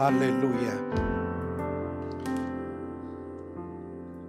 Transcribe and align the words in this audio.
Hallelujah. 0.00 0.78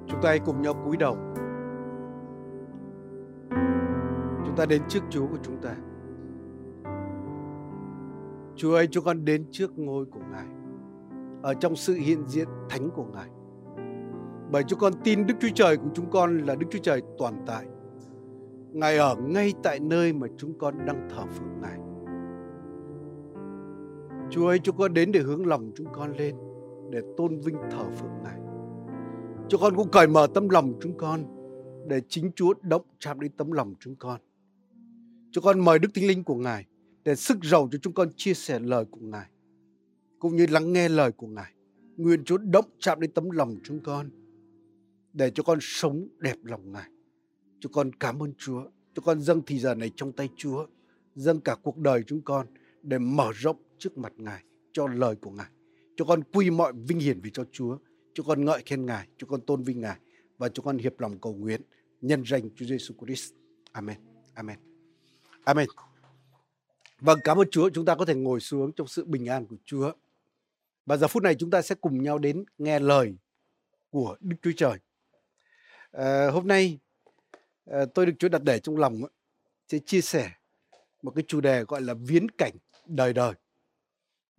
Chúng 0.07 0.21
ta 0.21 0.29
hãy 0.29 0.39
cùng 0.39 0.61
nhau 0.61 0.73
cúi 0.85 0.97
đầu. 0.97 1.17
Chúng 4.45 4.55
ta 4.57 4.65
đến 4.65 4.81
trước 4.87 4.99
Chúa 5.09 5.27
của 5.27 5.37
chúng 5.43 5.61
ta. 5.61 5.75
Chúa 8.55 8.75
ơi, 8.75 8.87
chúng 8.91 9.03
con 9.03 9.25
đến 9.25 9.45
trước 9.51 9.79
ngôi 9.79 10.05
của 10.05 10.19
Ngài. 10.31 10.45
Ở 11.41 11.53
trong 11.53 11.75
sự 11.75 11.93
hiện 11.93 12.27
diện 12.27 12.47
thánh 12.69 12.89
của 12.89 13.05
Ngài. 13.13 13.29
Bởi 14.51 14.63
chúng 14.63 14.79
con 14.79 14.93
tin 15.03 15.27
Đức 15.27 15.35
Chúa 15.39 15.49
Trời 15.55 15.77
của 15.77 15.89
chúng 15.93 16.09
con 16.09 16.37
là 16.37 16.55
Đức 16.55 16.67
Chúa 16.71 16.79
Trời 16.83 17.01
toàn 17.17 17.43
tại. 17.47 17.65
Ngài 18.71 18.97
ở 18.97 19.15
ngay 19.15 19.53
tại 19.63 19.79
nơi 19.79 20.13
mà 20.13 20.27
chúng 20.37 20.57
con 20.59 20.85
đang 20.85 21.09
thờ 21.09 21.23
phượng 21.29 21.61
Ngài. 21.61 21.90
Chúa 24.31 24.47
ơi, 24.47 24.59
chúng 24.63 24.77
con 24.77 24.93
đến 24.93 25.11
để 25.11 25.19
hướng 25.19 25.45
lòng 25.45 25.71
chúng 25.75 25.87
con 25.93 26.17
lên, 26.17 26.35
để 26.91 27.01
tôn 27.17 27.39
vinh 27.39 27.55
thờ 27.71 27.89
phượng 27.95 28.23
Ngài. 28.23 28.39
Chúng 29.49 29.61
con 29.61 29.75
cũng 29.75 29.91
cởi 29.91 30.07
mở 30.07 30.27
tâm 30.33 30.49
lòng 30.49 30.73
chúng 30.81 30.97
con, 30.97 31.23
để 31.87 32.01
chính 32.09 32.31
Chúa 32.35 32.53
động 32.61 32.81
chạm 32.99 33.19
đến 33.19 33.31
tấm 33.37 33.51
lòng 33.51 33.73
chúng 33.79 33.95
con. 33.95 34.21
Chúng 35.31 35.43
con 35.43 35.59
mời 35.59 35.79
Đức 35.79 35.89
Thánh 35.93 36.07
Linh 36.07 36.23
của 36.23 36.35
Ngài 36.35 36.65
để 37.03 37.15
sức 37.15 37.37
giàu 37.43 37.69
cho 37.71 37.77
chúng 37.81 37.93
con 37.93 38.09
chia 38.15 38.33
sẻ 38.33 38.59
lời 38.59 38.85
của 38.85 38.99
Ngài, 39.01 39.29
cũng 40.19 40.35
như 40.35 40.45
lắng 40.49 40.73
nghe 40.73 40.89
lời 40.89 41.11
của 41.11 41.27
Ngài. 41.27 41.53
Nguyện 41.97 42.23
Chúa 42.23 42.37
động 42.37 42.65
chạm 42.79 42.99
đến 42.99 43.11
tấm 43.11 43.29
lòng 43.29 43.55
chúng 43.63 43.79
con, 43.79 44.09
để 45.13 45.31
cho 45.31 45.43
con 45.43 45.57
sống 45.61 46.07
đẹp 46.19 46.37
lòng 46.43 46.71
Ngài. 46.71 46.89
Chúng 47.59 47.71
con 47.71 47.91
cảm 47.93 48.23
ơn 48.23 48.33
Chúa. 48.37 48.63
Chúng 48.93 49.05
con 49.05 49.21
dâng 49.21 49.41
thì 49.45 49.59
giờ 49.59 49.75
này 49.75 49.91
trong 49.95 50.11
tay 50.11 50.29
Chúa, 50.35 50.65
dâng 51.15 51.39
cả 51.39 51.55
cuộc 51.63 51.77
đời 51.77 52.03
chúng 52.07 52.21
con 52.21 52.47
để 52.81 52.99
mở 52.99 53.31
rộng 53.35 53.57
trước 53.81 53.97
mặt 53.97 54.13
Ngài 54.17 54.43
cho 54.73 54.87
lời 54.87 55.15
của 55.15 55.31
Ngài. 55.31 55.49
Cho 55.95 56.05
con 56.05 56.23
quy 56.23 56.49
mọi 56.49 56.73
vinh 56.87 56.99
hiển 56.99 57.21
vì 57.21 57.29
cho 57.33 57.45
Chúa. 57.51 57.77
Cho 58.13 58.23
con 58.23 58.45
ngợi 58.45 58.63
khen 58.65 58.85
Ngài, 58.85 59.07
cho 59.17 59.27
con 59.27 59.41
tôn 59.41 59.63
vinh 59.63 59.81
Ngài 59.81 59.97
và 60.37 60.49
cho 60.49 60.63
con 60.63 60.77
hiệp 60.77 60.99
lòng 60.99 61.19
cầu 61.21 61.33
nguyện 61.33 61.61
nhân 62.01 62.23
danh 62.25 62.49
Chúa 62.55 62.65
Giêsu 62.65 62.93
Christ. 63.05 63.33
Amen. 63.71 63.97
Amen. 64.33 64.59
Amen. 65.43 65.67
Vâng, 66.99 67.19
cảm 67.23 67.37
ơn 67.37 67.47
Chúa. 67.51 67.69
Chúng 67.69 67.85
ta 67.85 67.95
có 67.95 68.05
thể 68.05 68.15
ngồi 68.15 68.39
xuống 68.39 68.71
trong 68.71 68.87
sự 68.87 69.05
bình 69.05 69.25
an 69.25 69.45
của 69.45 69.55
Chúa. 69.65 69.91
Và 70.85 70.97
giờ 70.97 71.07
phút 71.07 71.23
này 71.23 71.35
chúng 71.35 71.49
ta 71.49 71.61
sẽ 71.61 71.75
cùng 71.75 72.03
nhau 72.03 72.17
đến 72.17 72.43
nghe 72.57 72.79
lời 72.79 73.15
của 73.89 74.17
Đức 74.19 74.35
Chúa 74.41 74.51
Trời. 74.57 74.77
À, 75.91 76.29
hôm 76.29 76.47
nay 76.47 76.79
à, 77.65 77.85
tôi 77.93 78.05
được 78.05 78.13
Chúa 78.19 78.29
đặt 78.29 78.43
để 78.43 78.59
trong 78.59 78.77
lòng 78.77 79.01
sẽ 79.67 79.79
chia 79.79 80.01
sẻ 80.01 80.31
một 81.01 81.11
cái 81.15 81.23
chủ 81.27 81.41
đề 81.41 81.63
gọi 81.63 81.81
là 81.81 81.93
viễn 81.93 82.27
cảnh 82.37 82.53
đời 82.85 83.13
đời. 83.13 83.33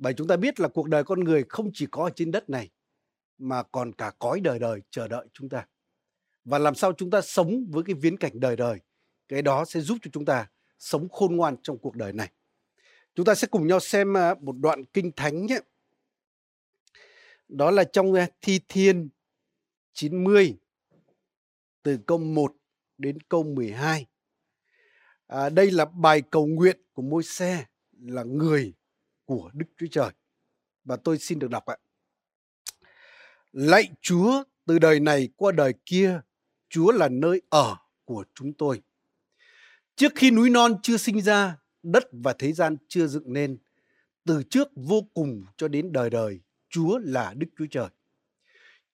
Bởi 0.03 0.14
chúng 0.14 0.28
ta 0.28 0.36
biết 0.36 0.61
là 0.61 0.69
cuộc 0.69 0.89
đời 0.89 1.05
con 1.05 1.20
người 1.20 1.45
không 1.48 1.70
chỉ 1.75 1.86
có 1.91 2.05
ở 2.05 2.11
trên 2.11 2.31
đất 2.31 2.50
này 2.50 2.70
mà 3.39 3.62
còn 3.62 3.92
cả 3.92 4.12
cõi 4.19 4.41
đời 4.41 4.59
đời 4.59 4.81
chờ 4.91 5.09
đợi 5.09 5.27
chúng 5.33 5.48
ta. 5.48 5.67
Và 6.44 6.59
làm 6.59 6.75
sao 6.75 6.92
chúng 6.92 7.11
ta 7.11 7.20
sống 7.20 7.64
với 7.69 7.84
cái 7.84 7.94
viễn 7.94 8.17
cảnh 8.17 8.41
đời 8.41 8.56
đời, 8.56 8.78
cái 9.28 9.42
đó 9.42 9.64
sẽ 9.64 9.81
giúp 9.81 9.98
cho 10.03 10.11
chúng 10.12 10.25
ta 10.25 10.50
sống 10.78 11.09
khôn 11.09 11.36
ngoan 11.36 11.56
trong 11.62 11.78
cuộc 11.78 11.97
đời 11.97 12.12
này. 12.12 12.31
Chúng 13.14 13.27
ta 13.27 13.34
sẽ 13.34 13.47
cùng 13.47 13.67
nhau 13.67 13.81
xem 13.81 14.17
à, 14.17 14.34
một 14.41 14.56
đoạn 14.59 14.84
kinh 14.84 15.12
thánh 15.17 15.47
nhé. 15.47 15.59
Đó 17.48 17.70
là 17.70 17.84
trong 17.84 18.12
à, 18.12 18.28
Thi 18.41 18.61
Thiên 18.69 19.09
90 19.92 20.56
từ 21.83 21.98
câu 22.06 22.19
1 22.19 22.55
đến 22.98 23.19
câu 23.28 23.42
12. 23.42 24.06
À, 25.27 25.48
đây 25.48 25.70
là 25.70 25.84
bài 25.84 26.22
cầu 26.31 26.47
nguyện 26.47 26.81
của 26.92 27.03
môi 27.03 27.22
xe 27.22 27.64
là 28.00 28.22
người 28.22 28.75
của 29.25 29.51
Đức 29.55 29.67
Chúa 29.78 29.87
Trời. 29.91 30.11
Và 30.84 30.97
tôi 30.97 31.19
xin 31.19 31.39
được 31.39 31.51
đọc 31.51 31.67
ạ. 31.67 31.77
Lạy 33.53 33.88
Chúa 34.00 34.44
từ 34.66 34.78
đời 34.78 35.00
này 35.00 35.28
qua 35.37 35.53
đời 35.53 35.75
kia, 35.87 36.21
Chúa 36.69 36.93
là 36.93 37.09
nơi 37.09 37.43
ở 37.49 37.77
của 38.05 38.25
chúng 38.34 38.53
tôi. 38.53 38.82
Trước 39.97 40.12
khi 40.15 40.31
núi 40.31 40.50
non 40.50 40.77
chưa 40.82 40.97
sinh 40.97 41.21
ra, 41.21 41.56
đất 41.82 42.05
và 42.12 42.32
thế 42.38 42.53
gian 42.53 42.77
chưa 42.88 43.06
dựng 43.06 43.32
nên, 43.32 43.59
từ 44.25 44.43
trước 44.50 44.69
vô 44.77 45.03
cùng 45.15 45.44
cho 45.56 45.69
đến 45.69 45.93
đời 45.93 46.11
đời, 46.11 46.41
Chúa 46.71 46.99
là 46.99 47.34
Đức 47.37 47.47
Chúa 47.59 47.66
Trời. 47.71 47.88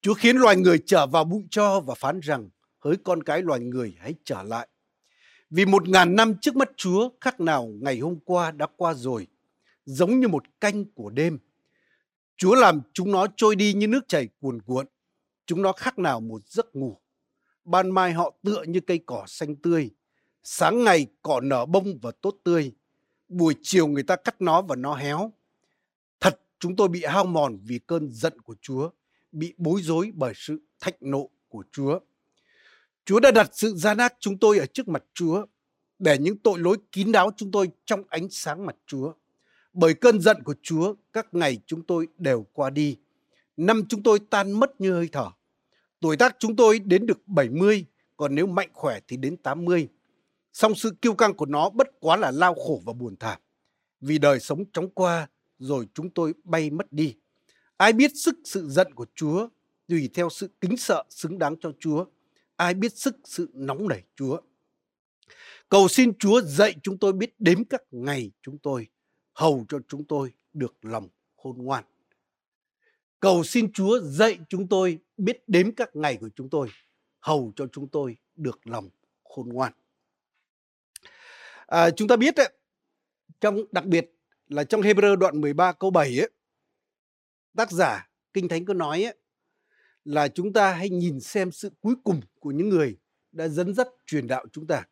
Chúa 0.01 0.13
khiến 0.13 0.37
loài 0.37 0.55
người 0.55 0.83
trở 0.85 1.07
vào 1.07 1.23
bụi 1.23 1.43
cho 1.51 1.79
và 1.79 1.95
phán 1.95 2.19
rằng, 2.19 2.49
hỡi 2.79 2.95
con 3.03 3.23
cái 3.23 3.41
loài 3.41 3.59
người 3.59 3.95
hãy 3.99 4.15
trở 4.23 4.43
lại. 4.43 4.67
Vì 5.49 5.65
một 5.65 5.89
ngàn 5.89 6.15
năm 6.15 6.35
trước 6.41 6.55
mắt 6.55 6.69
Chúa 6.77 7.09
khác 7.21 7.39
nào 7.39 7.67
ngày 7.81 7.99
hôm 7.99 8.19
qua 8.25 8.51
đã 8.51 8.67
qua 8.77 8.93
rồi, 8.93 9.27
giống 9.89 10.19
như 10.19 10.27
một 10.27 10.43
canh 10.59 10.85
của 10.85 11.09
đêm. 11.09 11.39
Chúa 12.37 12.55
làm 12.55 12.81
chúng 12.93 13.11
nó 13.11 13.27
trôi 13.35 13.55
đi 13.55 13.73
như 13.73 13.87
nước 13.87 14.07
chảy 14.07 14.27
cuồn 14.39 14.61
cuộn. 14.61 14.85
Chúng 15.45 15.61
nó 15.61 15.71
khác 15.71 15.99
nào 15.99 16.19
một 16.19 16.41
giấc 16.47 16.75
ngủ. 16.75 16.97
Ban 17.63 17.91
mai 17.91 18.13
họ 18.13 18.33
tựa 18.43 18.63
như 18.63 18.79
cây 18.79 18.99
cỏ 19.05 19.23
xanh 19.27 19.55
tươi. 19.55 19.89
Sáng 20.43 20.83
ngày 20.83 21.07
cỏ 21.21 21.39
nở 21.39 21.65
bông 21.65 21.99
và 22.01 22.11
tốt 22.21 22.35
tươi. 22.43 22.71
Buổi 23.27 23.55
chiều 23.61 23.87
người 23.87 24.03
ta 24.03 24.15
cắt 24.15 24.41
nó 24.41 24.61
và 24.61 24.75
nó 24.75 24.95
héo. 24.95 25.33
Thật 26.19 26.41
chúng 26.59 26.75
tôi 26.75 26.87
bị 26.87 27.03
hao 27.05 27.25
mòn 27.25 27.59
vì 27.63 27.79
cơn 27.79 28.09
giận 28.11 28.41
của 28.41 28.55
Chúa, 28.61 28.89
bị 29.31 29.53
bối 29.57 29.81
rối 29.81 30.11
bởi 30.13 30.33
sự 30.35 30.61
thạnh 30.79 30.97
nộ 30.99 31.29
của 31.47 31.63
Chúa. 31.71 31.99
Chúa 33.05 33.19
đã 33.19 33.31
đặt 33.31 33.49
sự 33.53 33.75
gian 33.75 33.97
ác 33.97 34.13
chúng 34.19 34.37
tôi 34.37 34.57
ở 34.57 34.65
trước 34.65 34.87
mặt 34.87 35.03
Chúa, 35.13 35.45
để 35.99 36.17
những 36.17 36.37
tội 36.37 36.59
lỗi 36.59 36.77
kín 36.91 37.11
đáo 37.11 37.31
chúng 37.37 37.51
tôi 37.51 37.69
trong 37.85 38.03
ánh 38.09 38.29
sáng 38.29 38.65
mặt 38.65 38.75
Chúa. 38.87 39.13
Bởi 39.79 39.93
cơn 39.93 40.21
giận 40.21 40.43
của 40.43 40.55
Chúa, 40.61 40.95
các 41.13 41.27
ngày 41.31 41.57
chúng 41.65 41.83
tôi 41.83 42.07
đều 42.17 42.45
qua 42.53 42.69
đi. 42.69 42.97
Năm 43.57 43.83
chúng 43.89 44.03
tôi 44.03 44.19
tan 44.29 44.51
mất 44.51 44.81
như 44.81 44.93
hơi 44.93 45.09
thở. 45.11 45.29
Tuổi 45.99 46.17
tác 46.17 46.35
chúng 46.39 46.55
tôi 46.55 46.79
đến 46.79 47.05
được 47.05 47.27
70, 47.27 47.85
còn 48.17 48.35
nếu 48.35 48.47
mạnh 48.47 48.69
khỏe 48.73 48.99
thì 49.07 49.17
đến 49.17 49.37
80. 49.37 49.87
Song 50.53 50.75
sự 50.75 50.91
kiêu 51.01 51.13
căng 51.13 51.33
của 51.33 51.45
nó 51.45 51.69
bất 51.69 51.87
quá 51.99 52.17
là 52.17 52.31
lao 52.31 52.53
khổ 52.53 52.81
và 52.85 52.93
buồn 52.93 53.15
thảm. 53.19 53.39
Vì 54.01 54.17
đời 54.17 54.39
sống 54.39 54.63
chóng 54.73 54.89
qua, 54.89 55.27
rồi 55.59 55.87
chúng 55.93 56.09
tôi 56.09 56.33
bay 56.43 56.69
mất 56.69 56.93
đi. 56.93 57.15
Ai 57.77 57.93
biết 57.93 58.11
sức 58.15 58.35
sự 58.45 58.67
giận 58.69 58.93
của 58.93 59.05
Chúa, 59.15 59.47
tùy 59.87 60.09
theo 60.13 60.29
sự 60.29 60.49
kính 60.61 60.77
sợ 60.77 61.03
xứng 61.09 61.39
đáng 61.39 61.55
cho 61.61 61.71
Chúa– 61.79 62.05
ai 62.59 62.73
biết 62.73 62.97
sức 62.97 63.15
sự 63.23 63.49
nóng 63.53 63.87
nảy 63.87 64.03
Chúa. 64.15 64.41
Cầu 65.69 65.87
xin 65.87 66.17
Chúa 66.17 66.41
dạy 66.41 66.75
chúng 66.83 66.97
tôi 66.97 67.13
biết 67.13 67.35
đếm 67.39 67.65
các 67.65 67.81
ngày 67.91 68.31
chúng 68.41 68.57
tôi, 68.57 68.87
hầu 69.39 69.65
cho 69.69 69.79
chúng 69.87 70.03
tôi 70.03 70.33
được 70.53 70.75
lòng 70.81 71.07
khôn 71.37 71.57
ngoan. 71.57 71.83
Cầu 73.19 73.43
xin 73.43 73.71
Chúa 73.73 73.99
dạy 73.99 74.39
chúng 74.49 74.67
tôi 74.67 74.99
biết 75.17 75.43
đếm 75.47 75.71
các 75.71 75.95
ngày 75.95 76.17
của 76.21 76.29
chúng 76.35 76.49
tôi, 76.49 76.69
hầu 77.19 77.51
cho 77.55 77.67
chúng 77.71 77.87
tôi 77.87 78.17
được 78.35 78.67
lòng 78.67 78.89
khôn 79.23 79.49
ngoan. 79.49 79.73
À, 81.67 81.89
chúng 81.89 82.07
ta 82.07 82.15
biết 82.15 82.35
đấy, 82.35 82.53
trong 83.41 83.57
đặc 83.71 83.85
biệt 83.85 84.11
là 84.47 84.63
trong 84.63 84.81
Hebrew 84.81 85.15
đoạn 85.15 85.41
13 85.41 85.71
câu 85.71 85.91
7 85.91 86.19
ấy, 86.19 86.29
tác 87.55 87.71
giả 87.71 88.09
Kinh 88.33 88.47
Thánh 88.47 88.65
có 88.65 88.73
nói 88.73 89.03
ấy, 89.03 89.15
là 90.05 90.27
chúng 90.27 90.53
ta 90.53 90.73
hãy 90.73 90.89
nhìn 90.89 91.19
xem 91.19 91.51
sự 91.51 91.71
cuối 91.81 91.95
cùng 92.03 92.21
của 92.39 92.51
những 92.51 92.69
người 92.69 92.97
đã 93.31 93.47
dẫn 93.47 93.73
dắt 93.73 93.87
truyền 94.05 94.27
đạo 94.27 94.45
chúng 94.51 94.67
ta 94.67 94.83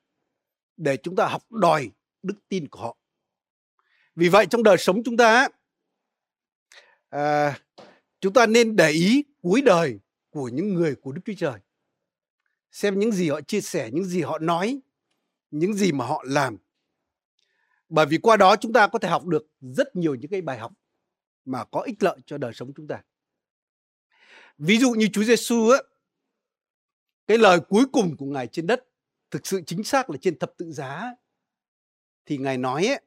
để 0.78 0.98
chúng 0.98 1.16
ta 1.16 1.28
học 1.28 1.52
đòi 1.52 1.92
đức 2.24 2.36
tin 2.50 2.68
của 2.68 2.80
họ. 2.80 2.98
Vì 4.18 4.30
vậy 4.30 4.46
trong 4.50 4.64
đời 4.64 4.78
sống 4.78 5.04
chúng 5.04 5.18
ta 5.18 5.48
à, 7.10 7.60
chúng 8.20 8.34
ta 8.34 8.46
nên 8.46 8.76
để 8.76 8.90
ý 8.90 9.24
cuối 9.42 9.62
đời 9.62 10.00
của 10.30 10.50
những 10.54 10.74
người 10.74 10.96
của 10.96 11.12
Đức 11.12 11.22
Chúa 11.26 11.34
Trời. 11.38 11.60
Xem 12.72 13.00
những 13.00 13.12
gì 13.12 13.30
họ 13.30 13.42
chia 13.42 13.62
sẻ, 13.62 13.90
những 13.94 14.06
gì 14.06 14.22
họ 14.22 14.40
nói, 14.40 14.80
những 15.52 15.74
gì 15.74 15.92
mà 15.92 16.06
họ 16.06 16.24
làm. 16.28 16.58
Bởi 17.90 18.06
vì 18.06 18.18
qua 18.18 18.38
đó 18.38 18.56
chúng 18.56 18.74
ta 18.74 18.88
có 18.88 19.00
thể 19.00 19.10
học 19.10 19.26
được 19.26 19.48
rất 19.62 19.96
nhiều 19.96 20.16
những 20.16 20.32
cái 20.32 20.42
bài 20.42 20.58
học 20.58 20.74
mà 21.46 21.64
có 21.66 21.82
ích 21.82 22.04
lợi 22.04 22.18
cho 22.26 22.38
đời 22.38 22.54
sống 22.54 22.74
chúng 22.76 22.88
ta. 22.88 23.02
Ví 24.58 24.78
dụ 24.78 24.92
như 24.92 25.08
Chúa 25.14 25.24
Giêsu 25.24 25.70
á, 25.70 25.78
cái 27.28 27.38
lời 27.38 27.60
cuối 27.70 27.86
cùng 27.92 28.18
của 28.18 28.26
Ngài 28.26 28.48
trên 28.48 28.68
đất 28.68 28.84
thực 29.32 29.48
sự 29.48 29.62
chính 29.66 29.84
xác 29.84 30.10
là 30.10 30.18
trên 30.22 30.40
thập 30.40 30.54
tự 30.58 30.72
giá 30.72 31.16
thì 32.26 32.38
Ngài 32.38 32.58
nói 32.58 32.88
ấy, 32.88 33.02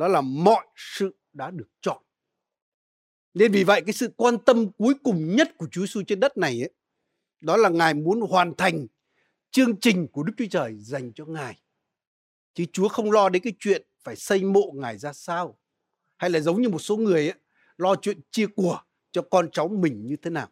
đó 0.00 0.08
là 0.08 0.20
mọi 0.20 0.66
sự 0.76 1.16
đã 1.32 1.50
được 1.50 1.68
chọn. 1.80 2.02
Nên 3.34 3.52
vì 3.52 3.64
vậy 3.64 3.82
cái 3.86 3.92
sự 3.92 4.12
quan 4.16 4.38
tâm 4.38 4.72
cuối 4.72 4.94
cùng 5.02 5.36
nhất 5.36 5.56
của 5.56 5.66
Chúa 5.70 5.80
Giêsu 5.80 6.02
trên 6.06 6.20
đất 6.20 6.36
này 6.36 6.62
ấy, 6.62 6.70
đó 7.40 7.56
là 7.56 7.68
Ngài 7.68 7.94
muốn 7.94 8.20
hoàn 8.20 8.54
thành 8.58 8.86
chương 9.50 9.80
trình 9.80 10.08
của 10.12 10.22
Đức 10.22 10.32
Chúa 10.38 10.44
Trời 10.50 10.76
dành 10.78 11.12
cho 11.14 11.24
Ngài. 11.24 11.62
Chứ 12.54 12.64
Chúa 12.72 12.88
không 12.88 13.12
lo 13.12 13.28
đến 13.28 13.42
cái 13.42 13.52
chuyện 13.60 13.86
phải 14.02 14.16
xây 14.16 14.44
mộ 14.44 14.72
Ngài 14.74 14.98
ra 14.98 15.12
sao. 15.12 15.58
Hay 16.16 16.30
là 16.30 16.40
giống 16.40 16.62
như 16.62 16.68
một 16.68 16.78
số 16.78 16.96
người 16.96 17.28
ấy, 17.28 17.38
lo 17.76 17.94
chuyện 17.96 18.20
chia 18.30 18.46
của 18.46 18.80
cho 19.12 19.22
con 19.30 19.50
cháu 19.52 19.68
mình 19.68 20.06
như 20.06 20.16
thế 20.16 20.30
nào. 20.30 20.48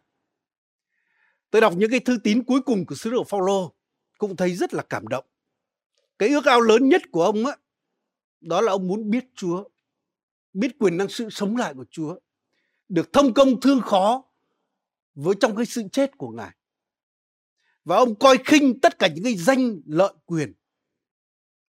Tôi 1.49 1.61
đọc 1.61 1.73
những 1.77 1.91
cái 1.91 1.99
thư 1.99 2.17
tín 2.23 2.43
cuối 2.43 2.61
cùng 2.61 2.85
của 2.85 2.95
sứ 2.95 3.11
đồ 3.11 3.23
Phaolô 3.23 3.73
cũng 4.17 4.35
thấy 4.35 4.55
rất 4.55 4.73
là 4.73 4.83
cảm 4.89 5.07
động. 5.07 5.25
Cái 6.19 6.29
ước 6.29 6.45
ao 6.45 6.61
lớn 6.61 6.89
nhất 6.89 7.01
của 7.11 7.23
ông 7.23 7.45
ấy 7.45 7.57
đó 8.41 8.61
là 8.61 8.71
ông 8.71 8.87
muốn 8.87 9.09
biết 9.09 9.25
Chúa, 9.35 9.63
biết 10.53 10.79
quyền 10.79 10.97
năng 10.97 11.09
sự 11.09 11.29
sống 11.29 11.57
lại 11.57 11.73
của 11.73 11.85
Chúa 11.91 12.19
được 12.89 13.13
thông 13.13 13.33
công 13.33 13.61
thương 13.61 13.81
khó 13.81 14.23
với 15.15 15.35
trong 15.39 15.55
cái 15.55 15.65
sự 15.65 15.83
chết 15.91 16.17
của 16.17 16.29
ngài. 16.29 16.55
Và 17.85 17.97
ông 17.97 18.15
coi 18.15 18.37
khinh 18.45 18.79
tất 18.79 18.99
cả 18.99 19.07
những 19.07 19.23
cái 19.23 19.35
danh 19.35 19.81
lợi 19.85 20.13
quyền. 20.25 20.53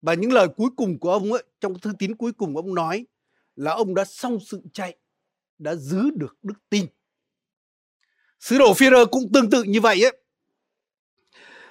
Và 0.02 0.14
những 0.14 0.32
lời 0.32 0.48
cuối 0.56 0.70
cùng 0.76 0.98
của 0.98 1.12
ông 1.12 1.32
ấy 1.32 1.44
trong 1.60 1.78
thư 1.78 1.92
tín 1.98 2.16
cuối 2.16 2.32
cùng 2.32 2.56
ông 2.56 2.74
nói 2.74 3.06
là 3.56 3.72
ông 3.72 3.94
đã 3.94 4.04
xong 4.04 4.38
sự 4.40 4.62
chạy 4.72 4.96
đã 5.58 5.74
giữ 5.74 6.10
được 6.10 6.36
đức 6.42 6.54
tin. 6.70 6.86
Sứ 8.40 8.58
đồ 8.58 8.72
Führer 8.72 9.06
cũng 9.06 9.32
tương 9.34 9.50
tự 9.50 9.62
như 9.62 9.80
vậy 9.80 10.04
ấy. 10.04 10.20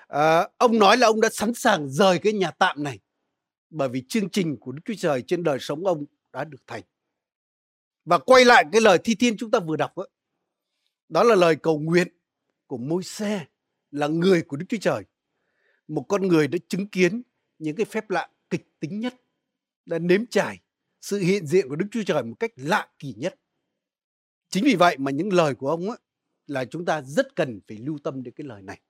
À, 0.08 0.50
ông 0.58 0.80
nói 0.80 0.98
là 0.98 1.08
ông 1.08 1.22
đã 1.22 1.30
sẵn 1.32 1.54
sàng 1.54 1.90
rời 1.90 2.20
cái 2.20 2.34
nhà 2.34 2.52
tạm 2.52 2.84
này 2.84 3.00
bởi 3.78 3.90
vì 3.90 4.04
chương 4.10 4.30
trình 4.30 4.58
của 4.58 4.72
Đức 4.72 4.82
Chúa 4.86 4.94
Trời 4.98 5.22
trên 5.22 5.44
đời 5.44 5.58
sống 5.60 5.86
ông 5.86 6.06
đã 6.34 6.44
được 6.44 6.68
thành. 6.68 6.84
Và 8.06 8.18
quay 8.18 8.46
lại 8.46 8.66
cái 8.72 8.82
lời 8.82 8.98
thi 9.04 9.16
thiên 9.16 9.38
chúng 9.38 9.52
ta 9.52 9.60
vừa 9.60 9.76
đọc 9.76 9.98
đó, 9.98 10.06
đó 11.10 11.24
là 11.24 11.36
lời 11.36 11.56
cầu 11.56 11.80
nguyện 11.80 12.08
của 12.68 12.78
môi 12.78 13.04
xe 13.04 13.46
là 13.92 14.08
người 14.08 14.42
của 14.42 14.58
Đức 14.58 14.66
Chúa 14.70 14.78
Trời. 14.82 15.04
Một 15.88 16.06
con 16.10 16.28
người 16.28 16.48
đã 16.48 16.58
chứng 16.68 16.88
kiến 16.88 17.22
những 17.60 17.76
cái 17.76 17.86
phép 17.86 18.10
lạ 18.10 18.30
kịch 18.50 18.80
tính 18.80 19.00
nhất 19.00 19.14
đã 19.86 20.00
nếm 20.00 20.26
trải 20.26 20.60
sự 21.02 21.20
hiện 21.20 21.46
diện 21.46 21.70
của 21.70 21.76
Đức 21.76 21.88
Chúa 21.92 22.04
Trời 22.04 22.24
một 22.24 22.36
cách 22.40 22.52
lạ 22.56 22.88
kỳ 23.00 23.14
nhất. 23.18 23.40
Chính 24.50 24.64
vì 24.64 24.76
vậy 24.76 24.98
mà 24.98 25.12
những 25.12 25.34
lời 25.34 25.56
của 25.56 25.70
ông 25.70 25.90
ấy, 25.90 25.98
là 26.48 26.66
chúng 26.66 26.86
ta 26.86 27.02
rất 27.02 27.36
cần 27.36 27.60
phải 27.68 27.78
lưu 27.78 27.98
tâm 28.04 28.24
đến 28.24 28.34
cái 28.38 28.48
lời 28.48 28.62
này. 28.62 28.82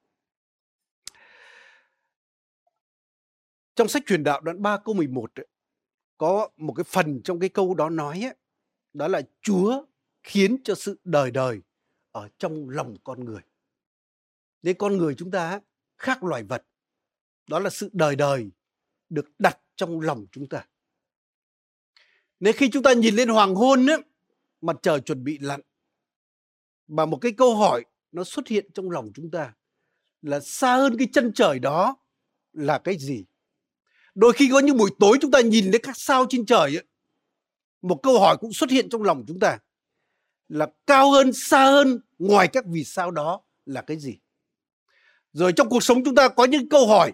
Trong 3.77 3.87
sách 3.87 4.03
truyền 4.07 4.23
đạo 4.23 4.41
đoạn 4.41 4.61
3 4.61 4.77
câu 4.77 4.95
11 4.95 5.39
ấy, 5.39 5.47
có 6.17 6.49
một 6.57 6.73
cái 6.73 6.83
phần 6.83 7.21
trong 7.23 7.39
cái 7.39 7.49
câu 7.49 7.73
đó 7.73 7.89
nói 7.89 8.21
ấy, 8.23 8.35
đó 8.93 9.07
là 9.07 9.21
Chúa 9.41 9.85
khiến 10.23 10.57
cho 10.63 10.75
sự 10.75 10.99
đời 11.03 11.31
đời 11.31 11.61
ở 12.11 12.29
trong 12.37 12.69
lòng 12.69 12.95
con 13.03 13.25
người. 13.25 13.41
Nên 14.61 14.77
con 14.77 14.97
người 14.97 15.15
chúng 15.15 15.31
ta 15.31 15.59
khác 15.97 16.23
loài 16.23 16.43
vật. 16.43 16.65
Đó 17.49 17.59
là 17.59 17.69
sự 17.69 17.89
đời 17.93 18.15
đời 18.15 18.49
được 19.09 19.25
đặt 19.39 19.59
trong 19.75 20.01
lòng 20.01 20.25
chúng 20.31 20.49
ta. 20.49 20.67
Nên 22.39 22.55
khi 22.55 22.69
chúng 22.71 22.83
ta 22.83 22.93
nhìn 22.93 23.15
lên 23.15 23.29
hoàng 23.29 23.55
hôn 23.55 23.89
ấy, 23.89 24.03
mặt 24.61 24.75
trời 24.81 24.99
chuẩn 24.99 25.23
bị 25.23 25.37
lặn 25.37 25.61
và 26.87 27.05
một 27.05 27.17
cái 27.21 27.31
câu 27.37 27.55
hỏi 27.55 27.85
nó 28.11 28.23
xuất 28.23 28.47
hiện 28.47 28.71
trong 28.73 28.91
lòng 28.91 29.11
chúng 29.13 29.31
ta 29.31 29.53
là 30.21 30.39
xa 30.39 30.75
hơn 30.75 30.95
cái 30.97 31.07
chân 31.13 31.31
trời 31.33 31.59
đó 31.59 31.97
là 32.53 32.79
cái 32.79 32.97
gì? 32.97 33.25
Đôi 34.17 34.33
khi 34.33 34.49
có 34.51 34.59
những 34.59 34.77
buổi 34.77 34.89
tối 34.99 35.17
chúng 35.21 35.31
ta 35.31 35.41
nhìn 35.41 35.71
thấy 35.71 35.79
các 35.83 35.97
sao 35.97 36.25
trên 36.29 36.45
trời 36.45 36.77
ấy, 36.77 36.83
một 37.81 37.99
câu 38.03 38.19
hỏi 38.19 38.37
cũng 38.37 38.53
xuất 38.53 38.69
hiện 38.69 38.89
trong 38.89 39.03
lòng 39.03 39.23
chúng 39.27 39.39
ta 39.39 39.59
là 40.47 40.67
cao 40.87 41.11
hơn, 41.11 41.33
xa 41.33 41.65
hơn 41.65 41.99
ngoài 42.19 42.47
các 42.53 42.65
vì 42.67 42.83
sao 42.83 43.11
đó 43.11 43.41
là 43.65 43.81
cái 43.81 43.97
gì? 43.99 44.19
Rồi 45.33 45.53
trong 45.55 45.69
cuộc 45.69 45.83
sống 45.83 46.03
chúng 46.05 46.15
ta 46.15 46.29
có 46.29 46.45
những 46.45 46.69
câu 46.69 46.87
hỏi 46.87 47.13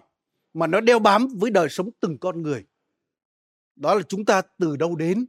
mà 0.54 0.66
nó 0.66 0.80
đeo 0.80 0.98
bám 0.98 1.28
với 1.34 1.50
đời 1.50 1.68
sống 1.68 1.90
từng 2.00 2.18
con 2.18 2.42
người. 2.42 2.64
Đó 3.76 3.94
là 3.94 4.02
chúng 4.02 4.24
ta 4.24 4.42
từ 4.58 4.76
đâu 4.76 4.96
đến? 4.96 5.26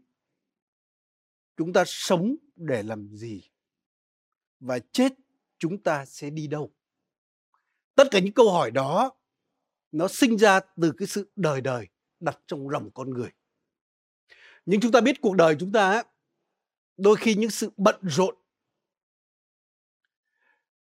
Chúng 1.58 1.74
ta 1.74 1.84
sống 1.88 2.36
để 2.56 2.84
làm 2.84 3.16
gì? 3.16 3.42
Và 4.60 4.80
chết 4.92 5.14
chúng 5.60 5.84
ta 5.84 6.06
sẽ 6.06 6.30
đi 6.30 6.48
đâu? 6.48 6.72
Tất 7.96 8.08
cả 8.12 8.20
những 8.20 8.34
câu 8.34 8.52
hỏi 8.52 8.72
đó 8.72 9.12
nó 9.98 10.08
sinh 10.08 10.38
ra 10.38 10.60
từ 10.82 10.94
cái 10.98 11.08
sự 11.08 11.32
đời 11.36 11.62
đời 11.62 11.88
đặt 12.20 12.40
trong 12.48 12.70
lòng 12.70 12.92
con 12.94 13.10
người. 13.10 13.30
Nhưng 14.66 14.82
chúng 14.82 14.92
ta 14.92 15.02
biết 15.02 15.22
cuộc 15.22 15.36
đời 15.36 15.56
chúng 15.60 15.72
ta 15.72 16.04
đôi 16.98 17.16
khi 17.16 17.36
những 17.36 17.50
sự 17.50 17.70
bận 17.78 17.96
rộn 18.02 18.36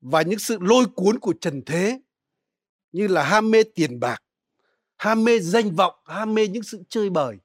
và 0.01 0.21
những 0.21 0.39
sự 0.39 0.57
lôi 0.61 0.85
cuốn 0.95 1.19
của 1.19 1.33
trần 1.41 1.61
thế 1.65 2.01
như 2.91 3.07
là 3.07 3.23
ham 3.23 3.51
mê 3.51 3.63
tiền 3.63 3.99
bạc, 3.99 4.23
ham 4.97 5.23
mê 5.23 5.39
danh 5.39 5.75
vọng, 5.75 5.95
ham 6.05 6.33
mê 6.33 6.47
những 6.47 6.63
sự 6.63 6.83
chơi 6.89 7.09
bời 7.09 7.37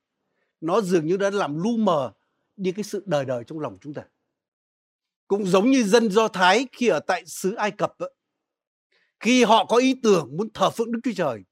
nó 0.61 0.81
dường 0.81 1.07
như 1.07 1.17
đã 1.17 1.31
làm 1.31 1.63
lu 1.63 1.77
mờ 1.77 2.13
đi 2.57 2.73
cái 2.73 2.85
sự 2.85 3.03
đời 3.07 3.25
đời 3.25 3.45
trong 3.47 3.61
lòng 3.61 3.79
chúng 3.81 3.95
ta. 3.95 4.03
Cũng 5.29 5.47
giống 5.47 5.71
như 5.71 5.83
dân 5.85 6.11
Do 6.11 6.29
Thái 6.29 6.67
khi 6.73 6.89
ở 6.89 7.01
tại 7.01 7.27
xứ 7.27 7.55
Ai 7.55 7.71
Cập 7.71 7.95
khi 9.21 9.45
họ 9.45 9.65
có 9.65 9.77
ý 9.77 9.95
tưởng 10.03 10.37
muốn 10.37 10.49
thờ 10.55 10.71
phượng 10.71 10.93
Đức 10.93 11.01
Chúa 11.05 11.13
Trời 11.17 11.43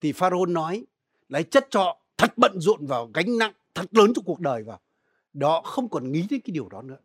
thì 0.00 0.12
Pharaoh 0.12 0.48
nói, 0.48 0.84
lấy 1.28 1.42
chất 1.42 1.66
trọ 1.70 1.96
thật 2.16 2.32
bận 2.38 2.60
rộn 2.60 2.86
vào 2.86 3.10
gánh 3.14 3.38
nặng 3.38 3.52
thật 3.74 3.86
lớn 3.90 4.12
trong 4.14 4.24
cuộc 4.24 4.40
đời 4.40 4.62
vào. 4.62 4.80
Đó, 5.32 5.62
không 5.64 5.88
còn 5.88 6.12
nghĩ 6.12 6.26
đến 6.30 6.40
cái 6.40 6.52
điều 6.52 6.68
đó 6.68 6.82
nữa. 6.82 6.98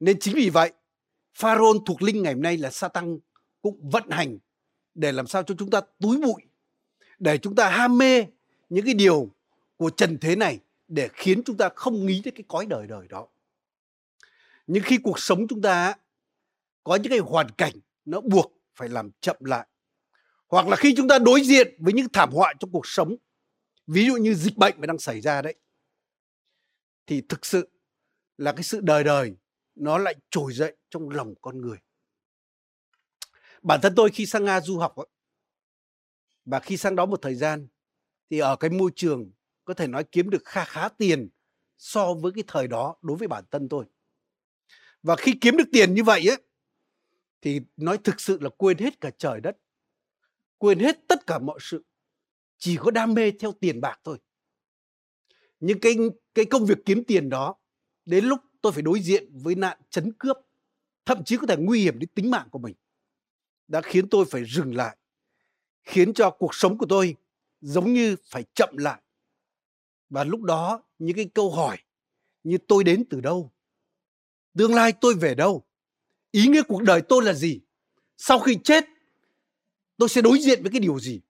Nên 0.00 0.18
chính 0.20 0.34
vì 0.34 0.50
vậy, 0.50 0.72
Pharaoh 1.34 1.76
thuộc 1.86 2.02
linh 2.02 2.22
ngày 2.22 2.32
hôm 2.32 2.42
nay 2.42 2.56
là 2.56 2.70
Satan 2.70 3.18
cũng 3.62 3.90
vận 3.90 4.10
hành 4.10 4.38
để 4.94 5.12
làm 5.12 5.26
sao 5.26 5.42
cho 5.42 5.54
chúng 5.58 5.70
ta 5.70 5.80
túi 6.00 6.18
bụi, 6.20 6.42
để 7.18 7.38
chúng 7.38 7.54
ta 7.54 7.68
ham 7.70 7.98
mê 7.98 8.26
những 8.68 8.84
cái 8.84 8.94
điều 8.94 9.30
của 9.76 9.90
trần 9.90 10.18
thế 10.20 10.36
này 10.36 10.60
để 10.88 11.08
khiến 11.12 11.42
chúng 11.44 11.56
ta 11.56 11.68
không 11.76 12.06
nghĩ 12.06 12.22
đến 12.24 12.34
cái 12.34 12.44
cõi 12.48 12.66
đời 12.66 12.86
đời 12.86 13.08
đó. 13.08 13.26
Nhưng 14.66 14.82
khi 14.82 14.98
cuộc 14.98 15.18
sống 15.18 15.46
chúng 15.48 15.62
ta 15.62 15.94
có 16.84 16.96
những 16.96 17.10
cái 17.10 17.18
hoàn 17.18 17.50
cảnh 17.50 17.72
nó 18.04 18.20
buộc 18.20 18.52
phải 18.74 18.88
làm 18.88 19.10
chậm 19.20 19.36
lại 19.40 19.66
hoặc 20.48 20.68
là 20.68 20.76
khi 20.76 20.94
chúng 20.96 21.08
ta 21.08 21.18
đối 21.18 21.40
diện 21.40 21.74
với 21.78 21.92
những 21.92 22.08
thảm 22.12 22.30
họa 22.32 22.54
trong 22.60 22.70
cuộc 22.72 22.86
sống, 22.86 23.16
ví 23.86 24.06
dụ 24.06 24.16
như 24.16 24.34
dịch 24.34 24.56
bệnh 24.56 24.74
mà 24.80 24.86
đang 24.86 24.98
xảy 24.98 25.20
ra 25.20 25.42
đấy, 25.42 25.54
thì 27.06 27.22
thực 27.28 27.46
sự 27.46 27.70
là 28.36 28.52
cái 28.52 28.62
sự 28.62 28.80
đời 28.80 29.04
đời 29.04 29.36
nó 29.74 29.98
lại 29.98 30.14
trồi 30.30 30.52
dậy 30.52 30.76
trong 30.90 31.10
lòng 31.10 31.34
con 31.40 31.60
người. 31.60 31.78
Bản 33.62 33.80
thân 33.82 33.92
tôi 33.96 34.10
khi 34.10 34.26
sang 34.26 34.44
nga 34.44 34.60
du 34.60 34.78
học 34.78 34.94
và 36.44 36.60
khi 36.60 36.76
sang 36.76 36.96
đó 36.96 37.06
một 37.06 37.22
thời 37.22 37.34
gian, 37.34 37.68
thì 38.30 38.38
ở 38.38 38.56
cái 38.56 38.70
môi 38.70 38.90
trường 38.96 39.32
có 39.64 39.74
thể 39.74 39.86
nói 39.86 40.04
kiếm 40.04 40.30
được 40.30 40.42
kha 40.44 40.64
khá 40.64 40.88
tiền 40.88 41.28
so 41.76 42.14
với 42.14 42.32
cái 42.34 42.44
thời 42.46 42.68
đó 42.68 42.96
đối 43.02 43.16
với 43.16 43.28
bản 43.28 43.44
thân 43.50 43.68
tôi. 43.68 43.84
Và 45.02 45.16
khi 45.16 45.38
kiếm 45.40 45.56
được 45.56 45.68
tiền 45.72 45.94
như 45.94 46.04
vậy 46.04 46.30
ấy, 46.30 46.42
thì 47.40 47.60
nói 47.76 47.98
thực 48.04 48.20
sự 48.20 48.38
là 48.40 48.50
quên 48.56 48.78
hết 48.78 49.00
cả 49.00 49.10
trời 49.18 49.40
đất 49.40 49.56
quên 50.58 50.78
hết 50.78 51.08
tất 51.08 51.26
cả 51.26 51.38
mọi 51.38 51.58
sự, 51.60 51.84
chỉ 52.58 52.76
có 52.76 52.90
đam 52.90 53.14
mê 53.14 53.30
theo 53.30 53.52
tiền 53.52 53.80
bạc 53.80 54.00
thôi. 54.04 54.18
Nhưng 55.60 55.80
cái 55.80 55.96
cái 56.34 56.44
công 56.44 56.66
việc 56.66 56.78
kiếm 56.84 57.04
tiền 57.04 57.28
đó, 57.28 57.54
đến 58.04 58.24
lúc 58.24 58.40
tôi 58.62 58.72
phải 58.72 58.82
đối 58.82 59.00
diện 59.00 59.28
với 59.32 59.54
nạn 59.54 59.78
chấn 59.90 60.12
cướp, 60.18 60.36
thậm 61.04 61.24
chí 61.24 61.36
có 61.36 61.46
thể 61.46 61.56
nguy 61.56 61.82
hiểm 61.82 61.98
đến 61.98 62.08
tính 62.14 62.30
mạng 62.30 62.48
của 62.50 62.58
mình, 62.58 62.74
đã 63.68 63.80
khiến 63.80 64.08
tôi 64.08 64.24
phải 64.30 64.44
dừng 64.44 64.74
lại, 64.74 64.96
khiến 65.82 66.14
cho 66.14 66.30
cuộc 66.30 66.54
sống 66.54 66.78
của 66.78 66.86
tôi 66.88 67.16
giống 67.60 67.92
như 67.92 68.16
phải 68.24 68.44
chậm 68.54 68.76
lại. 68.76 69.02
Và 70.08 70.24
lúc 70.24 70.42
đó, 70.42 70.82
những 70.98 71.16
cái 71.16 71.30
câu 71.34 71.50
hỏi 71.50 71.78
như 72.42 72.58
tôi 72.68 72.84
đến 72.84 73.04
từ 73.10 73.20
đâu? 73.20 73.52
Tương 74.58 74.74
lai 74.74 74.92
tôi 75.00 75.14
về 75.14 75.34
đâu? 75.34 75.66
Ý 76.30 76.46
nghĩa 76.46 76.62
cuộc 76.68 76.82
đời 76.82 77.02
tôi 77.08 77.24
là 77.24 77.32
gì? 77.32 77.60
Sau 78.16 78.38
khi 78.38 78.58
chết 78.64 78.84
tôi 79.98 80.08
sẽ 80.08 80.22
đối 80.22 80.38
diện 80.38 80.62
với 80.62 80.70
cái 80.70 80.80
điều 80.80 80.98
gì? 81.00 81.20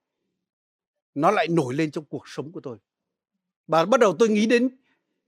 Nó 1.15 1.31
lại 1.31 1.47
nổi 1.47 1.73
lên 1.73 1.91
trong 1.91 2.05
cuộc 2.05 2.27
sống 2.27 2.51
của 2.51 2.59
tôi. 2.59 2.77
Và 3.67 3.85
bắt 3.85 3.99
đầu 3.99 4.15
tôi 4.19 4.29
nghĩ 4.29 4.45
đến 4.45 4.77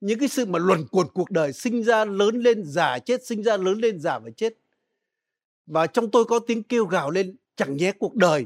những 0.02 0.20
cái 0.20 0.28
sự 0.28 0.46
mà 0.46 0.60
luẩn 0.60 0.88
quẩn 0.92 1.08
cuộc 1.14 1.32
đời, 1.32 1.54
sinh 1.54 1.84
ra, 1.84 2.06
lớn 2.06 2.40
lên, 2.40 2.64
già 2.66 3.00
chết, 3.00 3.26
sinh 3.26 3.44
ra, 3.44 3.58
lớn 3.58 3.78
lên, 3.78 4.00
già 4.00 4.20
và 4.20 4.30
chết. 4.30 4.54
Và 5.66 5.88
trong 5.88 6.12
tôi 6.12 6.26
có 6.26 6.40
tiếng 6.40 6.64
kêu 6.64 6.86
gào 6.86 7.12
lên, 7.12 7.36
chẳng 7.56 7.78
nhé 7.78 7.92
cuộc 8.00 8.16
đời 8.16 8.46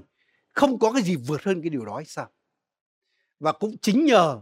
không 0.51 0.79
có 0.79 0.91
cái 0.91 1.03
gì 1.03 1.15
vượt 1.15 1.43
hơn 1.43 1.61
cái 1.61 1.69
điều 1.69 1.85
đó 1.85 1.95
hay 1.95 2.05
sao? 2.05 2.29
Và 3.39 3.51
cũng 3.51 3.77
chính 3.77 4.05
nhờ 4.05 4.41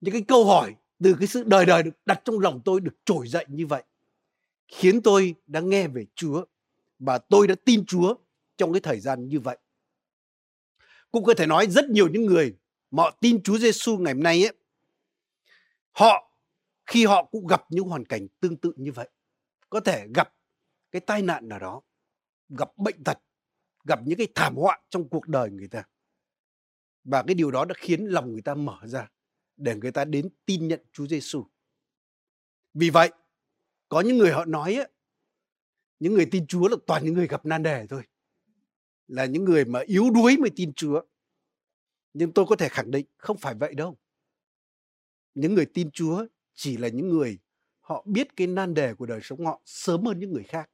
những 0.00 0.12
cái 0.12 0.22
câu 0.28 0.44
hỏi 0.44 0.74
từ 1.02 1.16
cái 1.18 1.28
sự 1.28 1.42
đời 1.42 1.66
đời 1.66 1.82
được 1.82 1.90
đặt 2.06 2.22
trong 2.24 2.38
lòng 2.38 2.60
tôi 2.64 2.80
được 2.80 2.94
trỗi 3.04 3.28
dậy 3.28 3.44
như 3.48 3.66
vậy, 3.66 3.82
khiến 4.68 5.02
tôi 5.02 5.34
đã 5.46 5.60
nghe 5.60 5.88
về 5.88 6.06
Chúa 6.14 6.44
và 6.98 7.18
tôi 7.18 7.46
đã 7.46 7.54
tin 7.64 7.86
Chúa 7.86 8.14
trong 8.56 8.72
cái 8.72 8.80
thời 8.80 9.00
gian 9.00 9.28
như 9.28 9.40
vậy. 9.40 9.58
Cũng 11.10 11.24
có 11.24 11.34
thể 11.34 11.46
nói 11.46 11.66
rất 11.66 11.84
nhiều 11.90 12.08
những 12.08 12.26
người 12.26 12.56
mà 12.90 13.02
họ 13.02 13.18
tin 13.20 13.42
Chúa 13.42 13.58
Giêsu 13.58 13.98
ngày 13.98 14.14
hôm 14.14 14.22
nay 14.22 14.46
ấy, 14.46 14.54
họ 15.92 16.38
khi 16.86 17.06
họ 17.06 17.24
cũng 17.24 17.46
gặp 17.46 17.64
những 17.68 17.84
hoàn 17.84 18.04
cảnh 18.04 18.28
tương 18.40 18.56
tự 18.56 18.72
như 18.76 18.92
vậy, 18.92 19.10
có 19.70 19.80
thể 19.80 20.06
gặp 20.14 20.34
cái 20.90 21.00
tai 21.00 21.22
nạn 21.22 21.48
nào 21.48 21.58
đó, 21.58 21.82
gặp 22.48 22.70
bệnh 22.76 23.04
tật, 23.04 23.18
gặp 23.84 24.00
những 24.04 24.18
cái 24.18 24.28
thảm 24.34 24.54
họa 24.56 24.80
trong 24.88 25.08
cuộc 25.08 25.28
đời 25.28 25.50
người 25.50 25.68
ta. 25.68 25.84
Và 27.04 27.22
cái 27.26 27.34
điều 27.34 27.50
đó 27.50 27.64
đã 27.64 27.74
khiến 27.78 28.04
lòng 28.04 28.32
người 28.32 28.42
ta 28.42 28.54
mở 28.54 28.78
ra 28.84 29.10
để 29.56 29.74
người 29.74 29.92
ta 29.92 30.04
đến 30.04 30.28
tin 30.46 30.68
nhận 30.68 30.80
Chúa 30.92 31.06
Giêsu. 31.06 31.46
Vì 32.74 32.90
vậy, 32.90 33.10
có 33.88 34.00
những 34.00 34.18
người 34.18 34.32
họ 34.32 34.44
nói 34.44 34.74
ấy, 34.74 34.88
những 35.98 36.14
người 36.14 36.28
tin 36.30 36.46
Chúa 36.46 36.68
là 36.68 36.76
toàn 36.86 37.04
những 37.04 37.14
người 37.14 37.26
gặp 37.26 37.46
nan 37.46 37.62
đề 37.62 37.86
thôi 37.86 38.02
là 39.08 39.24
những 39.24 39.44
người 39.44 39.64
mà 39.64 39.80
yếu 39.80 40.10
đuối 40.10 40.36
mới 40.36 40.50
tin 40.56 40.72
Chúa. 40.72 41.02
Nhưng 42.14 42.32
tôi 42.32 42.46
có 42.48 42.56
thể 42.56 42.68
khẳng 42.68 42.90
định 42.90 43.06
không 43.16 43.38
phải 43.38 43.54
vậy 43.54 43.74
đâu. 43.74 43.96
Những 45.34 45.54
người 45.54 45.66
tin 45.66 45.90
Chúa 45.90 46.26
chỉ 46.54 46.76
là 46.76 46.88
những 46.88 47.08
người 47.08 47.38
họ 47.80 48.04
biết 48.06 48.36
cái 48.36 48.46
nan 48.46 48.74
đề 48.74 48.94
của 48.94 49.06
đời 49.06 49.20
sống 49.22 49.46
họ 49.46 49.62
sớm 49.64 50.04
hơn 50.04 50.18
những 50.18 50.32
người 50.32 50.44
khác. 50.44 50.70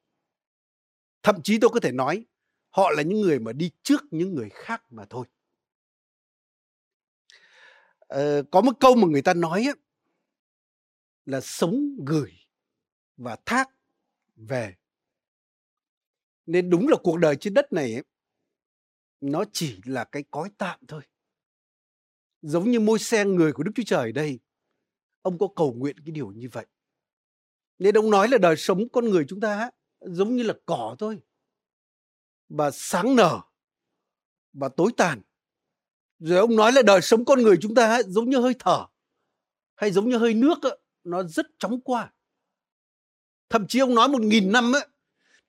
Thậm 1.23 1.41
chí 1.43 1.59
tôi 1.61 1.69
có 1.73 1.79
thể 1.79 1.91
nói 1.91 2.25
họ 2.69 2.89
là 2.89 3.01
những 3.01 3.21
người 3.21 3.39
mà 3.39 3.53
đi 3.53 3.71
trước 3.83 4.01
những 4.11 4.35
người 4.35 4.49
khác 4.49 4.83
mà 4.89 5.05
thôi. 5.09 5.25
Ờ, 7.99 8.43
có 8.51 8.61
một 8.61 8.71
câu 8.79 8.95
mà 8.95 9.07
người 9.07 9.21
ta 9.21 9.33
nói 9.33 9.63
á, 9.67 9.73
là 11.25 11.41
sống 11.41 11.89
gửi 12.05 12.31
và 13.17 13.37
thác 13.45 13.69
về. 14.35 14.75
Nên 16.45 16.69
đúng 16.69 16.87
là 16.87 16.97
cuộc 17.03 17.17
đời 17.17 17.35
trên 17.35 17.53
đất 17.53 17.73
này 17.73 17.93
ấy, 17.93 18.03
nó 19.21 19.43
chỉ 19.53 19.79
là 19.85 20.03
cái 20.03 20.23
cõi 20.31 20.49
tạm 20.57 20.79
thôi. 20.87 21.01
Giống 22.41 22.71
như 22.71 22.79
môi 22.79 22.99
xe 22.99 23.25
người 23.25 23.53
của 23.53 23.63
Đức 23.63 23.71
Chúa 23.75 23.83
Trời 23.85 24.11
đây, 24.11 24.39
ông 25.21 25.37
có 25.37 25.47
cầu 25.55 25.73
nguyện 25.73 25.95
cái 26.05 26.11
điều 26.11 26.31
như 26.31 26.49
vậy. 26.51 26.65
Nên 27.79 27.97
ông 27.97 28.09
nói 28.09 28.27
là 28.27 28.37
đời 28.37 28.55
sống 28.57 28.89
con 28.89 29.05
người 29.05 29.25
chúng 29.27 29.39
ta 29.39 29.71
giống 30.01 30.35
như 30.35 30.43
là 30.43 30.53
cỏ 30.65 30.95
thôi. 30.99 31.19
Và 32.49 32.71
sáng 32.71 33.15
nở 33.15 33.41
và 34.53 34.69
tối 34.69 34.91
tàn. 34.97 35.21
Rồi 36.19 36.39
ông 36.39 36.55
nói 36.55 36.71
là 36.71 36.81
đời 36.81 37.01
sống 37.01 37.25
con 37.25 37.41
người 37.41 37.57
chúng 37.61 37.75
ta 37.75 38.03
giống 38.03 38.29
như 38.29 38.37
hơi 38.37 38.55
thở 38.59 38.85
hay 39.75 39.91
giống 39.91 40.09
như 40.09 40.17
hơi 40.17 40.33
nước 40.33 40.59
nó 41.03 41.23
rất 41.23 41.45
chóng 41.59 41.81
qua. 41.81 42.13
Thậm 43.49 43.67
chí 43.67 43.79
ông 43.79 43.95
nói 43.95 44.09
một 44.09 44.21
nghìn 44.21 44.51
năm 44.51 44.71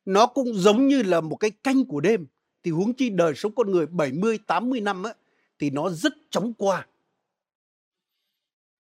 nó 0.04 0.26
cũng 0.26 0.54
giống 0.54 0.88
như 0.88 1.02
là 1.02 1.20
một 1.20 1.36
cái 1.36 1.50
canh 1.50 1.84
của 1.84 2.00
đêm. 2.00 2.26
Thì 2.62 2.70
huống 2.70 2.94
chi 2.94 3.10
đời 3.10 3.34
sống 3.34 3.54
con 3.54 3.70
người 3.70 3.86
70, 3.86 4.38
80 4.46 4.80
năm 4.80 5.02
á 5.02 5.14
thì 5.58 5.70
nó 5.70 5.90
rất 5.90 6.12
chóng 6.30 6.54
qua. 6.54 6.86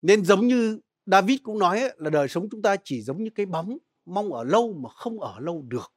Nên 0.03 0.25
giống 0.25 0.47
như 0.47 0.81
David 1.07 1.39
cũng 1.43 1.59
nói 1.59 1.81
ấy, 1.81 1.95
là 1.99 2.11
đời 2.11 2.29
sống 2.29 2.49
chúng 2.51 2.63
ta 2.63 2.77
chỉ 2.85 3.03
giống 3.03 3.25
như 3.25 3.31
cái 3.31 3.47
bóng 3.47 3.79
mong 4.05 4.33
ở 4.33 4.45
lâu 4.45 4.73
mà 4.73 4.91
không 4.91 5.21
ở 5.21 5.41
lâu 5.41 5.65
được. 5.69 5.93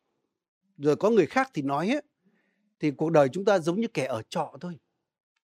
Rồi 0.78 0.96
có 0.96 1.10
người 1.10 1.26
khác 1.26 1.52
thì 1.54 1.62
nói 1.62 1.90
ấy, 1.90 2.02
thì 2.80 2.92
cuộc 2.92 3.10
đời 3.10 3.30
chúng 3.30 3.46
ta 3.46 3.60
giống 3.60 3.82
như 3.82 3.88
kẻ 3.88 4.06
ở 4.06 4.22
trọ 4.30 4.54
thôi. 4.62 4.80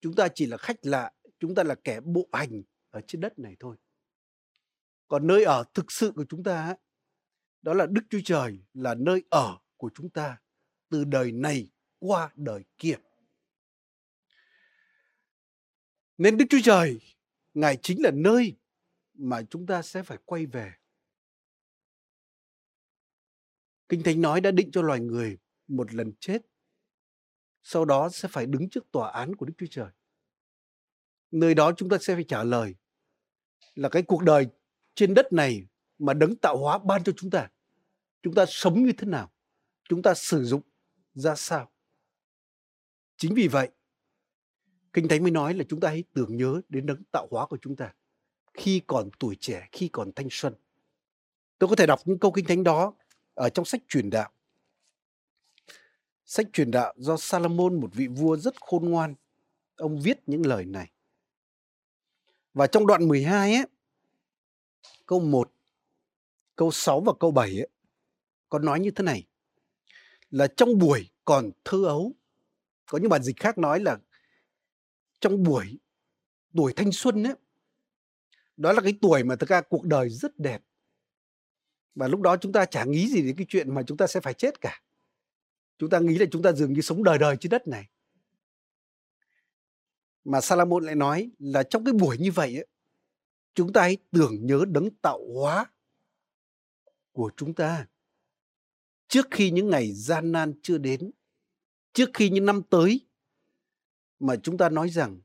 Chúng 0.01 0.13
ta 0.13 0.27
chỉ 0.27 0.45
là 0.45 0.57
khách 0.57 0.85
lạ, 0.85 1.11
chúng 1.39 1.55
ta 1.55 1.63
là 1.63 1.75
kẻ 1.75 1.99
bộ 2.01 2.27
hành 2.31 2.61
ở 2.89 3.01
trên 3.07 3.21
đất 3.21 3.39
này 3.39 3.55
thôi. 3.59 3.75
Còn 5.07 5.27
nơi 5.27 5.43
ở 5.43 5.63
thực 5.73 5.91
sự 5.91 6.11
của 6.15 6.25
chúng 6.29 6.43
ta 6.43 6.65
ấy, 6.65 6.77
đó 7.61 7.73
là 7.73 7.85
Đức 7.85 8.01
Chúa 8.09 8.19
Trời 8.25 8.59
là 8.73 8.95
nơi 8.95 9.23
ở 9.29 9.57
của 9.77 9.89
chúng 9.95 10.09
ta 10.09 10.37
từ 10.89 11.03
đời 11.03 11.31
này 11.31 11.69
qua 12.07 12.31
đời 12.35 12.63
kia. 12.77 12.95
Nên 16.17 16.37
Đức 16.37 16.45
Chúa 16.49 16.57
Trời, 16.63 16.99
Ngài 17.53 17.77
chính 17.81 18.03
là 18.03 18.11
nơi 18.13 18.55
mà 19.13 19.41
chúng 19.49 19.65
ta 19.65 19.81
sẽ 19.81 20.03
phải 20.03 20.17
quay 20.25 20.45
về. 20.45 20.73
Kinh 23.89 24.03
Thánh 24.03 24.21
nói 24.21 24.41
đã 24.41 24.51
định 24.51 24.71
cho 24.71 24.81
loài 24.81 24.99
người 24.99 25.37
một 25.67 25.93
lần 25.93 26.13
chết, 26.19 26.41
sau 27.63 27.85
đó 27.85 28.09
sẽ 28.09 28.27
phải 28.31 28.45
đứng 28.45 28.69
trước 28.69 28.91
tòa 28.91 29.11
án 29.11 29.35
của 29.35 29.45
Đức 29.45 29.53
Chúa 29.57 29.67
Trời. 29.69 29.89
Nơi 31.31 31.55
đó 31.55 31.71
chúng 31.77 31.89
ta 31.89 31.97
sẽ 32.01 32.15
phải 32.15 32.23
trả 32.23 32.43
lời 32.43 32.75
là 33.75 33.89
cái 33.89 34.03
cuộc 34.03 34.23
đời 34.23 34.47
trên 34.95 35.13
đất 35.13 35.33
này 35.33 35.67
mà 35.97 36.13
đấng 36.13 36.35
tạo 36.35 36.57
hóa 36.57 36.77
ban 36.77 37.03
cho 37.03 37.13
chúng 37.17 37.29
ta. 37.29 37.49
Chúng 38.23 38.33
ta 38.33 38.45
sống 38.47 38.83
như 38.83 38.91
thế 38.97 39.07
nào? 39.07 39.31
Chúng 39.89 40.01
ta 40.01 40.13
sử 40.13 40.43
dụng 40.43 40.61
ra 41.13 41.35
sao? 41.35 41.72
Chính 43.17 43.33
vì 43.33 43.47
vậy, 43.47 43.69
Kinh 44.93 45.07
Thánh 45.07 45.21
mới 45.23 45.31
nói 45.31 45.53
là 45.53 45.63
chúng 45.69 45.79
ta 45.79 45.89
hãy 45.89 46.03
tưởng 46.13 46.37
nhớ 46.37 46.61
đến 46.69 46.85
đấng 46.85 47.03
tạo 47.11 47.27
hóa 47.31 47.45
của 47.45 47.57
chúng 47.61 47.75
ta 47.75 47.93
khi 48.53 48.81
còn 48.87 49.09
tuổi 49.19 49.37
trẻ, 49.39 49.67
khi 49.71 49.87
còn 49.87 50.11
thanh 50.15 50.27
xuân. 50.31 50.53
Tôi 51.59 51.67
có 51.67 51.75
thể 51.75 51.85
đọc 51.85 51.99
những 52.05 52.19
câu 52.19 52.31
Kinh 52.31 52.45
Thánh 52.45 52.63
đó 52.63 52.93
ở 53.33 53.49
trong 53.49 53.65
sách 53.65 53.81
truyền 53.87 54.09
đạo. 54.09 54.31
Sách 56.25 56.47
truyền 56.53 56.71
đạo 56.71 56.93
do 56.97 57.17
Salomon, 57.17 57.81
một 57.81 57.89
vị 57.93 58.07
vua 58.07 58.37
rất 58.37 58.61
khôn 58.61 58.89
ngoan, 58.89 59.15
ông 59.75 59.99
viết 59.99 60.19
những 60.27 60.45
lời 60.45 60.65
này. 60.65 60.91
Và 62.53 62.67
trong 62.67 62.87
đoạn 62.87 63.07
12 63.07 63.55
ấy, 63.55 63.65
câu 65.05 65.19
1, 65.19 65.51
câu 66.55 66.71
6 66.71 67.01
và 67.01 67.13
câu 67.19 67.31
7 67.31 67.59
ấy, 67.59 67.69
có 68.49 68.59
nói 68.59 68.79
như 68.79 68.91
thế 68.91 69.03
này. 69.03 69.23
Là 70.31 70.47
trong 70.47 70.77
buổi 70.77 71.09
còn 71.25 71.51
thơ 71.65 71.85
ấu, 71.85 72.11
có 72.85 72.97
những 72.97 73.09
bản 73.09 73.23
dịch 73.23 73.39
khác 73.39 73.57
nói 73.57 73.79
là 73.79 73.97
trong 75.19 75.43
buổi 75.43 75.79
tuổi 76.55 76.73
thanh 76.75 76.91
xuân 76.91 77.23
ấy, 77.23 77.35
đó 78.57 78.73
là 78.73 78.81
cái 78.81 78.93
tuổi 79.01 79.23
mà 79.23 79.35
thực 79.35 79.49
ra 79.49 79.61
cuộc 79.61 79.83
đời 79.83 80.09
rất 80.09 80.39
đẹp. 80.39 80.63
Và 81.95 82.07
lúc 82.07 82.21
đó 82.21 82.37
chúng 82.37 82.51
ta 82.51 82.65
chả 82.65 82.83
nghĩ 82.83 83.07
gì 83.07 83.21
đến 83.21 83.35
cái 83.35 83.45
chuyện 83.49 83.75
mà 83.75 83.83
chúng 83.87 83.97
ta 83.97 84.07
sẽ 84.07 84.19
phải 84.19 84.33
chết 84.33 84.61
cả. 84.61 84.81
Chúng 85.77 85.89
ta 85.89 85.99
nghĩ 85.99 86.17
là 86.17 86.25
chúng 86.31 86.41
ta 86.41 86.51
dường 86.51 86.73
như 86.73 86.81
sống 86.81 87.03
đời 87.03 87.17
đời 87.17 87.37
trên 87.39 87.49
đất 87.49 87.67
này. 87.67 87.89
Mà 90.23 90.41
Salomon 90.41 90.83
lại 90.83 90.95
nói 90.95 91.31
là 91.39 91.63
trong 91.63 91.85
cái 91.85 91.93
buổi 91.93 92.17
như 92.17 92.31
vậy 92.31 92.55
ấy, 92.55 92.67
chúng 93.55 93.73
ta 93.73 93.81
hãy 93.81 93.97
tưởng 94.11 94.45
nhớ 94.45 94.65
đấng 94.67 94.89
tạo 95.01 95.19
hóa 95.33 95.65
của 97.11 97.31
chúng 97.37 97.53
ta 97.53 97.87
trước 99.07 99.27
khi 99.31 99.51
những 99.51 99.69
ngày 99.69 99.91
gian 99.93 100.31
nan 100.31 100.53
chưa 100.61 100.77
đến 100.77 101.11
trước 101.93 102.09
khi 102.13 102.29
những 102.29 102.45
năm 102.45 102.61
tới 102.69 103.07
mà 104.19 104.35
chúng 104.43 104.57
ta 104.57 104.69
nói 104.69 104.89
rằng 104.89 105.21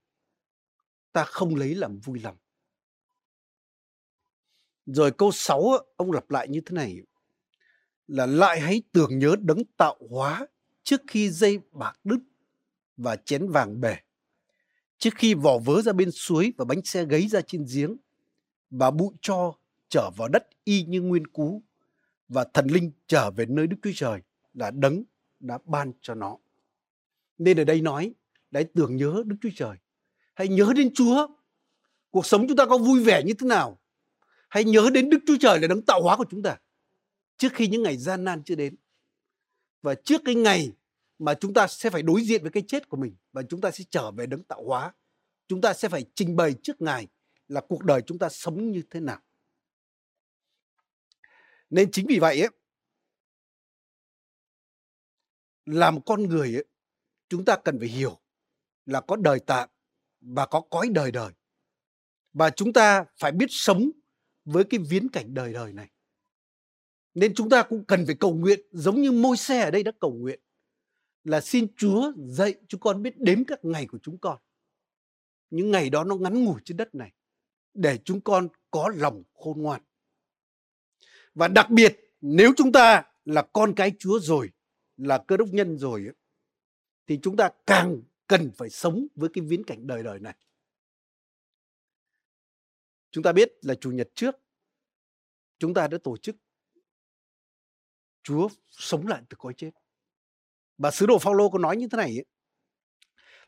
ta 1.12 1.24
không 1.24 1.54
lấy 1.54 1.74
làm 1.74 1.98
vui 1.98 2.20
lòng 2.20 2.36
rồi 4.94 5.10
câu 5.10 5.32
6 5.32 5.70
ông 5.96 6.12
lặp 6.12 6.30
lại 6.30 6.48
như 6.48 6.60
thế 6.60 6.74
này, 6.74 6.96
là 8.06 8.26
lại 8.26 8.60
hãy 8.60 8.82
tưởng 8.92 9.18
nhớ 9.18 9.36
đấng 9.40 9.64
tạo 9.76 9.96
hóa 10.10 10.46
trước 10.82 11.00
khi 11.06 11.30
dây 11.30 11.58
bạc 11.72 12.00
đứt 12.04 12.18
và 12.96 13.16
chén 13.16 13.50
vàng 13.50 13.80
bể. 13.80 13.96
Trước 14.98 15.10
khi 15.16 15.34
vỏ 15.34 15.58
vớ 15.58 15.82
ra 15.82 15.92
bên 15.92 16.10
suối 16.10 16.52
và 16.56 16.64
bánh 16.64 16.82
xe 16.84 17.04
gấy 17.04 17.28
ra 17.28 17.40
trên 17.40 17.66
giếng 17.74 17.96
và 18.70 18.90
bụi 18.90 19.14
cho 19.20 19.54
trở 19.88 20.10
vào 20.16 20.28
đất 20.28 20.48
y 20.64 20.84
như 20.84 21.00
nguyên 21.00 21.26
cú 21.26 21.62
và 22.28 22.44
thần 22.54 22.66
linh 22.66 22.90
trở 23.06 23.30
về 23.30 23.46
nơi 23.46 23.66
Đức 23.66 23.76
Chúa 23.82 23.90
Trời 23.94 24.20
là 24.54 24.70
đấng 24.70 25.02
đã 25.40 25.58
ban 25.64 25.92
cho 26.00 26.14
nó. 26.14 26.36
Nên 27.38 27.60
ở 27.60 27.64
đây 27.64 27.80
nói, 27.80 28.14
đấy 28.50 28.66
tưởng 28.74 28.96
nhớ 28.96 29.22
Đức 29.26 29.36
Chúa 29.42 29.48
Trời. 29.56 29.76
Hãy 30.34 30.48
nhớ 30.48 30.72
đến 30.76 30.90
Chúa. 30.94 31.26
Cuộc 32.10 32.26
sống 32.26 32.44
chúng 32.48 32.56
ta 32.56 32.66
có 32.66 32.78
vui 32.78 33.04
vẻ 33.04 33.22
như 33.26 33.34
thế 33.34 33.46
nào? 33.46 33.78
Hãy 34.48 34.64
nhớ 34.64 34.90
đến 34.94 35.10
Đức 35.10 35.18
Chúa 35.26 35.36
Trời 35.40 35.60
là 35.60 35.68
đấng 35.68 35.82
tạo 35.82 36.02
hóa 36.02 36.16
của 36.16 36.26
chúng 36.30 36.42
ta. 36.42 36.56
Trước 37.36 37.48
khi 37.52 37.68
những 37.68 37.82
ngày 37.82 37.96
gian 37.96 38.24
nan 38.24 38.42
chưa 38.44 38.54
đến. 38.54 38.76
Và 39.82 39.94
trước 39.94 40.22
cái 40.24 40.34
ngày 40.34 40.72
mà 41.18 41.34
chúng 41.34 41.54
ta 41.54 41.66
sẽ 41.66 41.90
phải 41.90 42.02
đối 42.02 42.22
diện 42.22 42.42
với 42.42 42.50
cái 42.50 42.62
chết 42.68 42.88
của 42.88 42.96
mình 42.96 43.16
và 43.32 43.42
chúng 43.42 43.60
ta 43.60 43.70
sẽ 43.70 43.84
trở 43.90 44.10
về 44.10 44.26
đấng 44.26 44.42
tạo 44.42 44.64
hóa. 44.64 44.94
Chúng 45.48 45.60
ta 45.60 45.74
sẽ 45.74 45.88
phải 45.88 46.04
trình 46.14 46.36
bày 46.36 46.54
trước 46.62 46.82
Ngài 46.82 47.06
là 47.48 47.60
cuộc 47.68 47.84
đời 47.84 48.02
chúng 48.06 48.18
ta 48.18 48.28
sống 48.28 48.70
như 48.70 48.82
thế 48.90 49.00
nào. 49.00 49.20
Nên 51.70 51.90
chính 51.90 52.06
vì 52.06 52.18
vậy 52.18 52.40
ấy, 52.40 52.50
làm 55.66 56.00
con 56.00 56.22
người 56.22 56.54
ấy, 56.54 56.64
chúng 57.28 57.44
ta 57.44 57.56
cần 57.64 57.78
phải 57.78 57.88
hiểu 57.88 58.18
là 58.86 59.00
có 59.00 59.16
đời 59.16 59.40
tạm 59.46 59.68
và 60.20 60.46
có 60.46 60.60
cõi 60.60 60.88
đời 60.88 61.10
đời. 61.10 61.32
Và 62.32 62.50
chúng 62.50 62.72
ta 62.72 63.04
phải 63.20 63.32
biết 63.32 63.46
sống 63.48 63.90
với 64.44 64.64
cái 64.64 64.80
viễn 64.88 65.08
cảnh 65.08 65.34
đời 65.34 65.52
đời 65.52 65.72
này. 65.72 65.90
Nên 67.14 67.34
chúng 67.34 67.50
ta 67.50 67.62
cũng 67.62 67.84
cần 67.84 68.06
phải 68.06 68.14
cầu 68.14 68.34
nguyện 68.34 68.60
giống 68.72 69.00
như 69.00 69.12
môi 69.12 69.36
xe 69.36 69.60
ở 69.60 69.70
đây 69.70 69.82
đã 69.82 69.92
cầu 70.00 70.12
nguyện 70.12 70.40
là 71.24 71.40
xin 71.40 71.66
Chúa 71.76 72.12
dạy 72.16 72.54
chúng 72.68 72.80
con 72.80 73.02
biết 73.02 73.18
đếm 73.18 73.44
các 73.44 73.64
ngày 73.64 73.86
của 73.86 73.98
chúng 74.02 74.18
con. 74.18 74.38
Những 75.50 75.70
ngày 75.70 75.90
đó 75.90 76.04
nó 76.04 76.16
ngắn 76.16 76.44
ngủi 76.44 76.60
trên 76.64 76.76
đất 76.76 76.94
này 76.94 77.12
để 77.74 77.98
chúng 78.04 78.20
con 78.20 78.48
có 78.70 78.92
lòng 78.96 79.22
khôn 79.34 79.62
ngoan. 79.62 79.82
Và 81.34 81.48
đặc 81.48 81.70
biệt 81.70 82.00
nếu 82.20 82.52
chúng 82.56 82.72
ta 82.72 83.04
là 83.24 83.42
con 83.52 83.74
cái 83.74 83.92
Chúa 83.98 84.20
rồi, 84.20 84.50
là 84.96 85.18
cơ 85.18 85.36
đốc 85.36 85.48
nhân 85.48 85.78
rồi 85.78 86.08
thì 87.08 87.18
chúng 87.22 87.36
ta 87.36 87.50
càng 87.66 88.02
cần 88.26 88.50
phải 88.56 88.70
sống 88.70 89.06
với 89.14 89.30
cái 89.32 89.44
viễn 89.44 89.64
cảnh 89.64 89.86
đời 89.86 90.02
đời 90.02 90.20
này. 90.20 90.36
Chúng 93.10 93.24
ta 93.24 93.32
biết 93.32 93.52
là 93.62 93.74
chủ 93.74 93.90
nhật 93.90 94.08
trước 94.14 94.36
chúng 95.58 95.74
ta 95.74 95.88
đã 95.88 95.98
tổ 96.04 96.16
chức 96.16 96.36
Chúa 98.22 98.48
sống 98.68 99.06
lại 99.06 99.22
từ 99.30 99.36
cõi 99.38 99.54
chết. 99.56 99.70
Và 100.78 100.90
sứ 100.90 101.06
đồ 101.06 101.18
Phaolô 101.18 101.50
có 101.50 101.58
nói 101.58 101.76
như 101.76 101.88
thế 101.88 101.96
này 101.96 102.18
ấy, 102.18 102.24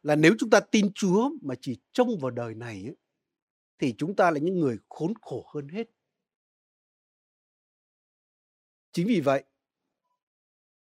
là 0.02 0.17
nếu 0.17 0.35
chúng 0.38 0.50
ta 0.50 0.61
tin 0.61 0.93
Chúa 0.95 1.31
mà 1.43 1.55
chỉ 1.61 1.81
trông 1.93 2.19
vào 2.19 2.31
đời 2.31 2.55
này 2.55 2.83
ấy, 2.85 2.97
thì 3.79 3.95
chúng 3.99 4.17
ta 4.17 4.31
là 4.31 4.38
những 4.38 4.61
người 4.61 4.79
khốn 4.88 5.12
khổ 5.23 5.50
hơn 5.55 5.69
hết. 5.69 5.90
Chính 8.93 9.07
vì 9.07 9.21
vậy, 9.21 9.45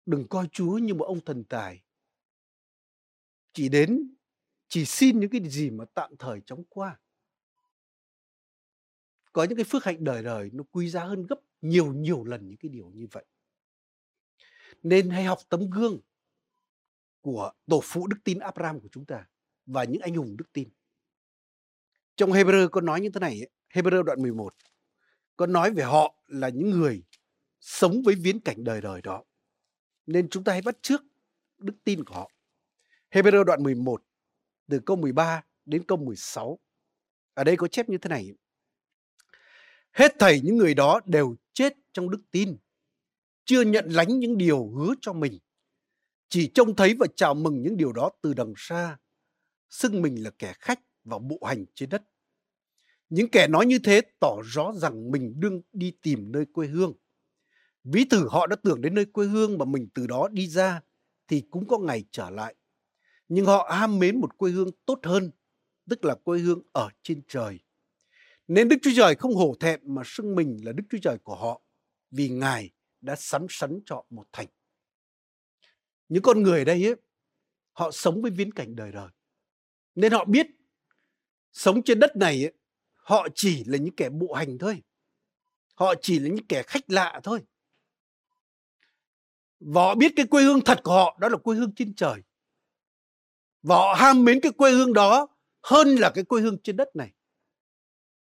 đừng 0.06 0.26
coi 0.28 0.48
Chúa 0.52 0.78
như 0.78 0.94
một 0.94 1.04
ông 1.04 1.24
thần 1.24 1.44
tài. 1.44 1.83
Chỉ 3.54 3.68
đến, 3.68 4.14
chỉ 4.68 4.84
xin 4.84 5.20
những 5.20 5.30
cái 5.30 5.40
gì 5.48 5.70
mà 5.70 5.84
tạm 5.94 6.16
thời 6.18 6.40
chóng 6.40 6.64
qua. 6.68 6.98
có 9.32 9.44
những 9.44 9.56
cái 9.56 9.64
phước 9.64 9.84
hạnh 9.84 10.04
đời 10.04 10.22
đời 10.22 10.50
nó 10.52 10.64
quý 10.70 10.90
giá 10.90 11.04
hơn 11.04 11.26
gấp 11.26 11.36
nhiều 11.60 11.92
nhiều 11.92 12.24
lần 12.24 12.48
những 12.48 12.56
cái 12.56 12.68
điều 12.68 12.90
như 12.94 13.06
vậy. 13.12 13.24
Nên 14.82 15.10
hãy 15.10 15.24
học 15.24 15.38
tấm 15.48 15.70
gương 15.70 16.00
của 17.20 17.52
tổ 17.66 17.80
phụ 17.84 18.06
đức 18.06 18.16
tin 18.24 18.38
Abraham 18.38 18.80
của 18.80 18.88
chúng 18.92 19.04
ta 19.04 19.26
và 19.66 19.84
những 19.84 20.00
anh 20.00 20.14
hùng 20.14 20.36
đức 20.36 20.52
tin. 20.52 20.68
Trong 22.16 22.30
Hebrew 22.30 22.68
có 22.68 22.80
nói 22.80 23.00
như 23.00 23.10
thế 23.10 23.20
này, 23.20 23.40
Hebrew 23.70 24.02
đoạn 24.02 24.22
11, 24.22 24.54
có 25.36 25.46
nói 25.46 25.70
về 25.70 25.84
họ 25.84 26.14
là 26.26 26.48
những 26.48 26.70
người 26.70 27.02
sống 27.60 28.02
với 28.04 28.14
viễn 28.14 28.40
cảnh 28.40 28.64
đời 28.64 28.80
đời 28.80 29.02
đó. 29.02 29.24
Nên 30.06 30.28
chúng 30.28 30.44
ta 30.44 30.52
hãy 30.52 30.62
bắt 30.62 30.76
trước 30.82 31.02
đức 31.58 31.74
tin 31.84 32.04
của 32.04 32.14
họ. 32.14 32.30
Hebrew 33.14 33.44
đoạn 33.44 33.62
11, 33.62 34.02
từ 34.70 34.80
câu 34.86 34.96
13 34.96 35.42
đến 35.64 35.84
câu 35.84 35.98
16. 35.98 36.58
Ở 37.34 37.44
đây 37.44 37.56
có 37.56 37.68
chép 37.68 37.88
như 37.88 37.98
thế 37.98 38.08
này. 38.08 38.34
Hết 39.92 40.12
thảy 40.18 40.40
những 40.44 40.56
người 40.56 40.74
đó 40.74 41.00
đều 41.04 41.36
chết 41.52 41.74
trong 41.92 42.10
đức 42.10 42.20
tin, 42.30 42.56
chưa 43.44 43.62
nhận 43.62 43.88
lánh 43.88 44.18
những 44.18 44.38
điều 44.38 44.66
hứa 44.66 44.94
cho 45.00 45.12
mình, 45.12 45.38
chỉ 46.28 46.50
trông 46.54 46.76
thấy 46.76 46.96
và 46.98 47.06
chào 47.16 47.34
mừng 47.34 47.62
những 47.62 47.76
điều 47.76 47.92
đó 47.92 48.10
từ 48.22 48.34
đằng 48.34 48.54
xa, 48.56 48.98
xưng 49.70 50.02
mình 50.02 50.22
là 50.22 50.30
kẻ 50.38 50.54
khách 50.58 50.80
và 51.04 51.18
bộ 51.18 51.38
hành 51.46 51.64
trên 51.74 51.88
đất. 51.88 52.02
Những 53.08 53.30
kẻ 53.30 53.48
nói 53.48 53.66
như 53.66 53.78
thế 53.78 54.00
tỏ 54.20 54.36
rõ 54.44 54.72
rằng 54.72 55.10
mình 55.10 55.40
đương 55.40 55.62
đi 55.72 55.98
tìm 56.02 56.32
nơi 56.32 56.46
quê 56.52 56.66
hương. 56.66 56.92
Ví 57.84 58.04
thử 58.04 58.28
họ 58.28 58.46
đã 58.46 58.56
tưởng 58.56 58.80
đến 58.80 58.94
nơi 58.94 59.04
quê 59.04 59.26
hương 59.26 59.58
mà 59.58 59.64
mình 59.64 59.88
từ 59.94 60.06
đó 60.06 60.28
đi 60.28 60.48
ra 60.48 60.80
thì 61.28 61.42
cũng 61.50 61.68
có 61.68 61.78
ngày 61.78 62.04
trở 62.10 62.30
lại. 62.30 62.54
Nhưng 63.28 63.46
họ 63.46 63.70
ham 63.72 63.98
mến 63.98 64.20
một 64.20 64.38
quê 64.38 64.50
hương 64.50 64.70
tốt 64.86 65.00
hơn, 65.02 65.30
tức 65.90 66.04
là 66.04 66.14
quê 66.14 66.38
hương 66.38 66.62
ở 66.72 66.88
trên 67.02 67.22
trời. 67.28 67.58
Nên 68.48 68.68
Đức 68.68 68.76
Chúa 68.82 68.90
Trời 68.96 69.14
không 69.14 69.34
hổ 69.34 69.54
thẹn 69.60 69.94
mà 69.94 70.02
xưng 70.04 70.34
mình 70.34 70.60
là 70.64 70.72
Đức 70.72 70.84
Chúa 70.90 70.98
Trời 71.02 71.18
của 71.18 71.34
họ, 71.34 71.60
vì 72.10 72.28
Ngài 72.28 72.70
đã 73.00 73.16
sắn 73.16 73.46
sắn 73.48 73.80
cho 73.86 74.04
một 74.10 74.26
thành. 74.32 74.46
Những 76.08 76.22
con 76.22 76.42
người 76.42 76.58
ở 76.58 76.64
đây 76.64 76.86
ấy, 76.86 76.96
họ 77.72 77.90
sống 77.90 78.22
với 78.22 78.30
viễn 78.30 78.52
cảnh 78.52 78.76
đời 78.76 78.92
đời. 78.92 79.08
Nên 79.94 80.12
họ 80.12 80.24
biết 80.24 80.46
sống 81.52 81.82
trên 81.82 82.00
đất 82.00 82.16
này 82.16 82.44
ấy, 82.44 82.52
họ 82.92 83.28
chỉ 83.34 83.64
là 83.64 83.78
những 83.78 83.94
kẻ 83.96 84.08
bộ 84.08 84.32
hành 84.32 84.58
thôi. 84.58 84.82
Họ 85.74 85.94
chỉ 86.02 86.18
là 86.18 86.28
những 86.28 86.46
kẻ 86.46 86.62
khách 86.66 86.90
lạ 86.90 87.20
thôi. 87.22 87.40
Và 89.60 89.82
họ 89.82 89.94
biết 89.94 90.12
cái 90.16 90.26
quê 90.26 90.42
hương 90.42 90.60
thật 90.64 90.80
của 90.84 90.92
họ 90.92 91.18
đó 91.20 91.28
là 91.28 91.36
quê 91.36 91.56
hương 91.56 91.74
trên 91.74 91.94
trời. 91.94 92.22
Và 93.64 93.76
họ 93.76 93.94
ham 93.94 94.24
mến 94.24 94.40
cái 94.40 94.52
quê 94.52 94.72
hương 94.72 94.92
đó 94.92 95.28
hơn 95.62 95.88
là 95.88 96.10
cái 96.14 96.24
quê 96.24 96.42
hương 96.42 96.58
trên 96.62 96.76
đất 96.76 96.96
này. 96.96 97.12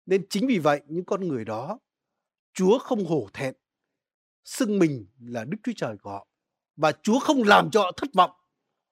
Nên 0.05 0.25
chính 0.29 0.47
vì 0.47 0.59
vậy 0.59 0.81
những 0.87 1.05
con 1.05 1.27
người 1.27 1.45
đó 1.45 1.79
Chúa 2.53 2.79
không 2.79 3.05
hổ 3.05 3.27
thẹn 3.33 3.55
xưng 4.43 4.79
mình 4.79 5.05
là 5.19 5.43
Đức 5.43 5.57
Chúa 5.63 5.71
Trời 5.75 5.97
của 6.01 6.09
họ 6.09 6.27
và 6.75 6.91
Chúa 7.03 7.19
không 7.19 7.43
làm 7.43 7.71
cho 7.71 7.81
họ 7.81 7.91
thất 7.91 8.13
vọng 8.13 8.31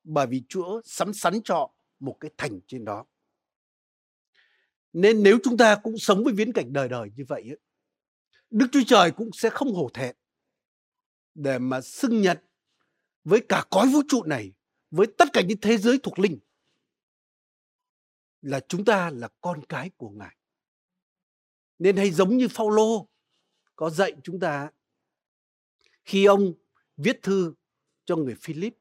bởi 0.04 0.28
vì 0.28 0.44
Chúa 0.50 0.82
sắm 0.86 1.14
sắn 1.14 1.42
cho 1.44 1.70
một 2.00 2.18
cái 2.20 2.32
thành 2.38 2.60
trên 2.68 2.86
đó. 2.86 3.06
Nên 4.94 5.24
nếu 5.24 5.38
chúng 5.44 5.58
ta 5.58 5.76
cũng 5.76 5.98
sống 5.98 6.24
với 6.24 6.34
viễn 6.34 6.54
cảnh 6.54 6.74
đời 6.74 6.90
đời 6.90 7.10
như 7.16 7.26
vậy 7.28 7.58
Đức 8.50 8.68
Chúa 8.72 8.84
Trời 8.88 9.12
cũng 9.12 9.30
sẽ 9.34 9.50
không 9.50 9.74
hổ 9.74 9.90
thẹn 9.94 10.16
để 11.36 11.60
mà 11.60 11.82
xưng 11.82 12.22
nhận 12.22 12.38
với 13.24 13.42
cả 13.50 13.66
cõi 13.70 13.88
vũ 13.88 14.02
trụ 14.08 14.24
này, 14.24 14.54
với 14.92 15.08
tất 15.18 15.26
cả 15.34 15.42
những 15.42 15.58
thế 15.62 15.78
giới 15.78 16.00
thuộc 16.04 16.20
linh 16.20 16.40
là 18.42 18.60
chúng 18.60 18.86
ta 18.86 19.10
là 19.10 19.30
con 19.42 19.66
cái 19.70 19.90
của 19.98 20.10
Ngài. 20.10 20.36
Nên 21.80 21.98
hay 21.98 22.12
giống 22.12 22.38
như 22.38 22.48
Phaolô 22.48 23.08
có 23.76 23.90
dạy 23.90 24.14
chúng 24.24 24.40
ta 24.40 24.72
khi 26.06 26.26
ông 26.26 26.54
viết 26.98 27.20
thư 27.22 27.54
cho 28.06 28.16
người 28.16 28.36
Philip. 28.42 28.74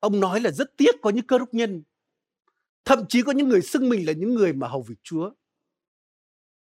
Ông 0.00 0.20
nói 0.20 0.40
là 0.40 0.50
rất 0.50 0.76
tiếc 0.76 0.94
có 1.02 1.10
những 1.10 1.26
cơ 1.26 1.38
đốc 1.38 1.54
nhân, 1.54 1.82
thậm 2.84 3.04
chí 3.08 3.22
có 3.22 3.32
những 3.32 3.48
người 3.48 3.62
xưng 3.62 3.88
mình 3.88 4.06
là 4.06 4.12
những 4.12 4.34
người 4.34 4.52
mà 4.52 4.68
hầu 4.68 4.82
việc 4.82 4.98
Chúa. 5.02 5.32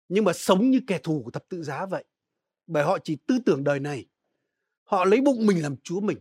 Nhưng 0.10 0.23
mà 0.23 0.34
sống 0.34 0.71
như 0.71 0.82
kẻ 0.88 0.99
thù 1.04 1.21
của 1.25 1.32
thập 1.32 1.49
tự 1.49 1.63
giá 1.63 1.86
vậy. 1.86 2.06
Bởi 2.67 2.84
họ 2.84 2.97
chỉ 3.04 3.17
tư 3.28 3.39
tưởng 3.45 3.63
đời 3.63 3.80
này. 3.80 4.06
Họ 4.84 5.06
lấy 5.06 5.21
bụng 5.21 5.45
mình 5.45 5.62
làm 5.62 5.75
Chúa 5.84 6.01
mình. 6.01 6.17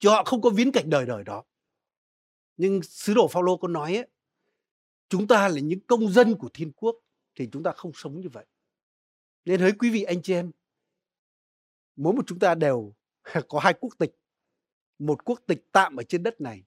Chứ 0.00 0.08
họ 0.08 0.24
không 0.24 0.40
có 0.40 0.50
viễn 0.50 0.72
cảnh 0.72 0.90
đời 0.90 1.06
đời 1.06 1.24
đó. 1.24 1.44
Nhưng 2.56 2.82
sứ 2.82 3.14
đồ 3.14 3.28
Phaolô 3.28 3.56
có 3.56 3.68
nói 3.68 3.96
ấy, 3.96 4.06
chúng 5.08 5.26
ta 5.26 5.48
là 5.48 5.60
những 5.60 5.80
công 5.80 6.12
dân 6.12 6.34
của 6.34 6.48
thiên 6.54 6.72
quốc 6.72 6.96
thì 7.34 7.48
chúng 7.52 7.62
ta 7.62 7.72
không 7.72 7.92
sống 7.94 8.20
như 8.20 8.28
vậy. 8.28 8.46
Nên 9.44 9.60
hỡi 9.60 9.72
quý 9.72 9.90
vị 9.90 10.02
anh 10.02 10.22
chị 10.22 10.34
em, 10.34 10.50
mỗi 11.96 12.12
một 12.12 12.22
chúng 12.26 12.38
ta 12.38 12.54
đều 12.54 12.94
có 13.48 13.58
hai 13.58 13.74
quốc 13.80 13.94
tịch. 13.98 14.16
Một 14.98 15.24
quốc 15.24 15.40
tịch 15.46 15.64
tạm 15.72 15.96
ở 15.96 16.02
trên 16.02 16.22
đất 16.22 16.40
này, 16.40 16.64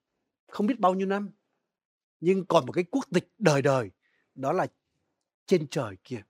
không 0.47 0.67
biết 0.67 0.79
bao 0.79 0.93
nhiêu 0.93 1.07
năm. 1.07 1.29
Nhưng 2.19 2.45
còn 2.45 2.65
một 2.65 2.71
cái 2.71 2.83
quốc 2.83 3.05
tịch 3.13 3.29
đời 3.37 3.61
đời, 3.61 3.91
đó 4.35 4.51
là 4.53 4.67
trên 5.45 5.67
trời 5.67 5.95
kia. 6.03 6.23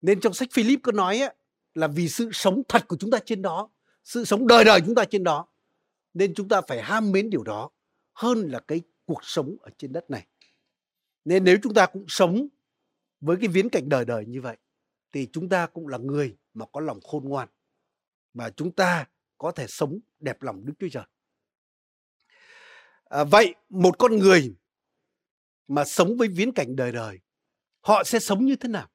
Nên 0.00 0.20
trong 0.20 0.34
sách 0.34 0.48
Philip 0.52 0.80
có 0.82 0.92
nói 0.92 1.18
ấy 1.18 1.34
là 1.74 1.88
vì 1.88 2.08
sự 2.08 2.30
sống 2.32 2.62
thật 2.68 2.88
của 2.88 2.96
chúng 2.96 3.10
ta 3.10 3.18
trên 3.24 3.42
đó, 3.42 3.70
sự 4.04 4.24
sống 4.24 4.46
đời 4.46 4.64
đời 4.64 4.80
chúng 4.86 4.94
ta 4.94 5.04
trên 5.04 5.24
đó. 5.24 5.48
Nên 6.14 6.34
chúng 6.34 6.48
ta 6.48 6.60
phải 6.68 6.82
ham 6.82 7.12
mến 7.12 7.30
điều 7.30 7.42
đó 7.42 7.70
hơn 8.14 8.38
là 8.50 8.60
cái 8.60 8.80
cuộc 9.04 9.20
sống 9.22 9.56
ở 9.60 9.70
trên 9.78 9.92
đất 9.92 10.10
này. 10.10 10.26
Nên 11.24 11.44
nếu 11.44 11.56
chúng 11.62 11.74
ta 11.74 11.86
cũng 11.86 12.04
sống 12.08 12.48
với 13.20 13.36
cái 13.40 13.48
viễn 13.48 13.68
cảnh 13.68 13.88
đời 13.88 14.04
đời 14.04 14.26
như 14.26 14.40
vậy 14.40 14.56
thì 15.12 15.28
chúng 15.32 15.48
ta 15.48 15.66
cũng 15.66 15.88
là 15.88 15.98
người 15.98 16.36
mà 16.54 16.66
có 16.72 16.80
lòng 16.80 17.00
khôn 17.00 17.24
ngoan 17.28 17.48
mà 18.34 18.50
chúng 18.50 18.72
ta 18.72 19.06
có 19.38 19.52
thể 19.52 19.66
sống 19.68 19.98
đẹp 20.20 20.42
lòng 20.42 20.64
Đức 20.64 20.72
Chúa 20.78 20.88
Trời. 20.92 21.04
À, 23.04 23.24
vậy 23.24 23.54
một 23.68 23.98
con 23.98 24.16
người 24.16 24.54
mà 25.68 25.84
sống 25.84 26.16
với 26.16 26.28
viễn 26.28 26.52
cảnh 26.52 26.76
đời 26.76 26.92
đời 26.92 27.18
họ 27.80 28.04
sẽ 28.04 28.18
sống 28.18 28.46
như 28.46 28.56
thế 28.56 28.68
nào? 28.68 28.88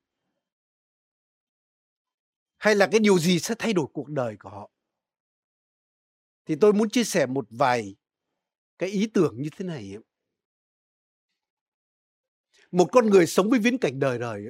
Hay 2.58 2.76
là 2.76 2.88
cái 2.91 2.99
điều 2.99 3.19
gì 3.19 3.39
sẽ 3.39 3.56
thay 3.60 3.73
đổi 3.73 3.86
cuộc 3.93 4.10
đời 4.10 4.38
của 4.39 4.49
họ? 4.49 4.69
Thì 6.46 6.56
tôi 6.62 6.74
muốn 6.74 6.90
chia 6.90 7.04
sẻ 7.04 7.26
một 7.26 7.46
vài 7.50 7.96
cái 8.78 8.90
ý 8.90 9.08
tưởng 9.14 9.42
như 9.42 9.50
thế 9.58 9.66
này 9.66 9.98
một 12.72 12.90
con 12.92 13.10
người 13.10 13.28
sống 13.28 13.50
với 13.50 13.60
viễn 13.60 13.78
cảnh 13.78 14.00
đời 14.00 14.20
đời 14.20 14.44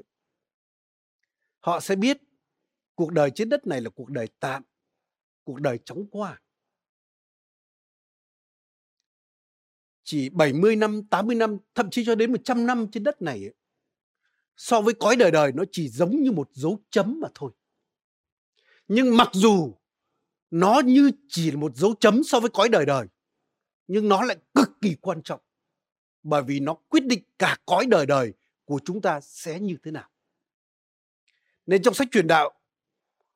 họ 1.60 1.80
sẽ 1.80 1.96
biết 1.96 2.18
cuộc 2.96 3.12
đời 3.12 3.32
trên 3.36 3.50
đất 3.50 3.68
này 3.68 3.82
là 3.82 3.90
cuộc 3.90 4.10
đời 4.10 4.28
tạm 4.40 4.64
cuộc 5.44 5.62
đời 5.62 5.80
chóng 5.86 6.08
qua 6.12 6.42
chỉ 10.04 10.30
70 10.30 10.76
năm, 10.76 11.08
80 11.10 11.36
năm, 11.36 11.58
thậm 11.76 11.90
chí 11.90 12.06
cho 12.06 12.16
đến 12.16 12.32
100 12.32 12.66
năm 12.66 12.88
trên 12.92 13.04
đất 13.04 13.22
này 13.22 13.50
so 14.58 14.82
với 14.82 14.94
cõi 14.94 15.16
đời 15.16 15.32
đời 15.32 15.52
nó 15.52 15.64
chỉ 15.72 15.90
giống 15.90 16.24
như 16.24 16.32
một 16.32 16.50
dấu 16.54 16.80
chấm 16.90 17.20
mà 17.20 17.28
thôi. 17.36 17.52
Nhưng 18.88 19.18
mặc 19.18 19.30
dù 19.34 19.74
nó 20.54 20.82
như 20.86 21.12
chỉ 21.28 21.52
là 21.52 21.58
một 21.58 21.76
dấu 21.76 21.96
chấm 22.00 22.24
so 22.24 22.40
với 22.40 22.50
cõi 22.54 22.70
đời 22.70 22.86
đời, 22.86 23.08
nhưng 23.88 24.10
nó 24.10 24.22
lại 24.22 24.38
cực 24.54 24.70
kỳ 24.82 24.96
quan 25.02 25.22
trọng 25.24 25.42
bởi 26.24 26.44
vì 26.44 26.60
nó 26.60 26.74
quyết 26.74 27.06
định 27.06 27.24
cả 27.40 27.58
cõi 27.66 27.86
đời 27.86 28.06
đời 28.06 28.34
của 28.66 28.80
chúng 28.86 29.02
ta 29.02 29.22
sẽ 29.22 29.60
như 29.60 29.78
thế 29.84 29.92
nào. 29.92 30.10
Nên 31.66 31.82
trong 31.82 31.94
sách 31.94 32.08
truyền 32.12 32.28
đạo 32.28 32.52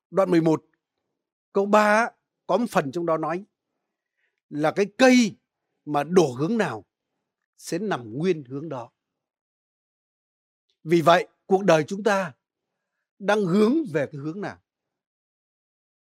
đoạn 0.10 0.32
11 0.32 0.66
câu 1.54 1.66
3 1.66 2.10
có 2.48 2.58
một 2.58 2.66
phần 2.70 2.92
trong 2.92 3.06
đó 3.06 3.18
nói 3.18 3.46
là 4.50 4.72
cái 4.72 4.86
cây 4.98 5.36
mà 5.86 6.04
đổ 6.04 6.32
hướng 6.32 6.58
nào 6.58 6.86
sẽ 7.58 7.80
nằm 7.80 8.14
nguyên 8.14 8.44
hướng 8.44 8.70
đó. 8.70 8.92
Vì 10.84 11.02
vậy, 11.02 11.28
cuộc 11.46 11.64
đời 11.64 11.84
chúng 11.88 12.04
ta 12.04 12.34
đang 13.20 13.46
hướng 13.46 13.74
về 13.94 14.06
cái 14.12 14.22
hướng 14.22 14.42
nào. 14.42 14.62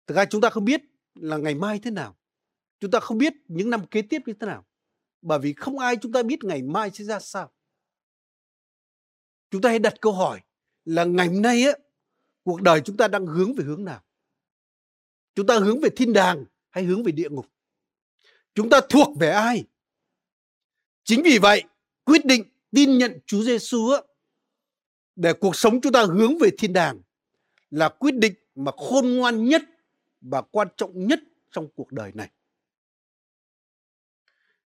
Thực 0.07 0.15
ra 0.15 0.25
chúng 0.25 0.41
ta 0.41 0.51
không 0.51 0.65
biết 0.65 0.88
là 1.21 1.37
ngày 1.37 1.55
mai 1.55 1.79
thế 1.79 1.91
nào. 1.91 2.17
Chúng 2.81 2.91
ta 2.91 3.01
không 3.01 3.19
biết 3.19 3.33
những 3.49 3.71
năm 3.71 3.87
kế 3.87 4.03
tiếp 4.03 4.23
như 4.27 4.33
thế 4.33 4.47
nào. 4.47 4.67
Bởi 5.23 5.39
vì 5.39 5.53
không 5.53 5.79
ai 5.79 5.97
chúng 5.97 6.13
ta 6.13 6.23
biết 6.23 6.45
ngày 6.45 6.63
mai 6.63 6.91
sẽ 6.91 7.05
ra 7.05 7.21
sao. 7.21 7.53
Chúng 9.51 9.63
ta 9.63 9.69
hãy 9.69 9.79
đặt 9.79 9.95
câu 10.01 10.13
hỏi 10.13 10.41
là 10.85 11.05
ngày 11.05 11.27
hôm 11.27 11.43
nay 11.43 11.63
á, 11.63 11.73
cuộc 12.43 12.63
đời 12.63 12.81
chúng 12.85 12.97
ta 12.97 13.09
đang 13.09 13.27
hướng 13.27 13.55
về 13.55 13.65
hướng 13.65 13.85
nào? 13.85 14.03
Chúng 15.35 15.47
ta 15.47 15.59
hướng 15.59 15.81
về 15.81 15.89
thiên 15.97 16.13
đàng 16.13 16.45
hay 16.71 16.85
hướng 16.85 17.03
về 17.03 17.13
địa 17.13 17.29
ngục? 17.31 17.47
Chúng 18.55 18.71
ta 18.71 18.81
thuộc 18.89 19.19
về 19.19 19.31
ai? 19.31 19.65
Chính 21.05 21.23
vì 21.23 21.39
vậy, 21.39 21.65
quyết 22.05 22.27
định 22.27 22.45
tin 22.71 22.99
nhận 22.99 23.19
Chúa 23.27 23.43
Giêsu 23.43 23.91
để 25.17 25.33
cuộc 25.33 25.57
sống 25.57 25.81
chúng 25.81 25.93
ta 25.93 26.05
hướng 26.05 26.39
về 26.39 26.51
thiên 26.59 26.73
đàng 26.73 27.01
là 27.71 27.89
quyết 27.89 28.15
định 28.15 28.35
mà 28.55 28.73
khôn 28.77 29.17
ngoan 29.17 29.45
nhất 29.45 29.63
và 30.21 30.43
quan 30.43 30.69
trọng 30.77 31.07
nhất 31.07 31.21
trong 31.51 31.69
cuộc 31.75 31.93
đời 31.93 32.13
này 32.15 32.31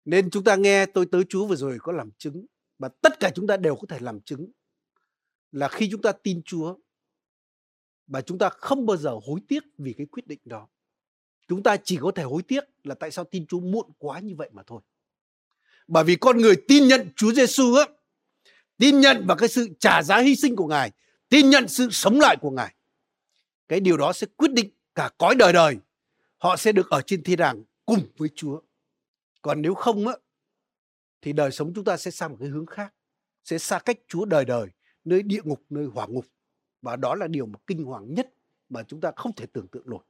nên 0.04 0.30
chúng 0.30 0.44
ta 0.44 0.56
nghe 0.56 0.86
tôi 0.86 1.06
tới 1.06 1.22
Chúa 1.28 1.46
vừa 1.46 1.56
rồi 1.56 1.78
có 1.80 1.92
làm 1.92 2.10
chứng 2.18 2.46
và 2.78 2.88
tất 2.88 3.20
cả 3.20 3.30
chúng 3.34 3.46
ta 3.46 3.56
đều 3.56 3.76
có 3.76 3.86
thể 3.88 3.98
làm 4.00 4.20
chứng 4.20 4.50
là 5.52 5.68
khi 5.68 5.88
chúng 5.90 6.02
ta 6.02 6.12
tin 6.12 6.42
Chúa 6.42 6.76
và 8.06 8.20
chúng 8.20 8.38
ta 8.38 8.48
không 8.48 8.86
bao 8.86 8.96
giờ 8.96 9.10
hối 9.10 9.40
tiếc 9.48 9.64
vì 9.78 9.94
cái 9.98 10.06
quyết 10.06 10.26
định 10.26 10.40
đó. 10.44 10.68
Chúng 11.48 11.62
ta 11.62 11.76
chỉ 11.84 11.98
có 12.00 12.12
thể 12.14 12.22
hối 12.22 12.42
tiếc 12.42 12.64
là 12.84 12.94
tại 12.94 13.10
sao 13.10 13.24
tin 13.24 13.46
Chúa 13.46 13.60
muộn 13.60 13.90
quá 13.98 14.20
như 14.20 14.34
vậy 14.36 14.50
mà 14.52 14.62
thôi. 14.66 14.80
Bởi 15.88 16.04
vì 16.04 16.16
con 16.16 16.38
người 16.38 16.54
tin 16.68 16.88
nhận 16.88 17.08
Chúa 17.16 17.32
Giêsu 17.32 17.74
á, 17.74 17.86
tin 18.78 19.00
nhận 19.00 19.26
vào 19.26 19.36
cái 19.36 19.48
sự 19.48 19.68
trả 19.80 20.02
giá 20.02 20.18
hy 20.18 20.36
sinh 20.36 20.56
của 20.56 20.66
Ngài, 20.66 20.90
tin 21.28 21.50
nhận 21.50 21.68
sự 21.68 21.88
sống 21.90 22.20
lại 22.20 22.36
của 22.40 22.50
Ngài. 22.50 22.74
Cái 23.68 23.80
điều 23.80 23.96
đó 23.96 24.12
sẽ 24.12 24.26
quyết 24.36 24.52
định 24.52 24.70
cả 24.94 25.11
cõi 25.18 25.35
đời 25.38 25.52
đời. 25.52 25.76
Họ 26.38 26.57
sẽ 26.57 26.72
được 26.72 26.90
ở 26.90 27.02
trên 27.07 27.22
thiên 27.22 27.38
đàng 27.38 27.62
cùng 27.87 28.07
với 28.16 28.28
Chúa. 28.35 28.61
Còn 29.42 29.62
nếu 29.62 29.74
không 29.74 30.09
á, 30.09 30.14
thì 31.20 31.33
đời 31.33 31.50
sống 31.50 31.72
chúng 31.74 31.85
ta 31.85 31.96
sẽ 31.96 32.11
sang 32.11 32.31
một 32.31 32.37
cái 32.40 32.48
hướng 32.48 32.66
khác. 32.66 32.94
Sẽ 33.44 33.59
xa 33.59 33.78
cách 33.78 33.98
Chúa 34.09 34.24
đời 34.24 34.44
đời, 34.44 34.68
nơi 35.05 35.22
địa 35.22 35.40
ngục, 35.44 35.62
nơi 35.70 35.87
hỏa 35.87 36.07
ngục. 36.07 36.26
Và 36.83 36.96
đó 36.96 37.14
là 37.14 37.26
điều 37.26 37.46
mà 37.46 37.59
kinh 37.66 37.85
hoàng 37.85 38.14
nhất 38.14 38.35
mà 38.68 38.83
chúng 38.83 39.00
ta 39.00 39.12
không 39.16 39.35
thể 39.35 39.46
tưởng 39.46 39.68
tượng 39.68 39.90
nổi. 39.90 40.05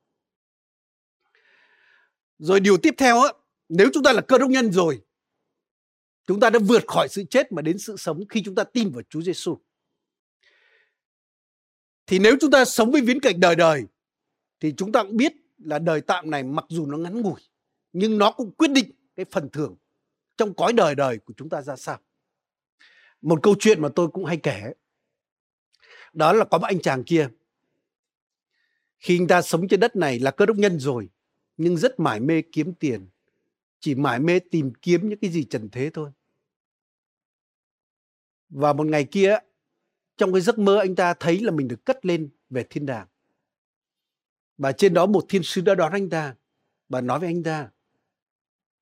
Rồi 2.38 2.60
điều 2.60 2.76
tiếp 2.76 2.94
theo 2.98 3.22
á, 3.22 3.32
nếu 3.68 3.90
chúng 3.94 4.02
ta 4.02 4.12
là 4.12 4.20
cơ 4.20 4.38
đốc 4.38 4.50
nhân 4.50 4.72
rồi, 4.72 5.02
chúng 6.26 6.40
ta 6.40 6.50
đã 6.50 6.58
vượt 6.68 6.82
khỏi 6.86 7.08
sự 7.10 7.24
chết 7.30 7.52
mà 7.52 7.62
đến 7.62 7.78
sự 7.78 7.96
sống 7.96 8.28
khi 8.28 8.42
chúng 8.44 8.54
ta 8.54 8.64
tin 8.64 8.90
vào 8.90 9.02
Chúa 9.08 9.22
Giêsu. 9.22 9.58
Thì 12.06 12.18
nếu 12.18 12.36
chúng 12.40 12.50
ta 12.50 12.64
sống 12.64 12.90
với 12.90 13.00
viễn 13.00 13.20
cảnh 13.20 13.40
đời 13.40 13.56
đời 13.56 13.84
thì 14.62 14.74
chúng 14.76 14.92
ta 14.92 15.02
cũng 15.02 15.16
biết 15.16 15.32
là 15.58 15.78
đời 15.78 16.00
tạm 16.00 16.30
này 16.30 16.42
mặc 16.42 16.64
dù 16.68 16.86
nó 16.86 16.98
ngắn 16.98 17.20
ngủi, 17.20 17.40
nhưng 17.92 18.18
nó 18.18 18.32
cũng 18.32 18.52
quyết 18.52 18.70
định 18.70 18.90
cái 19.16 19.26
phần 19.30 19.48
thưởng 19.50 19.76
trong 20.36 20.54
cõi 20.54 20.72
đời 20.72 20.94
đời 20.94 21.18
của 21.18 21.34
chúng 21.36 21.48
ta 21.48 21.62
ra 21.62 21.76
sao. 21.76 21.98
Một 23.22 23.40
câu 23.42 23.54
chuyện 23.58 23.82
mà 23.82 23.88
tôi 23.96 24.08
cũng 24.08 24.24
hay 24.24 24.36
kể, 24.36 24.72
đó 26.12 26.32
là 26.32 26.44
có 26.44 26.58
một 26.58 26.66
anh 26.66 26.80
chàng 26.80 27.04
kia. 27.04 27.28
Khi 28.98 29.20
anh 29.20 29.26
ta 29.26 29.42
sống 29.42 29.68
trên 29.68 29.80
đất 29.80 29.96
này 29.96 30.18
là 30.18 30.30
cơ 30.30 30.46
đốc 30.46 30.56
nhân 30.56 30.78
rồi, 30.78 31.08
nhưng 31.56 31.76
rất 31.76 32.00
mải 32.00 32.20
mê 32.20 32.42
kiếm 32.52 32.74
tiền, 32.74 33.08
chỉ 33.80 33.94
mải 33.94 34.20
mê 34.20 34.38
tìm 34.38 34.72
kiếm 34.82 35.08
những 35.08 35.18
cái 35.18 35.30
gì 35.30 35.44
trần 35.44 35.68
thế 35.72 35.90
thôi. 35.94 36.10
Và 38.48 38.72
một 38.72 38.86
ngày 38.86 39.04
kia, 39.04 39.38
trong 40.16 40.32
cái 40.32 40.40
giấc 40.40 40.58
mơ 40.58 40.78
anh 40.78 40.94
ta 40.94 41.14
thấy 41.14 41.40
là 41.40 41.50
mình 41.50 41.68
được 41.68 41.84
cất 41.84 42.06
lên 42.06 42.30
về 42.50 42.66
thiên 42.70 42.86
đàng 42.86 43.06
và 44.58 44.72
trên 44.72 44.94
đó 44.94 45.06
một 45.06 45.24
thiên 45.28 45.42
sứ 45.42 45.60
đã 45.60 45.74
đón 45.74 45.92
anh 45.92 46.10
ta 46.10 46.34
và 46.88 47.00
nói 47.00 47.18
với 47.18 47.28
anh 47.28 47.42
ta 47.42 47.70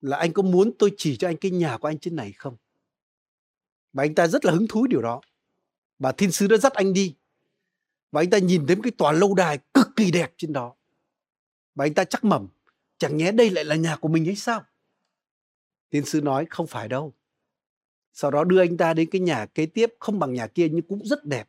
là 0.01 0.17
anh 0.17 0.33
có 0.33 0.43
muốn 0.43 0.73
tôi 0.79 0.93
chỉ 0.97 1.17
cho 1.17 1.29
anh 1.29 1.37
cái 1.37 1.51
nhà 1.51 1.79
của 1.79 1.89
anh 1.89 1.99
trên 1.99 2.17
này 2.17 2.33
không? 2.33 2.57
Và 3.93 4.05
anh 4.05 4.15
ta 4.15 4.27
rất 4.27 4.45
là 4.45 4.53
hứng 4.53 4.67
thú 4.69 4.87
điều 4.87 5.03
đó. 5.03 5.21
Và 5.99 6.13
thiên 6.13 6.33
sứ 6.33 6.47
đã 6.47 6.57
dắt 6.57 6.73
anh 6.73 6.93
đi. 6.93 7.15
Và 8.13 8.21
anh 8.21 8.31
ta 8.31 8.39
nhìn 8.39 8.67
thấy 8.67 8.77
một 8.77 8.83
cái 8.85 8.93
tòa 8.99 9.13
lâu 9.13 9.35
đài 9.35 9.59
cực 9.75 9.89
kỳ 9.97 10.11
đẹp 10.11 10.33
trên 10.37 10.53
đó. 10.53 10.75
Và 11.75 11.85
anh 11.85 11.95
ta 11.95 12.05
chắc 12.05 12.25
mẩm, 12.25 12.49
chẳng 12.99 13.17
nhẽ 13.17 13.33
đây 13.33 13.51
lại 13.51 13.65
là 13.65 13.75
nhà 13.75 13.97
của 13.97 14.09
mình 14.09 14.25
hay 14.25 14.37
sao? 14.37 14.65
Thiên 15.91 16.05
sứ 16.05 16.21
nói, 16.21 16.47
không 16.51 16.67
phải 16.67 16.89
đâu. 16.89 17.15
Sau 18.13 18.31
đó 18.31 18.45
đưa 18.45 18.61
anh 18.61 18.77
ta 18.77 18.95
đến 18.95 19.11
cái 19.11 19.21
nhà 19.21 19.47
kế 19.47 19.67
tiếp, 19.67 19.95
không 19.99 20.19
bằng 20.19 20.33
nhà 20.33 20.47
kia 20.47 20.69
nhưng 20.69 20.83
cũng 20.83 21.07
rất 21.07 21.25
đẹp. 21.25 21.49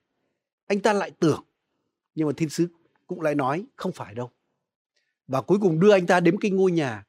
Anh 0.67 0.79
ta 0.79 0.93
lại 0.93 1.11
tưởng, 1.19 1.43
nhưng 2.15 2.27
mà 2.27 2.33
thiên 2.37 2.49
sứ 2.49 2.67
cũng 3.11 3.21
lại 3.21 3.35
nói, 3.35 3.65
không 3.75 3.91
phải 3.91 4.15
đâu. 4.15 4.31
Và 5.27 5.41
cuối 5.41 5.57
cùng 5.61 5.79
đưa 5.79 5.91
anh 5.91 6.05
ta 6.05 6.19
đến 6.19 6.39
cái 6.39 6.51
ngôi 6.51 6.71
nhà 6.71 7.05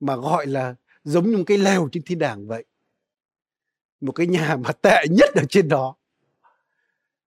mà 0.00 0.16
gọi 0.16 0.46
là 0.46 0.74
giống 1.04 1.30
như 1.30 1.36
một 1.36 1.44
cái 1.46 1.58
lều 1.58 1.88
trên 1.92 2.02
thiên 2.02 2.18
đàng 2.18 2.46
vậy. 2.46 2.64
Một 4.00 4.12
cái 4.12 4.26
nhà 4.26 4.56
mà 4.56 4.72
tệ 4.72 5.04
nhất 5.10 5.30
ở 5.34 5.42
trên 5.48 5.68
đó. 5.68 5.96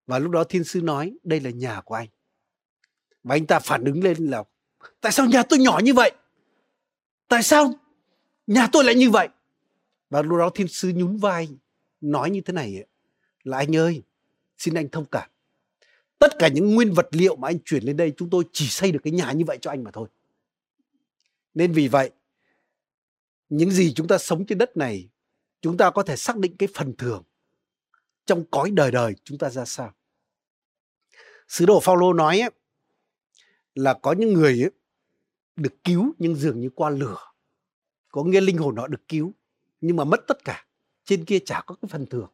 Và 0.08 0.20
lúc 0.20 0.32
đó 0.32 0.44
thiên 0.44 0.64
sư 0.64 0.82
nói, 0.82 1.18
đây 1.24 1.40
là 1.40 1.50
nhà 1.50 1.82
của 1.82 1.96
anh. 1.96 2.08
Và 3.24 3.36
anh 3.36 3.46
ta 3.46 3.60
phản 3.60 3.84
ứng 3.84 4.04
lên 4.04 4.18
là, 4.18 4.44
tại 5.02 5.12
sao 5.12 5.26
nhà 5.26 5.44
tôi 5.44 5.60
nhỏ 5.60 5.80
như 5.84 5.94
vậy? 5.94 6.12
Tại 7.28 7.44
sao 7.44 7.74
nhà 8.48 8.68
tôi 8.72 8.84
lại 8.84 8.96
như 8.96 9.10
vậy? 9.10 9.30
Và 10.10 10.22
lúc 10.22 10.40
đó 10.40 10.50
thiên 10.50 10.68
sư 10.68 10.92
nhún 10.96 11.18
vai, 11.18 11.50
nói 12.02 12.30
như 12.30 12.42
thế 12.42 12.54
này 12.54 12.84
là, 13.44 13.58
anh 13.58 13.76
ơi, 13.76 14.04
xin 14.58 14.74
anh 14.74 14.90
thông 14.90 15.06
cảm 15.06 15.30
tất 16.20 16.40
cả 16.40 16.48
những 16.48 16.76
nguyên 16.76 16.94
vật 16.94 17.08
liệu 17.12 17.36
mà 17.36 17.48
anh 17.48 17.60
chuyển 17.66 17.84
lên 17.84 17.98
đây 17.98 18.14
chúng 18.18 18.30
tôi 18.30 18.44
chỉ 18.52 18.68
xây 18.68 18.92
được 18.92 19.00
cái 19.04 19.14
nhà 19.14 19.32
như 19.32 19.46
vậy 19.46 19.58
cho 19.62 19.72
anh 19.72 19.84
mà 19.84 19.92
thôi. 19.92 20.08
Nên 21.54 21.72
vì 21.72 21.88
vậy 21.88 22.12
những 23.50 23.72
gì 23.72 23.94
chúng 23.94 24.08
ta 24.08 24.18
sống 24.18 24.46
trên 24.46 24.58
đất 24.58 24.78
này 24.78 25.10
chúng 25.62 25.78
ta 25.78 25.90
có 25.90 26.04
thể 26.04 26.16
xác 26.16 26.38
định 26.38 26.58
cái 26.58 26.70
phần 26.74 26.94
thưởng 26.98 27.24
trong 28.26 28.46
cõi 28.52 28.72
đời 28.72 28.92
đời 28.92 29.14
chúng 29.24 29.38
ta 29.38 29.50
ra 29.50 29.66
sao. 29.66 29.94
Sứ 31.48 31.66
đồ 31.66 31.80
Phaolô 31.80 32.14
nói 32.14 32.40
ấy, 32.40 32.52
là 33.76 33.94
có 33.94 34.14
những 34.14 34.34
người 34.34 34.62
ấy, 34.62 34.72
được 35.56 35.84
cứu 35.84 36.14
nhưng 36.20 36.36
dường 36.36 36.60
như 36.60 36.70
qua 36.76 36.90
lửa. 36.90 37.18
Có 38.08 38.24
nghĩa 38.24 38.42
linh 38.42 38.58
hồn 38.58 38.76
họ 38.76 38.88
được 38.88 39.08
cứu 39.08 39.34
nhưng 39.82 39.96
mà 39.96 40.04
mất 40.04 40.20
tất 40.28 40.44
cả. 40.44 40.66
Trên 41.06 41.26
kia 41.26 41.40
chả 41.46 41.62
có 41.66 41.76
cái 41.82 41.90
phần 41.90 42.06
thưởng 42.06 42.30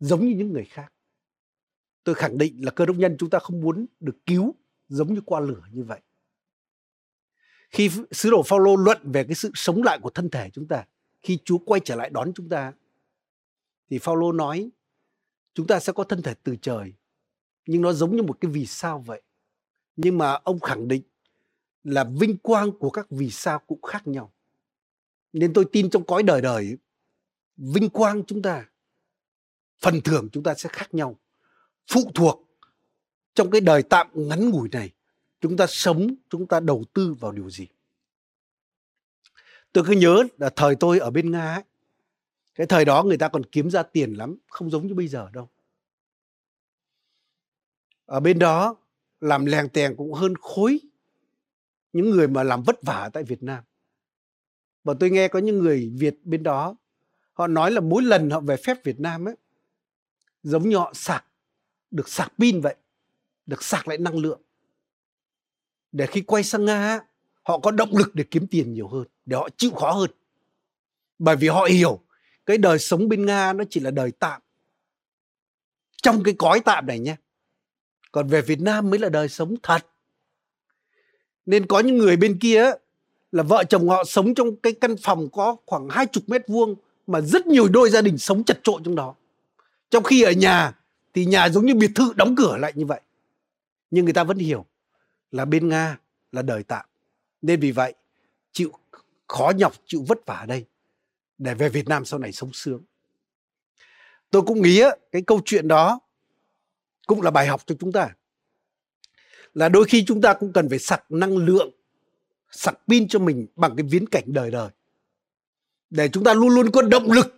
giống 0.00 0.26
như 0.26 0.34
những 0.36 0.52
người 0.52 0.64
khác 0.64 0.92
tôi 2.04 2.14
khẳng 2.14 2.38
định 2.38 2.64
là 2.64 2.70
cơ 2.70 2.86
đốc 2.86 2.96
nhân 2.96 3.16
chúng 3.18 3.30
ta 3.30 3.38
không 3.38 3.60
muốn 3.60 3.86
được 4.00 4.16
cứu 4.26 4.54
giống 4.88 5.14
như 5.14 5.20
qua 5.24 5.40
lửa 5.40 5.62
như 5.72 5.84
vậy. 5.84 6.00
Khi 7.70 7.90
sứ 8.10 8.30
đồ 8.30 8.42
Phaolô 8.42 8.76
luận 8.76 8.98
về 9.02 9.24
cái 9.24 9.34
sự 9.34 9.50
sống 9.54 9.82
lại 9.82 9.98
của 10.02 10.10
thân 10.10 10.30
thể 10.30 10.50
chúng 10.52 10.68
ta, 10.68 10.86
khi 11.22 11.38
Chúa 11.44 11.58
quay 11.58 11.80
trở 11.84 11.96
lại 11.96 12.10
đón 12.10 12.32
chúng 12.34 12.48
ta, 12.48 12.72
thì 13.90 13.98
Phaolô 13.98 14.32
nói, 14.32 14.70
chúng 15.54 15.66
ta 15.66 15.80
sẽ 15.80 15.92
có 15.92 16.04
thân 16.04 16.22
thể 16.22 16.34
từ 16.42 16.56
trời, 16.56 16.92
nhưng 17.66 17.82
nó 17.82 17.92
giống 17.92 18.16
như 18.16 18.22
một 18.22 18.40
cái 18.40 18.50
vì 18.50 18.66
sao 18.66 18.98
vậy. 19.06 19.22
Nhưng 19.96 20.18
mà 20.18 20.32
ông 20.32 20.60
khẳng 20.60 20.88
định 20.88 21.02
là 21.84 22.04
vinh 22.04 22.36
quang 22.36 22.72
của 22.72 22.90
các 22.90 23.06
vì 23.10 23.30
sao 23.30 23.58
cũng 23.58 23.82
khác 23.82 24.06
nhau. 24.06 24.32
Nên 25.32 25.52
tôi 25.52 25.64
tin 25.72 25.90
trong 25.90 26.04
cõi 26.04 26.22
đời 26.22 26.40
đời, 26.40 26.76
vinh 27.56 27.90
quang 27.90 28.24
chúng 28.26 28.42
ta, 28.42 28.68
phần 29.80 30.00
thưởng 30.04 30.28
chúng 30.32 30.42
ta 30.42 30.54
sẽ 30.54 30.68
khác 30.72 30.94
nhau 30.94 31.18
phụ 31.86 32.10
thuộc 32.14 32.44
trong 33.34 33.50
cái 33.50 33.60
đời 33.60 33.82
tạm 33.82 34.06
ngắn 34.14 34.50
ngủi 34.50 34.68
này 34.68 34.90
chúng 35.40 35.56
ta 35.56 35.66
sống 35.68 36.14
chúng 36.28 36.46
ta 36.46 36.60
đầu 36.60 36.84
tư 36.94 37.14
vào 37.20 37.32
điều 37.32 37.50
gì 37.50 37.66
tôi 39.72 39.84
cứ 39.86 39.92
nhớ 39.92 40.24
là 40.38 40.50
thời 40.56 40.76
tôi 40.76 40.98
ở 40.98 41.10
bên 41.10 41.30
nga 41.30 41.54
ấy, 41.54 41.62
cái 42.54 42.66
thời 42.66 42.84
đó 42.84 43.02
người 43.02 43.18
ta 43.18 43.28
còn 43.28 43.44
kiếm 43.44 43.70
ra 43.70 43.82
tiền 43.82 44.12
lắm 44.12 44.36
không 44.48 44.70
giống 44.70 44.86
như 44.86 44.94
bây 44.94 45.08
giờ 45.08 45.30
đâu 45.32 45.48
ở 48.06 48.20
bên 48.20 48.38
đó 48.38 48.76
làm 49.20 49.44
lèng 49.46 49.68
tèng 49.68 49.96
cũng 49.96 50.12
hơn 50.12 50.34
khối 50.40 50.80
những 51.92 52.10
người 52.10 52.28
mà 52.28 52.42
làm 52.42 52.62
vất 52.62 52.82
vả 52.82 53.10
tại 53.12 53.22
Việt 53.22 53.42
Nam. 53.42 53.64
Và 54.84 54.94
tôi 55.00 55.10
nghe 55.10 55.28
có 55.28 55.38
những 55.38 55.58
người 55.58 55.92
Việt 55.94 56.14
bên 56.24 56.42
đó 56.42 56.76
họ 57.32 57.46
nói 57.46 57.70
là 57.70 57.80
mỗi 57.80 58.02
lần 58.02 58.30
họ 58.30 58.40
về 58.40 58.56
phép 58.56 58.84
Việt 58.84 59.00
Nam 59.00 59.28
ấy 59.28 59.36
giống 60.42 60.68
như 60.68 60.76
họ 60.76 60.92
sạc 60.94 61.24
được 61.90 62.08
sạc 62.08 62.32
pin 62.38 62.60
vậy, 62.60 62.76
được 63.46 63.62
sạc 63.62 63.88
lại 63.88 63.98
năng 63.98 64.18
lượng. 64.18 64.40
Để 65.92 66.06
khi 66.06 66.20
quay 66.20 66.42
sang 66.42 66.64
Nga 66.64 67.00
họ 67.42 67.58
có 67.58 67.70
động 67.70 67.96
lực 67.96 68.14
để 68.14 68.24
kiếm 68.30 68.46
tiền 68.46 68.72
nhiều 68.72 68.88
hơn, 68.88 69.04
để 69.26 69.36
họ 69.36 69.48
chịu 69.56 69.70
khó 69.70 69.92
hơn. 69.92 70.10
Bởi 71.18 71.36
vì 71.36 71.48
họ 71.48 71.64
hiểu 71.64 72.00
cái 72.46 72.58
đời 72.58 72.78
sống 72.78 73.08
bên 73.08 73.26
Nga 73.26 73.52
nó 73.52 73.64
chỉ 73.70 73.80
là 73.80 73.90
đời 73.90 74.12
tạm. 74.18 74.42
Trong 76.02 76.22
cái 76.22 76.34
cõi 76.38 76.60
tạm 76.64 76.86
này 76.86 76.98
nhé 76.98 77.16
còn 78.12 78.28
về 78.28 78.42
Việt 78.42 78.60
Nam 78.60 78.90
mới 78.90 78.98
là 78.98 79.08
đời 79.08 79.28
sống 79.28 79.54
thật 79.62 79.86
nên 81.46 81.66
có 81.66 81.80
những 81.80 81.98
người 81.98 82.16
bên 82.16 82.38
kia 82.38 82.70
là 83.32 83.42
vợ 83.42 83.64
chồng 83.64 83.88
họ 83.88 84.04
sống 84.04 84.34
trong 84.34 84.56
cái 84.56 84.72
căn 84.72 84.96
phòng 85.02 85.28
có 85.32 85.56
khoảng 85.66 85.88
hai 85.88 86.06
chục 86.06 86.24
mét 86.26 86.48
vuông 86.48 86.74
mà 87.06 87.20
rất 87.20 87.46
nhiều 87.46 87.68
đôi 87.68 87.90
gia 87.90 88.02
đình 88.02 88.18
sống 88.18 88.44
chật 88.44 88.60
trội 88.62 88.80
trong 88.84 88.94
đó 88.94 89.14
trong 89.90 90.02
khi 90.02 90.22
ở 90.22 90.32
nhà 90.32 90.72
thì 91.14 91.24
nhà 91.24 91.48
giống 91.48 91.66
như 91.66 91.74
biệt 91.74 91.90
thự 91.94 92.12
đóng 92.16 92.36
cửa 92.36 92.56
lại 92.56 92.72
như 92.74 92.86
vậy. 92.86 93.00
Nhưng 93.90 94.04
người 94.04 94.14
ta 94.14 94.24
vẫn 94.24 94.38
hiểu 94.38 94.66
là 95.30 95.44
bên 95.44 95.68
nga 95.68 95.98
là 96.32 96.42
đời 96.42 96.62
tạm. 96.62 96.86
Nên 97.42 97.60
vì 97.60 97.72
vậy, 97.72 97.94
chịu 98.52 98.72
khó 99.28 99.52
nhọc, 99.56 99.72
chịu 99.86 100.04
vất 100.08 100.26
vả 100.26 100.34
ở 100.34 100.46
đây 100.46 100.64
để 101.38 101.54
về 101.54 101.68
việt 101.68 101.88
nam 101.88 102.04
sau 102.04 102.18
này 102.18 102.32
sống 102.32 102.52
sướng. 102.52 102.82
Tôi 104.30 104.42
cũng 104.42 104.62
nghĩ 104.62 104.82
cái 105.12 105.22
câu 105.22 105.40
chuyện 105.44 105.68
đó 105.68 106.00
cũng 107.06 107.22
là 107.22 107.30
bài 107.30 107.46
học 107.46 107.62
cho 107.66 107.74
chúng 107.80 107.92
ta. 107.92 108.08
Là 109.54 109.68
đôi 109.68 109.84
khi 109.84 110.04
chúng 110.06 110.20
ta 110.20 110.34
cũng 110.34 110.52
cần 110.52 110.68
phải 110.68 110.78
sạc 110.78 111.10
năng 111.10 111.36
lượng 111.36 111.70
sạc 112.50 112.74
pin 112.88 113.08
cho 113.08 113.18
mình 113.18 113.46
bằng 113.56 113.76
cái 113.76 113.86
viễn 113.90 114.08
cảnh 114.08 114.24
đời 114.26 114.50
đời. 114.50 114.70
Để 115.90 116.08
chúng 116.08 116.24
ta 116.24 116.34
luôn 116.34 116.48
luôn 116.48 116.70
có 116.70 116.82
động 116.82 117.12
lực, 117.12 117.36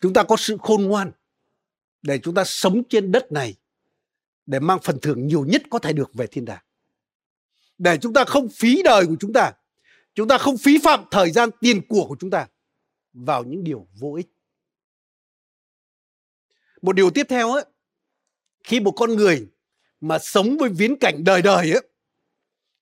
chúng 0.00 0.12
ta 0.12 0.22
có 0.22 0.36
sự 0.36 0.56
khôn 0.62 0.82
ngoan 0.82 1.12
để 2.02 2.18
chúng 2.18 2.34
ta 2.34 2.44
sống 2.44 2.82
trên 2.88 3.12
đất 3.12 3.32
này 3.32 3.54
để 4.46 4.60
mang 4.60 4.78
phần 4.82 4.98
thưởng 5.02 5.26
nhiều 5.26 5.44
nhất 5.44 5.62
có 5.70 5.78
thể 5.78 5.92
được 5.92 6.14
về 6.14 6.26
thiên 6.26 6.44
đàng. 6.44 6.64
Để 7.78 7.98
chúng 8.02 8.12
ta 8.12 8.24
không 8.24 8.48
phí 8.48 8.82
đời 8.82 9.06
của 9.06 9.16
chúng 9.20 9.32
ta 9.32 9.52
chúng 10.14 10.28
ta 10.28 10.38
không 10.38 10.58
phí 10.58 10.78
phạm 10.78 11.04
thời 11.10 11.30
gian 11.30 11.50
tiền 11.60 11.80
của 11.88 12.06
của 12.08 12.16
chúng 12.20 12.30
ta 12.30 12.46
vào 13.12 13.44
những 13.44 13.64
điều 13.64 13.86
vô 14.00 14.14
ích. 14.14 14.28
Một 16.82 16.92
điều 16.92 17.10
tiếp 17.10 17.26
theo 17.28 17.52
ấy 17.52 17.64
khi 18.64 18.80
một 18.80 18.92
con 18.96 19.10
người 19.10 19.48
mà 20.00 20.18
sống 20.18 20.56
với 20.58 20.70
viễn 20.70 20.96
cảnh 21.00 21.24
đời 21.24 21.42
đời 21.42 21.72
ấy, 21.72 21.88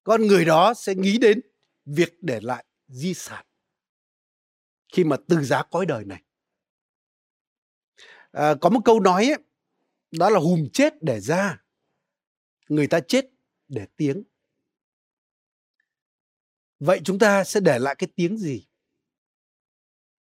con 0.05 0.27
người 0.27 0.45
đó 0.45 0.75
sẽ 0.75 0.95
nghĩ 0.95 1.19
đến 1.19 1.41
việc 1.87 2.23
để 2.23 2.41
lại 2.43 2.65
di 2.89 3.15
sản. 3.15 3.45
Khi 4.93 5.05
mà 5.05 5.17
từ 5.29 5.45
giá 5.45 5.63
cõi 5.63 5.87
đời 5.87 6.05
này 6.05 6.23
à, 8.33 8.55
có 8.61 8.71
một 8.71 8.81
câu 8.85 9.01
nói 9.01 9.25
ấy, 9.25 9.39
đó 10.11 10.31
là 10.31 10.41
hùm 10.41 10.69
chết 10.73 11.03
để 11.03 11.21
ra 11.21 11.63
người 12.69 12.87
ta 12.87 13.01
chết 13.01 13.27
để 13.69 13.87
tiếng. 13.97 14.23
Vậy 16.81 17.01
chúng 17.05 17.19
ta 17.19 17.45
sẽ 17.45 17.61
để 17.61 17.79
lại 17.79 17.95
cái 17.99 18.09
tiếng 18.17 18.39
gì? 18.39 18.67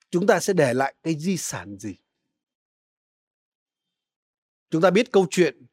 Chúng 0.10 0.28
ta 0.28 0.40
sẽ 0.40 0.54
để 0.54 0.74
lại 0.74 0.96
cái 1.04 1.20
di 1.20 1.38
sản 1.38 1.78
gì? 1.78 1.96
Chúng 4.70 4.82
ta 4.82 4.90
biết 4.90 5.12
câu 5.12 5.28
chuyện 5.30 5.66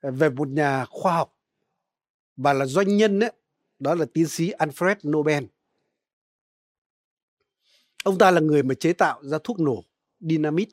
về 0.00 0.30
một 0.30 0.48
nhà 0.48 0.84
khoa 0.84 1.14
học 1.14 1.38
và 2.36 2.52
là 2.52 2.66
doanh 2.66 2.96
nhân 2.96 3.20
ấy, 3.20 3.32
đó 3.78 3.94
là 3.94 4.06
tiến 4.14 4.28
sĩ 4.28 4.50
Alfred 4.50 5.10
Nobel. 5.10 5.44
Ông 8.04 8.18
ta 8.18 8.30
là 8.30 8.40
người 8.40 8.62
mà 8.62 8.74
chế 8.74 8.92
tạo 8.92 9.24
ra 9.24 9.38
thuốc 9.44 9.60
nổ 9.60 9.84
dynamite 10.20 10.72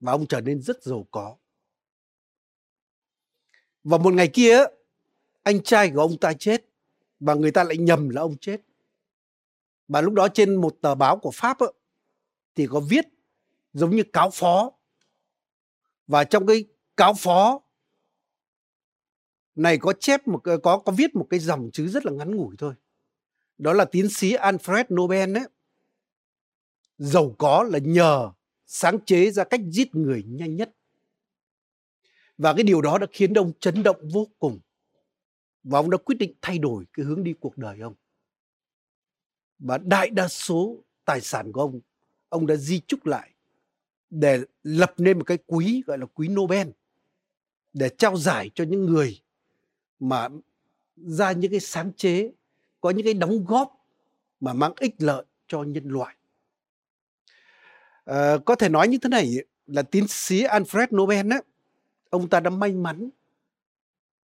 và 0.00 0.12
ông 0.12 0.26
trở 0.26 0.40
nên 0.40 0.62
rất 0.62 0.82
giàu 0.82 1.06
có. 1.10 1.36
Và 3.84 3.98
một 3.98 4.14
ngày 4.14 4.30
kia 4.32 4.64
anh 5.42 5.62
trai 5.62 5.90
của 5.90 6.00
ông 6.00 6.18
ta 6.18 6.32
chết 6.32 6.64
và 7.20 7.34
người 7.34 7.50
ta 7.50 7.64
lại 7.64 7.76
nhầm 7.76 8.08
là 8.08 8.20
ông 8.20 8.36
chết. 8.40 8.60
Và 9.88 10.00
lúc 10.00 10.14
đó 10.14 10.28
trên 10.28 10.54
một 10.54 10.76
tờ 10.80 10.94
báo 10.94 11.18
của 11.18 11.30
Pháp 11.34 11.58
ấy, 11.58 11.72
thì 12.54 12.66
có 12.66 12.80
viết 12.80 13.06
giống 13.72 13.96
như 13.96 14.02
cáo 14.12 14.30
phó. 14.30 14.72
Và 16.06 16.24
trong 16.24 16.46
cái 16.46 16.64
cáo 16.96 17.14
phó 17.14 17.60
này 19.54 19.78
có 19.78 19.92
chép 20.00 20.28
một 20.28 20.40
có 20.62 20.78
có 20.78 20.92
viết 20.96 21.14
một 21.14 21.26
cái 21.30 21.40
dòng 21.40 21.70
chữ 21.72 21.88
rất 21.88 22.06
là 22.06 22.12
ngắn 22.12 22.36
ngủi 22.36 22.56
thôi. 22.58 22.74
Đó 23.58 23.72
là 23.72 23.84
tiến 23.84 24.08
sĩ 24.08 24.32
Alfred 24.34 24.84
Nobel 24.94 25.36
ấy. 25.36 25.44
Giàu 26.98 27.34
có 27.38 27.62
là 27.62 27.78
nhờ 27.78 28.30
sáng 28.72 28.98
chế 29.04 29.30
ra 29.30 29.44
cách 29.44 29.60
giết 29.70 29.94
người 29.94 30.24
nhanh 30.26 30.56
nhất. 30.56 30.70
Và 32.38 32.54
cái 32.54 32.62
điều 32.62 32.82
đó 32.82 32.98
đã 32.98 33.06
khiến 33.12 33.34
ông 33.34 33.52
chấn 33.60 33.82
động 33.82 34.08
vô 34.12 34.26
cùng. 34.38 34.60
Và 35.62 35.78
ông 35.78 35.90
đã 35.90 35.96
quyết 35.96 36.14
định 36.18 36.34
thay 36.42 36.58
đổi 36.58 36.84
cái 36.92 37.06
hướng 37.06 37.24
đi 37.24 37.34
cuộc 37.40 37.58
đời 37.58 37.80
ông. 37.80 37.94
Và 39.58 39.78
đại 39.78 40.10
đa 40.10 40.28
số 40.28 40.76
tài 41.04 41.20
sản 41.20 41.52
của 41.52 41.60
ông, 41.60 41.80
ông 42.28 42.46
đã 42.46 42.56
di 42.56 42.80
chúc 42.86 43.06
lại 43.06 43.30
để 44.10 44.40
lập 44.62 44.94
nên 44.96 45.18
một 45.18 45.24
cái 45.24 45.38
quý 45.46 45.82
gọi 45.86 45.98
là 45.98 46.06
quý 46.06 46.28
Nobel 46.28 46.68
để 47.72 47.88
trao 47.98 48.16
giải 48.16 48.50
cho 48.54 48.64
những 48.64 48.86
người 48.86 49.20
mà 50.00 50.28
ra 50.96 51.32
những 51.32 51.50
cái 51.50 51.60
sáng 51.60 51.92
chế 51.96 52.32
có 52.80 52.90
những 52.90 53.04
cái 53.04 53.14
đóng 53.14 53.44
góp 53.44 53.86
mà 54.40 54.52
mang 54.52 54.72
ích 54.76 54.94
lợi 54.98 55.24
cho 55.46 55.62
nhân 55.62 55.84
loại 55.88 56.16
à, 58.10 58.38
có 58.44 58.54
thể 58.54 58.68
nói 58.68 58.88
như 58.88 58.98
thế 58.98 59.08
này 59.08 59.34
là 59.66 59.82
tiến 59.82 60.08
sĩ 60.08 60.42
Alfred 60.42 60.96
Nobel 60.96 61.32
á 61.32 61.40
ông 62.10 62.28
ta 62.28 62.40
đã 62.40 62.50
may 62.50 62.72
mắn 62.72 63.10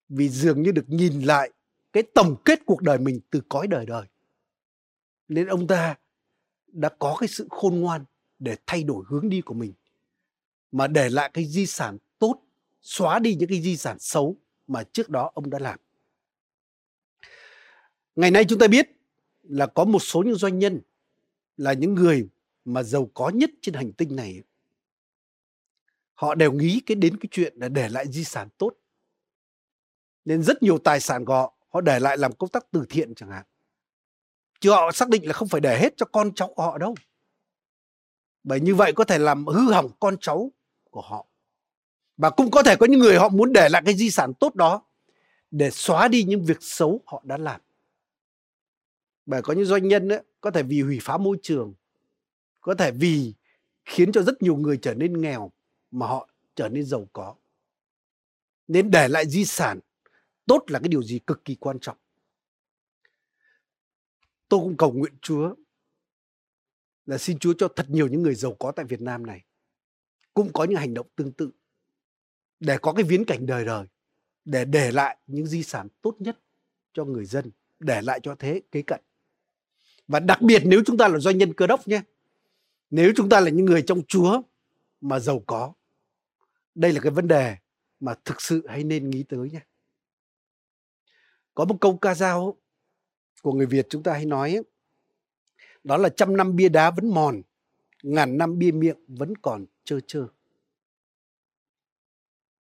vì 0.10 0.30
dường 0.30 0.62
như 0.64 0.72
được 0.72 0.86
nhìn 0.88 1.22
lại 1.22 1.52
cái 1.94 2.04
tổng 2.04 2.36
kết 2.46 2.60
cuộc 2.66 2.82
đời 2.82 2.98
mình 2.98 3.20
từ 3.30 3.42
cõi 3.50 3.68
đời 3.68 3.86
đời 3.86 4.06
nên 5.28 5.48
ông 5.48 5.68
ta 5.68 5.96
đã 6.68 6.90
có 7.00 7.18
cái 7.20 7.28
sự 7.28 7.48
khôn 7.50 7.80
ngoan 7.80 8.06
để 8.40 8.56
thay 8.68 8.84
đổi 8.84 9.06
hướng 9.08 9.30
đi 9.30 9.42
của 9.42 9.54
mình 9.54 9.74
mà 10.72 10.88
để 10.88 11.10
lại 11.10 11.32
cái 11.34 11.46
di 11.46 11.66
sản 11.66 11.98
tốt 12.20 12.42
xóa 12.82 13.20
đi 13.20 13.36
những 13.36 13.50
cái 13.50 13.62
di 13.62 13.78
sản 13.78 14.00
xấu 14.00 14.36
mà 14.68 14.84
trước 14.84 15.10
đó 15.10 15.32
ông 15.34 15.50
đã 15.50 15.60
làm. 15.60 15.80
Ngày 18.16 18.32
nay 18.32 18.46
chúng 18.50 18.60
ta 18.60 18.68
biết 18.68 18.90
là 19.44 19.68
có 19.68 19.86
một 19.86 20.00
số 20.00 20.24
những 20.24 20.36
doanh 20.36 20.60
nhân 20.60 20.82
là 21.58 21.74
những 21.74 21.94
người 21.94 22.28
mà 22.66 22.84
giàu 22.84 23.10
có 23.14 23.30
nhất 23.30 23.50
trên 23.62 23.76
hành 23.76 23.94
tinh 23.94 24.16
này. 24.16 24.42
Họ 26.14 26.36
đều 26.36 26.52
nghĩ 26.52 26.82
cái 26.86 26.96
đến 26.96 27.18
cái 27.18 27.30
chuyện 27.32 27.54
là 27.58 27.70
để 27.70 27.90
lại 27.90 28.12
di 28.12 28.24
sản 28.24 28.50
tốt. 28.58 28.74
Nên 30.26 30.44
rất 30.44 30.64
nhiều 30.64 30.78
tài 30.78 31.00
sản 31.00 31.26
của 31.26 31.34
họ 31.34 31.54
họ 31.70 31.82
để 31.82 32.00
lại 32.00 32.18
làm 32.18 32.32
công 32.32 32.50
tác 32.50 32.72
từ 32.72 32.86
thiện 32.90 33.16
chẳng 33.16 33.30
hạn. 33.30 33.46
Chứ 34.60 34.72
họ 34.72 34.92
xác 34.92 35.10
định 35.10 35.28
là 35.28 35.34
không 35.34 35.48
phải 35.48 35.62
để 35.62 35.80
hết 35.80 35.94
cho 35.98 36.06
con 36.06 36.34
cháu 36.36 36.54
của 36.54 36.64
họ 36.64 36.78
đâu. 36.78 36.96
Bởi 38.44 38.60
như 38.60 38.76
vậy 38.76 38.94
có 38.94 39.04
thể 39.04 39.20
làm 39.20 39.46
hư 39.46 39.74
hỏng 39.74 39.92
con 40.00 40.18
cháu 40.22 40.52
của 40.92 41.02
họ 41.02 41.28
và 42.18 42.30
cũng 42.30 42.52
có 42.52 42.64
thể 42.64 42.76
có 42.76 42.86
những 42.86 43.00
người 43.00 43.18
họ 43.18 43.30
muốn 43.30 43.54
để 43.54 43.70
lại 43.70 43.82
cái 43.86 43.96
di 43.96 44.12
sản 44.12 44.34
tốt 44.34 44.56
đó 44.56 44.86
để 45.52 45.72
xóa 45.72 46.08
đi 46.08 46.24
những 46.24 46.46
việc 46.46 46.58
xấu 46.62 47.02
họ 47.06 47.22
đã 47.26 47.38
làm 47.38 47.62
bởi 49.26 49.42
có 49.42 49.54
những 49.54 49.66
doanh 49.66 49.88
nhân 49.88 50.10
ấy, 50.10 50.24
có 50.42 50.52
thể 50.52 50.64
vì 50.64 50.82
hủy 50.82 51.00
phá 51.02 51.18
môi 51.18 51.38
trường 51.42 51.74
có 52.66 52.76
thể 52.76 52.92
vì 52.92 53.34
khiến 53.86 54.12
cho 54.12 54.24
rất 54.24 54.42
nhiều 54.42 54.56
người 54.56 54.80
trở 54.82 54.94
nên 54.94 55.22
nghèo 55.22 55.52
mà 55.92 56.08
họ 56.08 56.30
trở 56.56 56.70
nên 56.70 56.86
giàu 56.86 57.08
có. 57.14 57.36
Nên 58.68 58.92
để 58.92 59.08
lại 59.08 59.30
di 59.30 59.46
sản 59.46 59.80
tốt 60.46 60.64
là 60.68 60.80
cái 60.80 60.90
điều 60.90 61.04
gì 61.04 61.20
cực 61.20 61.46
kỳ 61.46 61.56
quan 61.56 61.80
trọng. 61.80 61.98
Tôi 64.50 64.60
cũng 64.60 64.78
cầu 64.78 64.92
nguyện 64.92 65.14
chúa 65.22 65.56
là 67.06 67.18
xin 67.18 67.40
chúa 67.40 67.54
cho 67.58 67.68
thật 67.76 67.86
nhiều 67.90 68.08
những 68.08 68.22
người 68.22 68.36
giàu 68.36 68.56
có 68.60 68.72
tại 68.72 68.86
việt 68.86 69.02
nam 69.02 69.26
này 69.26 69.44
cũng 70.34 70.54
có 70.54 70.64
những 70.64 70.78
hành 70.78 70.94
động 70.94 71.08
tương 71.16 71.32
tự 71.32 71.52
để 72.60 72.78
có 72.82 72.94
cái 72.94 73.04
viễn 73.04 73.26
cảnh 73.26 73.46
đời 73.46 73.66
đời, 73.66 73.88
để 74.46 74.66
để 74.66 74.92
lại 74.92 75.18
những 75.28 75.48
di 75.48 75.64
sản 75.64 75.88
tốt 76.02 76.16
nhất 76.20 76.40
cho 76.94 77.06
người 77.06 77.26
dân, 77.26 77.52
để 77.80 78.02
lại 78.02 78.20
cho 78.24 78.36
thế, 78.40 78.62
kế 78.72 78.82
cận. 78.82 79.02
Và 80.08 80.20
đặc 80.20 80.42
biệt 80.42 80.62
nếu 80.66 80.82
chúng 80.86 80.98
ta 80.98 81.08
là 81.08 81.20
doanh 81.20 81.38
nhân 81.38 81.54
cơ 81.54 81.68
đốc 81.68 81.88
nhé 81.88 82.02
nếu 82.96 83.14
chúng 83.16 83.30
ta 83.30 83.40
là 83.40 83.50
những 83.50 83.66
người 83.66 83.82
trong 83.82 84.02
chúa 84.08 84.42
mà 85.02 85.20
giàu 85.20 85.44
có, 85.48 85.74
đây 86.76 86.94
là 86.94 87.00
cái 87.04 87.12
vấn 87.12 87.28
đề 87.28 87.58
mà 88.00 88.16
thực 88.26 88.42
sự 88.42 88.68
hãy 88.68 88.84
nên 88.84 89.10
nghĩ 89.10 89.24
tới 89.24 89.50
nha. 89.52 89.66
có 91.54 91.66
một 91.66 91.78
câu 91.82 91.98
ca 91.98 92.16
dao 92.16 92.58
của 93.42 93.54
người 93.54 93.66
việt 93.66 93.88
chúng 93.90 94.04
ta 94.04 94.14
hay 94.14 94.26
nói 94.26 94.62
đó 95.84 95.98
là 95.98 96.10
trăm 96.10 96.38
năm 96.38 96.56
bia 96.56 96.70
đá 96.70 96.92
vẫn 96.92 97.10
mòn, 97.10 97.42
ngàn 98.04 98.38
năm 98.38 98.60
bia 98.60 98.72
miệng 98.72 99.06
vẫn 99.08 99.34
còn 99.42 99.66
trơ 99.84 100.00
trơ. 100.08 100.28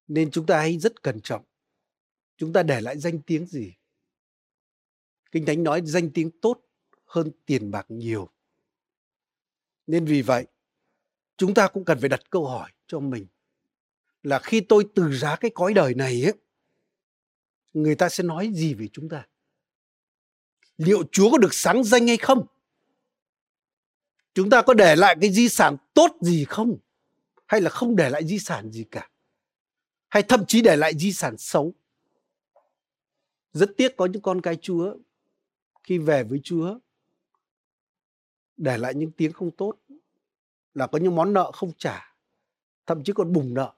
Nên 0.08 0.32
chúng 0.32 0.45
ta 0.45 0.58
hãy 0.58 0.78
rất 0.78 1.04
cẩn 1.04 1.21
trọng. 1.21 1.43
Chúng 2.38 2.54
ta 2.54 2.63
để 2.63 2.82
lại 2.82 2.98
danh 2.98 3.21
tiếng 3.21 3.45
gì? 3.45 3.74
Kinh 5.32 5.45
thánh 5.45 5.63
nói 5.63 5.82
danh 5.86 6.10
tiếng 6.13 6.32
tốt 6.41 6.62
hơn 7.06 7.32
tiền 7.45 7.71
bạc 7.71 7.86
nhiều 7.89 8.35
nên 9.88 10.06
vì 10.06 10.21
vậy 10.21 10.45
chúng 11.38 11.54
ta 11.54 11.67
cũng 11.67 11.86
cần 11.86 12.00
phải 12.00 12.10
đặt 12.10 12.21
câu 12.30 12.48
hỏi 12.48 12.71
cho 12.88 13.00
mình 13.00 13.28
là 14.24 14.39
khi 14.39 14.62
tôi 14.62 14.86
từ 14.95 15.13
giá 15.13 15.36
cái 15.36 15.52
cõi 15.54 15.74
đời 15.74 15.93
này 15.93 16.24
ấy, 16.24 16.34
người 17.74 17.95
ta 17.95 18.10
sẽ 18.10 18.24
nói 18.24 18.52
gì 18.54 18.74
về 18.74 18.88
chúng 18.93 19.10
ta? 19.10 19.28
Liệu 20.78 21.04
chúa 21.12 21.32
có 21.32 21.38
được 21.38 21.54
sáng 21.54 21.84
danh 21.84 22.08
hay 22.08 22.17
không? 22.17 22.45
Chúng 24.34 24.50
ta 24.50 24.62
có 24.62 24.74
để 24.74 24.95
lại 24.95 25.15
cái 25.21 25.32
di 25.32 25.50
sản 25.50 25.78
tốt 25.93 26.17
gì 26.21 26.45
không? 26.45 26.78
Hay 27.45 27.62
là 27.62 27.69
không 27.69 27.95
để 27.95 28.10
lại 28.10 28.28
di 28.28 28.39
sản 28.39 28.71
gì 28.71 28.86
cả? 28.91 29.10
Hay 30.08 30.24
thậm 30.24 30.45
chí 30.48 30.62
để 30.62 30.76
lại 30.76 30.93
di 30.98 31.13
sản 31.13 31.38
xấu? 31.38 31.74
Rất 33.54 33.69
tiếc 33.78 33.98
có 33.98 34.06
những 34.06 34.21
con 34.21 34.41
cái 34.41 34.58
chúa 34.62 34.95
khi 35.84 35.98
về 35.98 36.24
với 36.24 36.39
chúa 36.43 36.80
để 38.57 38.77
lại 38.77 38.93
những 38.95 39.11
tiếng 39.11 39.33
không 39.33 39.51
tốt 39.51 39.73
là 40.73 40.87
có 40.87 40.97
những 40.97 41.15
món 41.15 41.33
nợ 41.33 41.51
không 41.51 41.71
trả 41.77 42.15
thậm 42.85 43.03
chí 43.03 43.13
còn 43.15 43.33
bùng 43.33 43.53
nợ. 43.53 43.73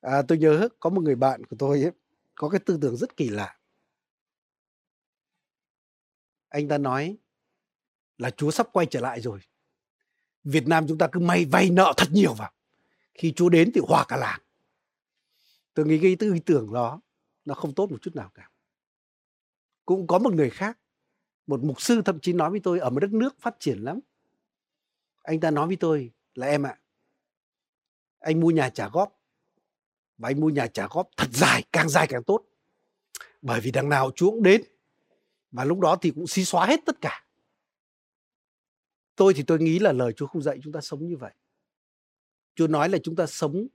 À, 0.00 0.22
tôi 0.28 0.38
nhớ 0.38 0.68
có 0.80 0.90
một 0.90 1.00
người 1.00 1.14
bạn 1.14 1.44
của 1.44 1.56
tôi 1.58 1.82
ấy, 1.82 1.92
có 2.34 2.48
cái 2.48 2.60
tư 2.66 2.78
tưởng 2.82 2.96
rất 2.96 3.16
kỳ 3.16 3.28
lạ. 3.28 3.58
Anh 6.48 6.68
ta 6.68 6.78
nói 6.78 7.16
là 8.18 8.30
chúa 8.30 8.50
sắp 8.50 8.68
quay 8.72 8.86
trở 8.86 9.00
lại 9.00 9.20
rồi. 9.20 9.40
Việt 10.44 10.66
nam 10.66 10.84
chúng 10.88 10.98
ta 10.98 11.08
cứ 11.12 11.20
may 11.20 11.44
vay 11.44 11.70
nợ 11.70 11.94
thật 11.96 12.08
nhiều 12.12 12.34
vào. 12.34 12.52
Khi 13.14 13.32
Chúa 13.36 13.48
đến 13.48 13.70
thì 13.74 13.80
hòa 13.88 14.04
cả 14.08 14.16
làng. 14.16 14.40
Tôi 15.74 15.86
nghĩ 15.86 15.98
cái 16.02 16.16
tư 16.18 16.34
tưởng 16.46 16.72
đó 16.72 17.00
nó 17.44 17.54
không 17.54 17.74
tốt 17.74 17.90
một 17.90 18.02
chút 18.02 18.16
nào 18.16 18.30
cả. 18.34 18.50
Cũng 19.84 20.06
có 20.06 20.18
một 20.18 20.34
người 20.34 20.50
khác 20.50 20.78
một 21.46 21.60
mục 21.62 21.80
sư 21.80 22.02
thậm 22.04 22.20
chí 22.20 22.32
nói 22.32 22.50
với 22.50 22.60
tôi, 22.60 22.78
ở 22.78 22.90
một 22.90 23.00
đất 23.00 23.12
nước 23.12 23.40
phát 23.40 23.56
triển 23.58 23.78
lắm. 23.78 24.00
Anh 25.22 25.40
ta 25.40 25.50
nói 25.50 25.66
với 25.66 25.76
tôi 25.76 26.10
là, 26.34 26.46
em 26.46 26.66
ạ, 26.66 26.78
anh 28.18 28.40
mua 28.40 28.50
nhà 28.50 28.70
trả 28.70 28.88
góp 28.88 29.20
và 30.18 30.28
anh 30.28 30.40
mua 30.40 30.50
nhà 30.50 30.66
trả 30.66 30.86
góp 30.90 31.08
thật 31.16 31.28
dài, 31.32 31.64
càng 31.72 31.88
dài 31.88 32.06
càng 32.06 32.24
tốt. 32.24 32.44
Bởi 33.42 33.60
vì 33.60 33.70
đằng 33.70 33.88
nào 33.88 34.10
chúa 34.14 34.30
cũng 34.30 34.42
đến 34.42 34.62
và 35.50 35.64
lúc 35.64 35.80
đó 35.80 35.96
thì 36.00 36.10
cũng 36.10 36.26
xí 36.26 36.44
xóa 36.44 36.66
hết 36.66 36.80
tất 36.86 37.00
cả. 37.00 37.24
Tôi 39.16 39.34
thì 39.34 39.42
tôi 39.42 39.58
nghĩ 39.58 39.78
là 39.78 39.92
lời 39.92 40.12
chúa 40.12 40.26
không 40.26 40.42
dạy 40.42 40.58
chúng 40.62 40.72
ta 40.72 40.80
sống 40.80 41.06
như 41.06 41.16
vậy. 41.16 41.32
Chúa 42.54 42.66
nói 42.66 42.88
là 42.88 42.98
chúng 43.02 43.16
ta 43.16 43.26
sống 43.26 43.66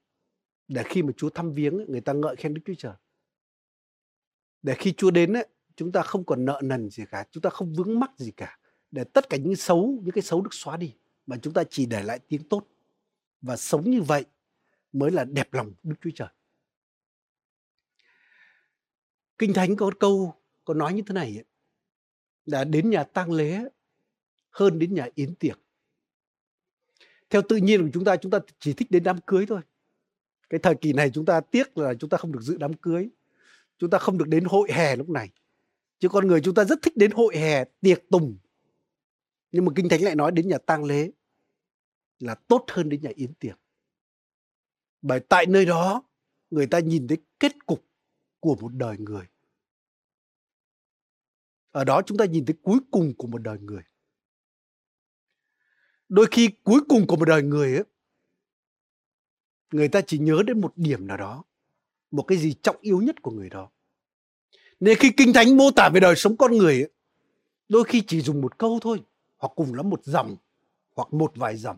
để 0.67 0.83
khi 0.85 1.03
mà 1.03 1.11
Chúa 1.17 1.29
thăm 1.29 1.53
viếng 1.53 1.85
người 1.87 2.01
ta 2.01 2.13
ngợi 2.13 2.35
khen 2.35 2.53
Đức 2.53 2.61
Chúa 2.65 2.73
Trời. 2.77 2.93
Để 4.61 4.75
khi 4.77 4.93
Chúa 4.97 5.11
đến 5.11 5.33
chúng 5.81 5.91
ta 5.91 6.01
không 6.01 6.23
còn 6.23 6.45
nợ 6.45 6.61
nần 6.63 6.89
gì 6.89 7.03
cả, 7.11 7.25
chúng 7.31 7.41
ta 7.41 7.49
không 7.49 7.73
vướng 7.73 7.99
mắc 7.99 8.11
gì 8.17 8.31
cả. 8.31 8.59
Để 8.91 9.03
tất 9.03 9.29
cả 9.29 9.37
những 9.37 9.55
xấu, 9.55 9.99
những 10.03 10.11
cái 10.11 10.21
xấu 10.21 10.41
được 10.41 10.53
xóa 10.53 10.77
đi 10.77 10.95
mà 11.27 11.37
chúng 11.41 11.53
ta 11.53 11.63
chỉ 11.69 11.85
để 11.85 12.03
lại 12.03 12.19
tiếng 12.19 12.43
tốt. 12.49 12.67
Và 13.41 13.57
sống 13.57 13.91
như 13.91 14.01
vậy 14.01 14.25
mới 14.93 15.11
là 15.11 15.25
đẹp 15.25 15.53
lòng 15.53 15.73
Đức 15.83 15.95
Chúa 16.01 16.09
Trời. 16.15 16.27
Kinh 19.37 19.53
Thánh 19.53 19.75
có 19.75 19.91
câu 19.99 20.35
có 20.65 20.73
nói 20.73 20.93
như 20.93 21.01
thế 21.01 21.13
này 21.13 21.43
là 22.45 22.63
đến 22.63 22.89
nhà 22.89 23.03
tang 23.03 23.31
lễ 23.31 23.63
hơn 24.49 24.79
đến 24.79 24.93
nhà 24.93 25.07
yến 25.15 25.35
tiệc. 25.35 25.59
Theo 27.29 27.41
tự 27.49 27.55
nhiên 27.55 27.81
của 27.81 27.89
chúng 27.93 28.05
ta 28.05 28.17
chúng 28.17 28.31
ta 28.31 28.39
chỉ 28.59 28.73
thích 28.73 28.91
đến 28.91 29.03
đám 29.03 29.19
cưới 29.25 29.45
thôi. 29.45 29.61
Cái 30.49 30.59
thời 30.59 30.75
kỳ 30.75 30.93
này 30.93 31.09
chúng 31.13 31.25
ta 31.25 31.41
tiếc 31.41 31.77
là 31.77 31.93
chúng 31.93 32.09
ta 32.09 32.17
không 32.17 32.31
được 32.31 32.41
dự 32.41 32.57
đám 32.57 32.73
cưới. 32.73 33.09
Chúng 33.77 33.89
ta 33.89 33.97
không 33.97 34.17
được 34.17 34.27
đến 34.27 34.43
hội 34.43 34.69
hè 34.71 34.95
lúc 34.95 35.09
này. 35.09 35.29
Chứ 36.01 36.09
con 36.09 36.27
người 36.27 36.41
chúng 36.41 36.55
ta 36.55 36.63
rất 36.63 36.79
thích 36.81 36.97
đến 36.97 37.11
hội 37.11 37.37
hè, 37.37 37.65
tiệc 37.81 38.09
tùng. 38.09 38.37
Nhưng 39.51 39.65
mà 39.65 39.71
Kinh 39.75 39.89
Thánh 39.89 40.01
lại 40.01 40.15
nói 40.15 40.31
đến 40.31 40.47
nhà 40.47 40.57
tang 40.57 40.83
lễ 40.83 41.11
là 42.19 42.35
tốt 42.35 42.65
hơn 42.67 42.89
đến 42.89 43.01
nhà 43.01 43.09
yến 43.15 43.33
tiệc. 43.33 43.59
Bởi 45.01 45.19
tại 45.19 45.45
nơi 45.45 45.65
đó 45.65 46.03
người 46.49 46.67
ta 46.67 46.79
nhìn 46.79 47.07
thấy 47.07 47.17
kết 47.39 47.65
cục 47.65 47.85
của 48.39 48.55
một 48.61 48.73
đời 48.73 48.97
người. 48.97 49.25
Ở 51.71 51.83
đó 51.83 52.01
chúng 52.05 52.17
ta 52.17 52.25
nhìn 52.25 52.45
thấy 52.45 52.55
cuối 52.61 52.79
cùng 52.91 53.13
của 53.17 53.27
một 53.27 53.41
đời 53.41 53.59
người. 53.59 53.83
Đôi 56.09 56.27
khi 56.31 56.49
cuối 56.63 56.81
cùng 56.89 57.07
của 57.07 57.15
một 57.15 57.25
đời 57.25 57.43
người 57.43 57.75
ấy, 57.75 57.83
người 59.71 59.87
ta 59.87 60.01
chỉ 60.07 60.19
nhớ 60.19 60.43
đến 60.47 60.61
một 60.61 60.73
điểm 60.75 61.07
nào 61.07 61.17
đó, 61.17 61.43
một 62.11 62.23
cái 62.23 62.37
gì 62.37 62.53
trọng 62.53 62.77
yếu 62.81 63.01
nhất 63.01 63.21
của 63.21 63.31
người 63.31 63.49
đó. 63.49 63.71
Nên 64.81 64.97
khi 64.97 65.11
Kinh 65.17 65.33
Thánh 65.33 65.57
mô 65.57 65.71
tả 65.71 65.89
về 65.93 65.99
đời 65.99 66.15
sống 66.15 66.37
con 66.37 66.57
người 66.57 66.73
ấy, 66.73 66.89
đôi 67.69 67.83
khi 67.83 68.03
chỉ 68.07 68.21
dùng 68.21 68.41
một 68.41 68.57
câu 68.57 68.79
thôi, 68.81 69.01
hoặc 69.37 69.51
cùng 69.55 69.73
lắm 69.73 69.89
một 69.89 70.01
dòng, 70.03 70.35
hoặc 70.95 71.13
một 71.13 71.31
vài 71.35 71.57
dòng. 71.57 71.77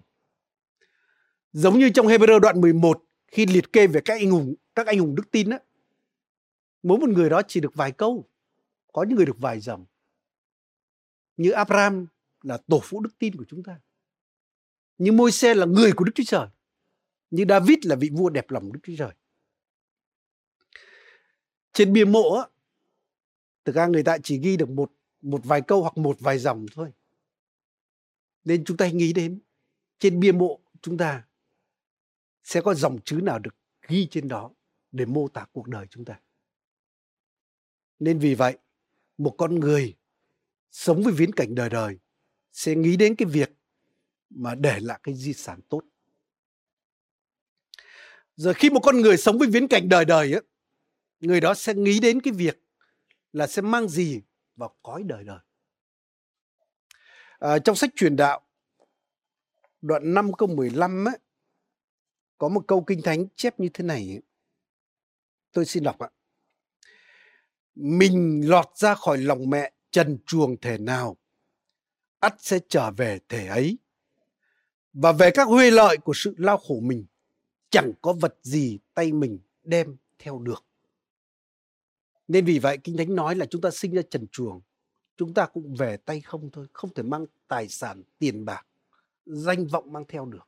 Giống 1.52 1.80
như 1.80 1.89
trong 1.89 2.08
Hebrew 2.08 2.39
đoạn 2.39 2.62
11 2.62 3.04
khi 3.28 3.46
liệt 3.46 3.74
kê 3.74 3.88
về 3.88 4.02
các 4.06 4.13
anh 4.13 4.32
hùng 4.32 4.56
các 4.76 4.88
anh 4.88 5.00
hùng 5.00 5.16
đức 5.16 5.32
tin 5.32 5.50
á 5.50 5.60
mỗi 6.84 6.98
một 6.98 7.10
người 7.10 7.30
đó 7.30 7.42
chỉ 7.48 7.60
được 7.60 7.76
vài 7.76 7.92
câu 7.92 8.30
có 8.94 9.04
những 9.04 9.16
người 9.16 9.26
được 9.26 9.39
vài 9.39 9.60
dòng 9.60 9.86
như 11.38 11.52
Abraham 11.52 12.08
là 12.42 12.58
tổ 12.68 12.80
phụ 12.84 13.00
đức 13.00 13.10
tin 13.20 13.36
của 13.36 13.46
chúng 13.48 13.63
ta. 13.63 13.80
Như 14.98 15.12
Môi-se 15.12 15.54
là 15.54 15.66
người 15.66 15.92
của 15.96 16.04
Đức 16.04 16.12
Chúa 16.16 16.24
Trời. 16.28 16.48
Như 17.32 17.46
David 17.50 17.78
là 17.84 17.96
vị 17.96 18.10
vua 18.13 18.30
đẹp 18.30 18.52
lòng 18.52 18.74
Đức 18.74 18.80
Chúa 18.84 18.94
Trời. 18.98 19.12
Trên 21.74 21.94
bia 21.94 22.06
mộ 22.06 22.36
á 22.36 22.48
thực 23.65 23.76
ra 23.76 23.88
người 23.88 24.04
ta 24.04 24.17
chỉ 24.23 24.39
ghi 24.39 24.58
được 24.58 24.69
một 24.69 24.91
một 25.21 25.41
vài 25.43 25.62
câu 25.62 25.82
hoặc 25.82 25.97
một 25.97 26.17
vài 26.19 26.39
dòng 26.39 26.65
thôi 26.76 26.91
nên 28.45 28.65
chúng 28.65 28.78
ta 28.78 28.88
nghĩ 28.88 29.13
đến 29.13 29.39
trên 29.99 30.19
bia 30.19 30.32
mộ 30.32 30.60
chúng 30.82 30.97
ta 30.97 31.23
sẽ 32.43 32.62
có 32.62 32.73
dòng 32.73 32.99
chữ 33.06 33.19
nào 33.23 33.39
được 33.39 33.56
ghi 33.88 34.08
trên 34.12 34.28
đó 34.28 34.52
để 34.91 35.06
mô 35.06 35.28
tả 35.28 35.45
cuộc 35.52 35.67
đời 35.67 35.88
chúng 35.89 36.06
ta. 36.06 36.19
Nên 37.99 38.19
vì 38.19 38.36
vậy, 38.36 38.58
một 39.17 39.36
con 39.38 39.60
người 39.60 39.95
sống 40.71 41.04
với 41.04 41.13
viễn 41.13 41.32
cảnh 41.32 41.56
đời 41.56 41.69
đời 41.69 41.97
sẽ 42.52 42.76
nghĩ 42.76 42.97
đến 42.97 43.15
cái 43.15 43.26
việc 43.26 43.52
mà 44.30 44.56
để 44.56 44.80
lại 44.80 44.99
cái 45.04 45.15
di 45.15 45.34
sản 45.34 45.60
tốt. 45.69 45.82
Rồi 48.36 48.54
khi 48.54 48.69
một 48.69 48.80
con 48.84 49.02
người 49.02 49.17
sống 49.17 49.38
với 49.38 49.47
viễn 49.47 49.67
cảnh 49.67 49.89
đời 49.89 50.06
đời 50.06 50.34
ấy, 50.34 50.41
người 51.19 51.41
đó 51.41 51.54
sẽ 51.54 51.73
nghĩ 51.73 51.99
đến 51.99 52.21
cái 52.21 52.34
việc 52.34 52.62
là 53.34 53.48
sẽ 53.48 53.62
mang 53.62 53.89
gì 53.89 54.22
vào 54.56 54.76
cõi 54.84 55.04
đời 55.04 55.24
đời. 55.24 55.39
À, 57.39 57.60
trong 57.60 57.76
sách 57.76 57.89
truyền 57.96 58.15
đạo 58.15 58.41
đoạn 59.82 60.13
5 60.13 60.34
câu 60.34 60.48
15 60.48 61.06
ấy, 61.08 61.19
có 62.38 62.50
một 62.50 62.63
câu 62.67 62.84
kinh 62.88 63.02
thánh 63.02 63.26
chép 63.36 63.60
như 63.60 63.69
thế 63.74 63.84
này. 63.84 64.22
Tôi 65.52 65.65
xin 65.65 65.84
đọc 65.84 66.00
ạ. 66.00 66.10
Mình 67.76 68.41
lọt 68.50 68.65
ra 68.76 68.96
khỏi 68.96 69.17
lòng 69.17 69.50
mẹ 69.50 69.74
trần 69.91 70.17
chuồng 70.26 70.58
thể 70.62 70.78
nào, 70.78 71.17
ắt 72.19 72.36
sẽ 72.39 72.60
trở 72.69 72.91
về 72.91 73.19
thể 73.30 73.48
ấy. 73.48 73.78
Và 74.93 75.12
về 75.12 75.32
các 75.34 75.48
huê 75.48 75.72
lợi 75.72 75.98
của 75.98 76.13
sự 76.15 76.36
lao 76.38 76.58
khổ 76.58 76.80
mình, 76.80 77.06
chẳng 77.69 77.91
có 78.02 78.13
vật 78.13 78.38
gì 78.41 78.80
tay 78.93 79.12
mình 79.12 79.39
đem 79.63 79.98
theo 80.19 80.39
được. 80.39 80.65
Nên 82.28 82.46
vì 82.46 82.60
vậy 82.60 82.78
Kinh 82.84 82.98
Thánh 82.98 83.16
nói 83.16 83.36
là 83.36 83.46
chúng 83.46 83.62
ta 83.62 83.72
sinh 83.72 83.94
ra 83.94 84.02
trần 84.10 84.28
chuồng, 84.28 84.62
chúng 85.18 85.34
ta 85.34 85.46
cũng 85.46 85.76
về 85.76 85.98
tay 85.98 86.22
không 86.22 86.50
thôi, 86.52 86.68
không 86.74 86.94
thể 86.94 87.04
mang 87.04 87.26
tài 87.48 87.68
sản, 87.68 88.04
tiền 88.20 88.46
bạc, 88.46 88.68
danh 89.26 89.68
vọng 89.68 89.94
mang 89.94 90.06
theo 90.08 90.26
được 90.26 90.48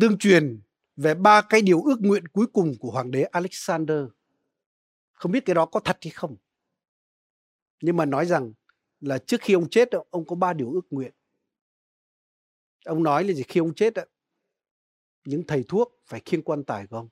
tương 0.00 0.18
truyền 0.18 0.60
về 0.96 1.14
ba 1.14 1.42
cái 1.48 1.62
điều 1.62 1.82
ước 1.82 1.96
nguyện 2.00 2.28
cuối 2.28 2.46
cùng 2.52 2.74
của 2.80 2.90
hoàng 2.90 3.10
đế 3.10 3.22
Alexander. 3.22 4.04
Không 5.12 5.32
biết 5.32 5.44
cái 5.44 5.54
đó 5.54 5.66
có 5.66 5.80
thật 5.80 5.98
hay 6.02 6.10
không. 6.10 6.36
Nhưng 7.82 7.96
mà 7.96 8.04
nói 8.04 8.26
rằng 8.26 8.52
là 9.00 9.18
trước 9.18 9.40
khi 9.40 9.54
ông 9.54 9.70
chết 9.70 9.88
ông 10.10 10.26
có 10.26 10.36
ba 10.36 10.52
điều 10.52 10.72
ước 10.72 10.86
nguyện. 10.90 11.12
Ông 12.84 13.02
nói 13.02 13.24
là 13.24 13.32
gì 13.32 13.42
khi 13.48 13.60
ông 13.60 13.74
chết 13.74 13.94
những 15.24 15.42
thầy 15.46 15.64
thuốc 15.68 16.00
phải 16.06 16.20
khiêng 16.24 16.42
quan 16.42 16.64
tài 16.64 16.86
của 16.86 16.96
ông. 16.96 17.08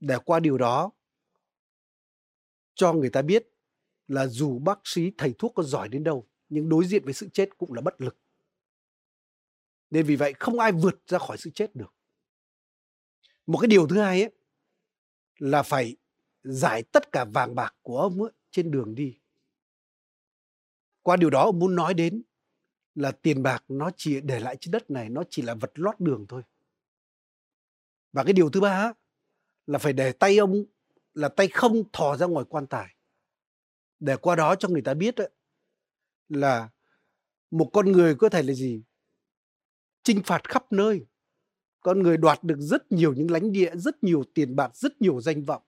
Để 0.00 0.18
qua 0.24 0.40
điều 0.40 0.58
đó 0.58 0.90
cho 2.74 2.92
người 2.92 3.10
ta 3.10 3.22
biết 3.22 3.48
là 4.08 4.26
dù 4.26 4.58
bác 4.58 4.80
sĩ, 4.84 5.12
thầy 5.18 5.34
thuốc 5.38 5.52
có 5.54 5.62
giỏi 5.62 5.88
đến 5.88 6.04
đâu, 6.04 6.26
nhưng 6.48 6.68
đối 6.68 6.84
diện 6.84 7.04
với 7.04 7.14
sự 7.14 7.28
chết 7.32 7.58
cũng 7.58 7.72
là 7.72 7.80
bất 7.80 8.00
lực 8.00 8.16
nên 9.90 10.06
vì 10.06 10.16
vậy 10.16 10.34
không 10.38 10.58
ai 10.58 10.72
vượt 10.72 11.02
ra 11.06 11.18
khỏi 11.18 11.38
sự 11.38 11.50
chết 11.50 11.76
được. 11.76 11.94
Một 13.46 13.58
cái 13.58 13.68
điều 13.68 13.86
thứ 13.86 14.00
hai 14.00 14.22
ấy, 14.22 14.32
là 15.38 15.62
phải 15.62 15.96
giải 16.42 16.82
tất 16.82 17.12
cả 17.12 17.24
vàng 17.24 17.54
bạc 17.54 17.74
của 17.82 18.00
ông 18.00 18.22
ấy 18.22 18.32
trên 18.50 18.70
đường 18.70 18.94
đi. 18.94 19.18
Qua 21.02 21.16
điều 21.16 21.30
đó, 21.30 21.44
ông 21.44 21.58
muốn 21.58 21.74
nói 21.74 21.94
đến 21.94 22.22
là 22.94 23.12
tiền 23.12 23.42
bạc 23.42 23.64
nó 23.68 23.90
chỉ 23.96 24.20
để 24.20 24.40
lại 24.40 24.56
trên 24.60 24.70
đất 24.72 24.90
này, 24.90 25.08
nó 25.08 25.22
chỉ 25.30 25.42
là 25.42 25.54
vật 25.54 25.72
lót 25.74 25.94
đường 26.00 26.26
thôi. 26.28 26.42
Và 28.12 28.24
cái 28.24 28.32
điều 28.32 28.50
thứ 28.50 28.60
ba 28.60 28.92
là 29.70 29.78
phải 29.78 29.92
để 29.92 30.12
tay 30.12 30.38
ông 30.38 30.64
là 31.14 31.28
tay 31.28 31.48
không 31.48 31.82
thò 31.92 32.16
ra 32.16 32.26
ngoài 32.26 32.44
quan 32.48 32.66
tài. 32.66 32.94
Để 34.00 34.16
qua 34.16 34.36
đó 34.36 34.54
cho 34.54 34.68
người 34.68 34.82
ta 34.82 34.94
biết 34.94 35.16
ấy, 35.16 35.30
là 36.28 36.68
một 37.50 37.70
con 37.72 37.92
người 37.92 38.14
có 38.14 38.28
thể 38.28 38.42
là 38.42 38.52
gì? 38.52 38.82
chinh 40.02 40.22
phạt 40.22 40.48
khắp 40.48 40.72
nơi. 40.72 41.06
Con 41.80 42.02
người 42.02 42.16
đoạt 42.16 42.44
được 42.44 42.58
rất 42.58 42.92
nhiều 42.92 43.14
những 43.14 43.30
lãnh 43.30 43.52
địa, 43.52 43.70
rất 43.74 44.04
nhiều 44.04 44.24
tiền 44.34 44.56
bạc, 44.56 44.76
rất 44.76 45.02
nhiều 45.02 45.20
danh 45.20 45.44
vọng. 45.44 45.62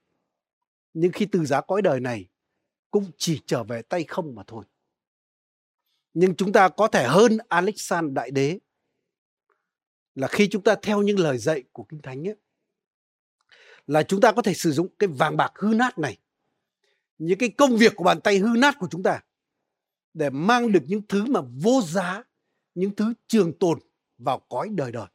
Nhưng 0.95 1.13
khi 1.13 1.27
từ 1.27 1.45
giá 1.45 1.61
cõi 1.61 1.83
đời 1.83 2.01
này, 2.01 2.29
cũng 2.91 3.11
chỉ 3.17 3.41
trở 3.47 3.65
về 3.65 3.83
tay 3.83 4.05
không 4.05 4.35
mà 4.35 4.43
thôi. 4.47 4.65
Nhưng 6.15 6.35
chúng 6.35 6.53
ta 6.53 6.69
có 6.69 6.89
thể 6.89 7.07
hơn 7.09 7.39
Alexander 7.49 8.15
Đại 8.15 8.31
Đế 8.31 8.59
là 10.15 10.29
khi 10.29 10.49
chúng 10.49 10.63
ta 10.63 10.75
theo 10.83 11.03
những 11.03 11.19
lời 11.19 11.39
dạy 11.39 11.63
của 11.73 11.85
Kinh 11.85 12.03
Thánh 12.03 12.29
ấy, 12.29 12.37
là 13.87 14.03
chúng 14.03 14.21
ta 14.21 14.33
có 14.33 14.43
thể 14.43 14.55
sử 14.55 14.73
dụng 14.73 14.89
cái 14.99 15.09
vàng 15.09 15.37
bạc 15.37 15.53
hư 15.55 15.75
nát 15.75 15.99
này, 15.99 16.19
những 17.19 17.39
cái 17.39 17.49
công 17.49 17.77
việc 17.77 17.93
của 17.97 18.05
bàn 18.05 18.21
tay 18.21 18.39
hư 18.39 18.57
nát 18.57 18.77
của 18.79 18.89
chúng 18.91 19.03
ta 19.03 19.21
để 20.15 20.31
mang 20.31 20.73
được 20.73 20.83
những 20.87 21.03
thứ 21.09 21.25
mà 21.25 21.41
vô 21.63 21.83
giá, 21.83 22.23
những 22.75 22.97
thứ 22.97 23.15
trường 23.27 23.59
tồn 23.59 23.79
vào 24.19 24.39
cõi 24.39 24.69
đời 24.73 24.93
đời. 24.93 25.07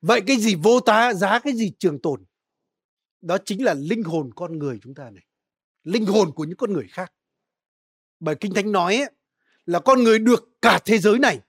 Vậy 0.00 0.20
cái 0.26 0.36
gì 0.36 0.54
vô 0.54 0.80
tá 0.80 1.14
giá 1.14 1.38
cái 1.38 1.52
gì 1.52 1.72
trường 1.78 1.98
tồn? 1.98 2.24
Đó 3.20 3.38
chính 3.44 3.64
là 3.64 3.74
linh 3.74 4.02
hồn 4.02 4.30
con 4.34 4.58
người 4.58 4.78
chúng 4.82 4.94
ta 4.94 5.10
này. 5.10 5.24
Linh 5.84 6.06
hồn 6.06 6.32
của 6.32 6.44
những 6.44 6.56
con 6.56 6.72
người 6.72 6.86
khác. 6.90 7.12
Bởi 8.20 8.34
Kinh 8.34 8.54
Thánh 8.54 8.72
nói 8.72 8.96
ấy, 8.96 9.10
là 9.66 9.80
con 9.80 10.02
người 10.02 10.18
được 10.18 10.48
cả 10.62 10.80
thế 10.84 10.98
giới 10.98 11.18
này 11.18 11.40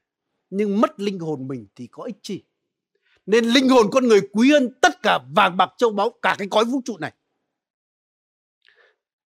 nhưng 0.49 0.82
mất 0.82 0.99
linh 0.99 1.20
hồn 1.20 1.47
mình 1.47 1.68
thì 1.76 1.88
có 1.88 2.03
ích 2.03 2.18
chi. 2.22 2.43
Nên 3.28 3.45
linh 3.45 3.69
hồn 3.69 3.88
con 3.91 4.07
người 4.07 4.21
quý 4.32 4.51
hơn 4.51 4.69
tất 4.82 5.01
cả 5.01 5.19
vàng 5.36 5.57
bạc 5.57 5.69
châu 5.78 5.89
báu 5.91 6.09
cả 6.21 6.36
cái 6.38 6.47
cõi 6.47 6.65
vũ 6.65 6.82
trụ 6.86 6.97
này. 6.97 7.13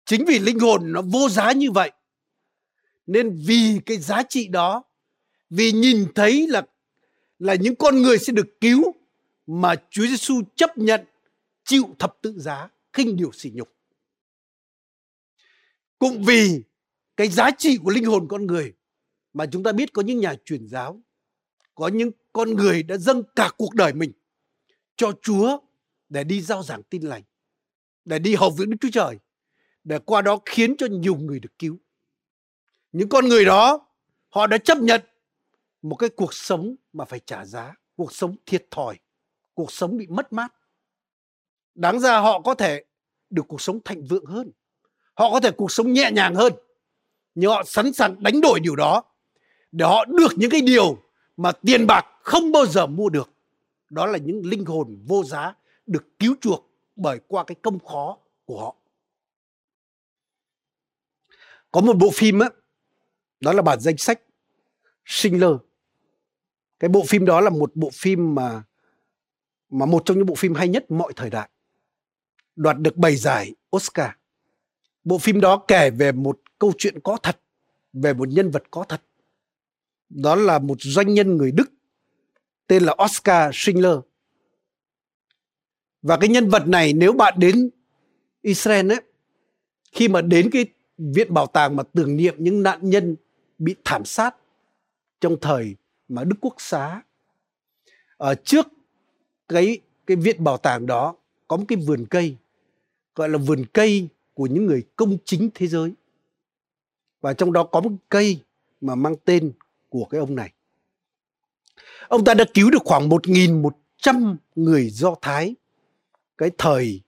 Chính 0.06 0.26
vì 0.26 0.40
linh 0.40 0.60
hồn 0.60 0.92
nó 0.94 1.02
vô 1.02 1.30
giá 1.30 1.52
như 1.52 1.72
vậy 1.72 1.92
nên 3.08 3.42
vì 3.46 3.80
cái 3.86 3.98
giá 3.98 4.24
trị 4.24 4.48
đó 4.48 4.84
vì 5.50 5.72
nhìn 5.72 6.08
thấy 6.16 6.48
là 6.48 6.62
là 7.40 7.56
những 7.56 7.76
con 7.76 8.02
người 8.02 8.18
sẽ 8.18 8.34
được 8.34 8.62
cứu 8.62 8.96
mà 9.48 9.76
Chúa 9.90 10.06
Giêsu 10.06 10.42
chấp 10.56 10.78
nhận 10.78 11.06
chịu 11.64 11.96
thập 12.00 12.18
tự 12.22 12.40
giá 12.40 12.70
khinh 12.94 13.16
điều 13.18 13.32
sỉ 13.32 13.52
nhục. 13.54 13.76
Cũng 16.00 16.24
vì 16.24 16.64
cái 17.18 17.30
giá 17.30 17.52
trị 17.58 17.78
của 17.78 17.90
linh 17.90 18.06
hồn 18.06 18.28
con 18.28 18.46
người 18.46 18.74
mà 19.34 19.46
chúng 19.46 19.64
ta 19.64 19.72
biết 19.72 19.94
có 19.94 20.02
những 20.02 20.20
nhà 20.20 20.36
truyền 20.46 20.68
giáo, 20.68 21.02
có 21.76 21.88
những 21.88 22.12
con 22.34 22.56
người 22.56 22.84
đã 22.84 22.98
dâng 22.98 23.24
cả 23.36 23.50
cuộc 23.58 23.76
đời 23.76 23.94
mình 23.94 24.12
cho 24.96 25.12
Chúa 25.22 25.58
để 26.10 26.24
đi 26.24 26.42
giao 26.42 26.64
giảng 26.64 26.84
tin 26.84 27.02
lành, 27.02 27.24
để 28.06 28.20
đi 28.20 28.36
hầu 28.36 28.50
việc 28.50 28.66
Đức 28.68 28.78
Chúa 28.82 28.90
Trời, 28.94 29.18
để 29.84 30.00
qua 30.00 30.22
đó 30.22 30.40
khiến 30.46 30.76
cho 30.78 30.88
nhiều 30.88 31.16
người 31.16 31.40
được 31.40 31.60
cứu. 31.60 31.80
Những 32.92 33.10
con 33.10 33.26
người 33.26 33.46
đó 33.46 33.88
họ 34.30 34.48
đã 34.48 34.58
chấp 34.58 34.78
nhận 34.78 35.02
một 35.82 35.96
cái 35.96 36.10
cuộc 36.10 36.34
sống 36.34 36.76
mà 36.94 37.06
phải 37.06 37.20
trả 37.20 37.46
giá, 37.46 37.76
cuộc 37.96 38.14
sống 38.14 38.36
thiệt 38.46 38.66
thòi, 38.72 39.00
cuộc 39.54 39.72
sống 39.72 39.98
bị 39.98 40.08
mất 40.08 40.34
mát. 40.34 40.54
Đáng 41.76 42.00
ra 42.00 42.20
họ 42.20 42.42
có 42.42 42.54
thể 42.54 42.84
được 43.30 43.46
cuộc 43.48 43.62
sống 43.62 43.80
thịnh 43.86 44.06
vượng 44.06 44.26
hơn. 44.26 44.52
Họ 45.14 45.32
có 45.32 45.40
thể 45.40 45.52
cuộc 45.52 45.72
sống 45.72 45.94
nhẹ 45.94 46.12
nhàng 46.12 46.36
hơn. 46.36 46.54
Nhưng 47.36 47.52
họ 47.52 47.64
sẵn 47.64 47.94
sàng 47.94 48.24
đánh 48.24 48.42
đổi 48.42 48.60
điều 48.60 48.76
đó 48.76 49.04
để 49.72 49.86
họ 49.86 50.06
được 50.06 50.32
những 50.38 50.50
cái 50.50 50.62
điều 50.62 50.98
mà 51.42 51.52
tiền 51.52 51.88
bạc 51.88 52.06
không 52.22 52.52
bao 52.52 52.66
giờ 52.66 52.88
mua 52.88 53.10
được. 53.10 53.30
Đó 53.90 54.06
là 54.06 54.18
những 54.18 54.46
linh 54.46 54.66
hồn 54.66 55.00
vô 55.08 55.24
giá 55.24 55.56
được 55.88 56.20
cứu 56.20 56.36
chuộc 56.42 56.70
bởi 56.96 57.20
qua 57.28 57.44
cái 57.44 57.56
công 57.62 57.80
khó 57.80 58.18
của 58.46 58.62
họ. 58.62 58.76
Có 61.72 61.82
một 61.82 61.98
bộ 61.98 62.10
phim 62.14 62.40
á, 62.40 62.50
đó 63.40 63.54
là 63.54 63.62
bản 63.62 63.80
danh 63.80 63.98
sách 63.98 64.22
Schindler. 65.06 65.52
Cái 66.80 66.90
bộ 66.90 67.04
phim 67.08 67.26
đó 67.26 67.42
là 67.42 67.50
một 67.50 67.72
bộ 67.76 67.90
phim 67.94 68.36
mà 68.36 68.64
mà 69.70 69.86
một 69.86 70.02
trong 70.06 70.18
những 70.18 70.26
bộ 70.26 70.36
phim 70.36 70.54
hay 70.54 70.68
nhất 70.68 70.92
mọi 70.92 71.14
thời 71.16 71.30
đại. 71.30 71.50
Đoạt 72.56 72.78
được 72.80 72.98
7 72.98 73.16
giải 73.16 73.56
Oscar. 73.76 74.10
Bộ 75.04 75.18
phim 75.18 75.42
đó 75.42 75.64
kể 75.68 75.90
về 75.90 76.12
một 76.12 76.40
câu 76.60 76.74
chuyện 76.78 77.00
có 77.00 77.18
thật, 77.24 77.40
về 77.94 78.14
một 78.14 78.30
nhân 78.30 78.52
vật 78.52 78.64
có 78.72 78.84
thật. 78.84 79.02
Đó 80.16 80.36
là 80.36 80.60
một 80.60 80.78
doanh 80.80 81.14
nhân 81.14 81.38
người 81.38 81.52
Đức 81.52 81.72
tên 82.68 82.84
là 82.84 82.96
Oscar 83.04 83.52
Schindler. 83.54 83.98
Và 86.02 86.18
cái 86.18 86.30
nhân 86.30 86.50
vật 86.50 86.68
này 86.68 86.94
nếu 86.94 87.14
bạn 87.14 87.34
đến 87.38 87.70
Israel 88.42 88.92
ấy, 88.92 89.02
khi 89.92 90.08
mà 90.08 90.22
đến 90.22 90.50
cái 90.52 90.66
viện 90.98 91.34
bảo 91.34 91.48
tàng 91.48 91.76
mà 91.76 91.84
tưởng 91.94 92.18
niệm 92.18 92.36
những 92.38 92.64
nạn 92.64 92.80
nhân 92.82 93.16
bị 93.58 93.76
thảm 93.84 94.06
sát 94.06 94.36
trong 95.22 95.38
thời 95.42 95.76
mà 96.08 96.24
Đức 96.24 96.36
Quốc 96.42 96.56
xá 96.58 97.02
ở 98.18 98.36
trước 98.36 98.68
cái 99.48 99.80
cái 100.08 100.18
viện 100.18 100.44
bảo 100.44 100.58
tàng 100.58 100.86
đó 100.86 101.16
có 101.48 101.58
một 101.58 101.66
cái 101.68 101.78
vườn 101.88 102.06
cây 102.10 102.36
gọi 103.16 103.30
là 103.30 103.38
vườn 103.38 103.66
cây 103.74 104.08
của 104.34 104.48
những 104.48 104.66
người 104.66 104.84
công 104.96 105.18
chính 105.26 105.50
thế 105.54 105.68
giới 105.68 105.94
và 107.22 107.34
trong 107.34 107.54
đó 107.54 107.64
có 107.64 107.82
một 107.82 107.92
cây 108.10 108.40
mà 108.82 108.96
mang 108.96 109.16
tên 109.26 109.52
của 109.92 110.06
cái 110.06 110.20
ông 110.20 110.36
này 110.36 110.54
ông 112.08 112.26
ta 112.26 112.34
đã 112.34 112.46
cứu 112.54 112.72
được 112.72 112.82
khoảng 112.86 113.10
1.100 113.10 114.36
người 114.56 114.90
Do 114.90 115.16
Thái 115.22 115.56
cái 116.38 116.52
thời 116.58 117.02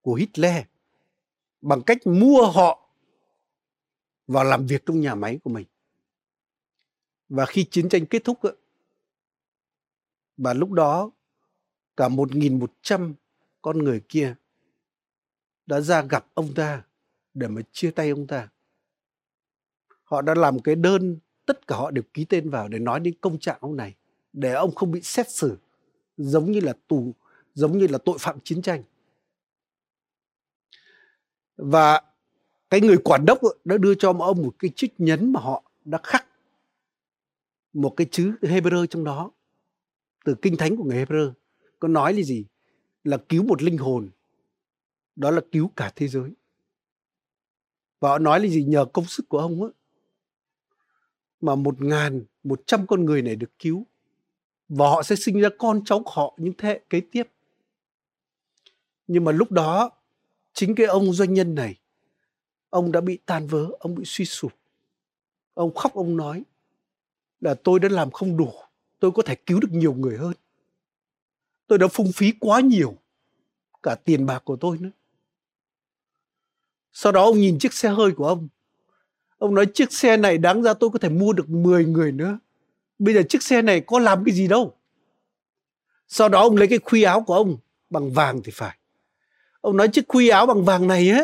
của 0.00 0.14
Hitler 0.14 0.64
bằng 1.60 1.82
cách 1.82 2.06
mua 2.06 2.46
họ 2.46 2.88
vào 4.26 4.44
làm 4.44 4.66
việc 4.66 4.86
trong 4.86 5.00
nhà 5.00 5.14
máy 5.14 5.38
của 5.44 5.50
mình. 5.50 5.66
Và 7.28 7.46
khi 7.46 7.64
chiến 7.70 7.88
tranh 7.88 8.06
kết 8.06 8.24
thúc 8.24 8.38
và 10.36 10.54
lúc 10.54 10.70
đó 10.70 11.10
cả 11.96 12.08
1.100 12.08 13.14
con 13.62 13.78
người 13.78 14.02
kia 14.08 14.34
đã 15.66 15.80
ra 15.80 16.02
gặp 16.02 16.26
ông 16.34 16.54
ta 16.54 16.82
để 17.34 17.48
mà 17.48 17.60
chia 17.72 17.90
tay 17.90 18.10
ông 18.10 18.26
ta. 18.26 18.48
Họ 20.04 20.22
đã 20.22 20.34
làm 20.34 20.60
cái 20.60 20.74
đơn, 20.74 21.18
tất 21.46 21.66
cả 21.66 21.76
họ 21.76 21.90
đều 21.90 22.04
ký 22.14 22.24
tên 22.24 22.50
vào 22.50 22.68
để 22.68 22.78
nói 22.78 23.00
đến 23.00 23.14
công 23.20 23.38
trạng 23.38 23.58
ông 23.60 23.76
này, 23.76 23.94
để 24.32 24.52
ông 24.52 24.74
không 24.74 24.90
bị 24.90 25.00
xét 25.02 25.30
xử 25.30 25.56
giống 26.16 26.52
như 26.52 26.60
là 26.60 26.72
tù, 26.88 27.14
giống 27.54 27.78
như 27.78 27.86
là 27.86 27.98
tội 27.98 28.16
phạm 28.20 28.38
chiến 28.44 28.62
tranh. 28.62 28.82
Và 31.56 32.02
cái 32.70 32.80
người 32.80 32.96
quản 33.04 33.24
đốc 33.26 33.40
đã 33.64 33.76
đưa 33.78 33.94
cho 33.94 34.14
ông 34.18 34.42
một 34.42 34.54
cái 34.58 34.70
trích 34.76 34.94
nhấn 34.98 35.32
mà 35.32 35.40
họ 35.40 35.62
đã 35.84 35.98
khắc 36.02 36.26
một 37.72 37.94
cái 37.96 38.06
chữ 38.10 38.32
Hebrew 38.42 38.86
trong 38.86 39.04
đó 39.04 39.30
từ 40.24 40.34
kinh 40.42 40.56
thánh 40.56 40.76
của 40.76 40.84
người 40.84 41.04
Hebrew. 41.04 41.32
Có 41.78 41.88
nói 41.88 42.12
là 42.14 42.22
gì? 42.22 42.44
Là 43.04 43.16
cứu 43.16 43.42
một 43.42 43.62
linh 43.62 43.78
hồn 43.78 44.10
đó 45.16 45.30
là 45.30 45.40
cứu 45.52 45.70
cả 45.76 45.92
thế 45.96 46.08
giới. 46.08 46.30
Và 48.00 48.08
họ 48.08 48.18
nói 48.18 48.40
là 48.40 48.46
gì? 48.46 48.64
Nhờ 48.64 48.84
công 48.84 49.04
sức 49.04 49.28
của 49.28 49.38
ông 49.38 49.62
ấy 49.62 49.72
mà 51.44 51.54
một 51.54 51.82
ngàn, 51.82 52.24
một 52.44 52.60
trăm 52.66 52.86
con 52.86 53.04
người 53.04 53.22
này 53.22 53.36
được 53.36 53.50
cứu. 53.58 53.86
Và 54.68 54.88
họ 54.88 55.02
sẽ 55.02 55.16
sinh 55.16 55.40
ra 55.40 55.48
con 55.58 55.84
cháu 55.84 56.02
họ 56.06 56.34
những 56.38 56.54
thế 56.58 56.68
hệ 56.68 56.80
kế 56.90 57.00
tiếp. 57.00 57.28
Nhưng 59.06 59.24
mà 59.24 59.32
lúc 59.32 59.50
đó, 59.50 59.90
chính 60.52 60.74
cái 60.74 60.86
ông 60.86 61.12
doanh 61.12 61.34
nhân 61.34 61.54
này, 61.54 61.78
ông 62.70 62.92
đã 62.92 63.00
bị 63.00 63.18
tan 63.26 63.46
vỡ, 63.46 63.68
ông 63.78 63.94
bị 63.94 64.04
suy 64.06 64.24
sụp. 64.24 64.52
Ông 65.54 65.74
khóc, 65.74 65.94
ông 65.94 66.16
nói 66.16 66.42
là 67.40 67.54
tôi 67.54 67.80
đã 67.80 67.88
làm 67.88 68.10
không 68.10 68.36
đủ, 68.36 68.52
tôi 68.98 69.10
có 69.10 69.22
thể 69.22 69.34
cứu 69.34 69.60
được 69.60 69.70
nhiều 69.70 69.94
người 69.94 70.16
hơn. 70.16 70.32
Tôi 71.66 71.78
đã 71.78 71.88
phung 71.88 72.12
phí 72.12 72.32
quá 72.40 72.60
nhiều 72.60 72.96
cả 73.82 73.94
tiền 74.04 74.26
bạc 74.26 74.42
của 74.44 74.56
tôi 74.56 74.78
nữa. 74.78 74.90
Sau 76.92 77.12
đó 77.12 77.24
ông 77.24 77.38
nhìn 77.38 77.58
chiếc 77.58 77.72
xe 77.72 77.88
hơi 77.88 78.12
của 78.12 78.28
ông 78.28 78.48
ông 79.44 79.54
nói 79.54 79.66
chiếc 79.66 79.92
xe 79.92 80.16
này 80.16 80.38
đáng 80.38 80.62
ra 80.62 80.74
tôi 80.74 80.90
có 80.90 80.98
thể 80.98 81.08
mua 81.08 81.32
được 81.32 81.50
10 81.50 81.84
người 81.84 82.12
nữa. 82.12 82.38
Bây 82.98 83.14
giờ 83.14 83.22
chiếc 83.28 83.42
xe 83.42 83.62
này 83.62 83.80
có 83.80 83.98
làm 83.98 84.24
cái 84.24 84.34
gì 84.34 84.48
đâu. 84.48 84.76
Sau 86.08 86.28
đó 86.28 86.40
ông 86.40 86.56
lấy 86.56 86.68
cái 86.68 86.78
khuy 86.78 87.02
áo 87.02 87.22
của 87.22 87.34
ông 87.34 87.56
bằng 87.90 88.12
vàng 88.12 88.40
thì 88.44 88.52
phải. 88.54 88.78
Ông 89.60 89.76
nói 89.76 89.88
chiếc 89.88 90.08
khuy 90.08 90.28
áo 90.28 90.46
bằng 90.46 90.64
vàng 90.64 90.88
này 90.88 91.10
á 91.10 91.22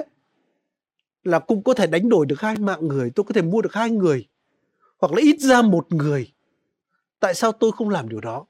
là 1.25 1.39
cũng 1.39 1.63
có 1.63 1.75
thể 1.75 1.87
đánh 1.87 2.09
đổi 2.09 2.27
được 2.27 2.41
hai 2.41 2.57
mạng 2.57 2.89
người, 2.89 3.11
tôi 3.15 3.25
có 3.25 3.33
thể 3.33 3.43
mua 3.43 3.63
được 3.63 3.73
hai 3.73 3.91
người, 3.91 4.29
hoặc 4.99 5.13
là 5.13 5.21
ít 5.21 5.37
ra 5.41 5.63
một 5.63 5.93
người. 5.93 6.33
Tại 7.21 7.35
sao 7.35 7.53
tôi 7.53 7.73
không 7.73 7.89
làm 7.89 8.09
điều 8.09 8.21
đó? 8.21 8.47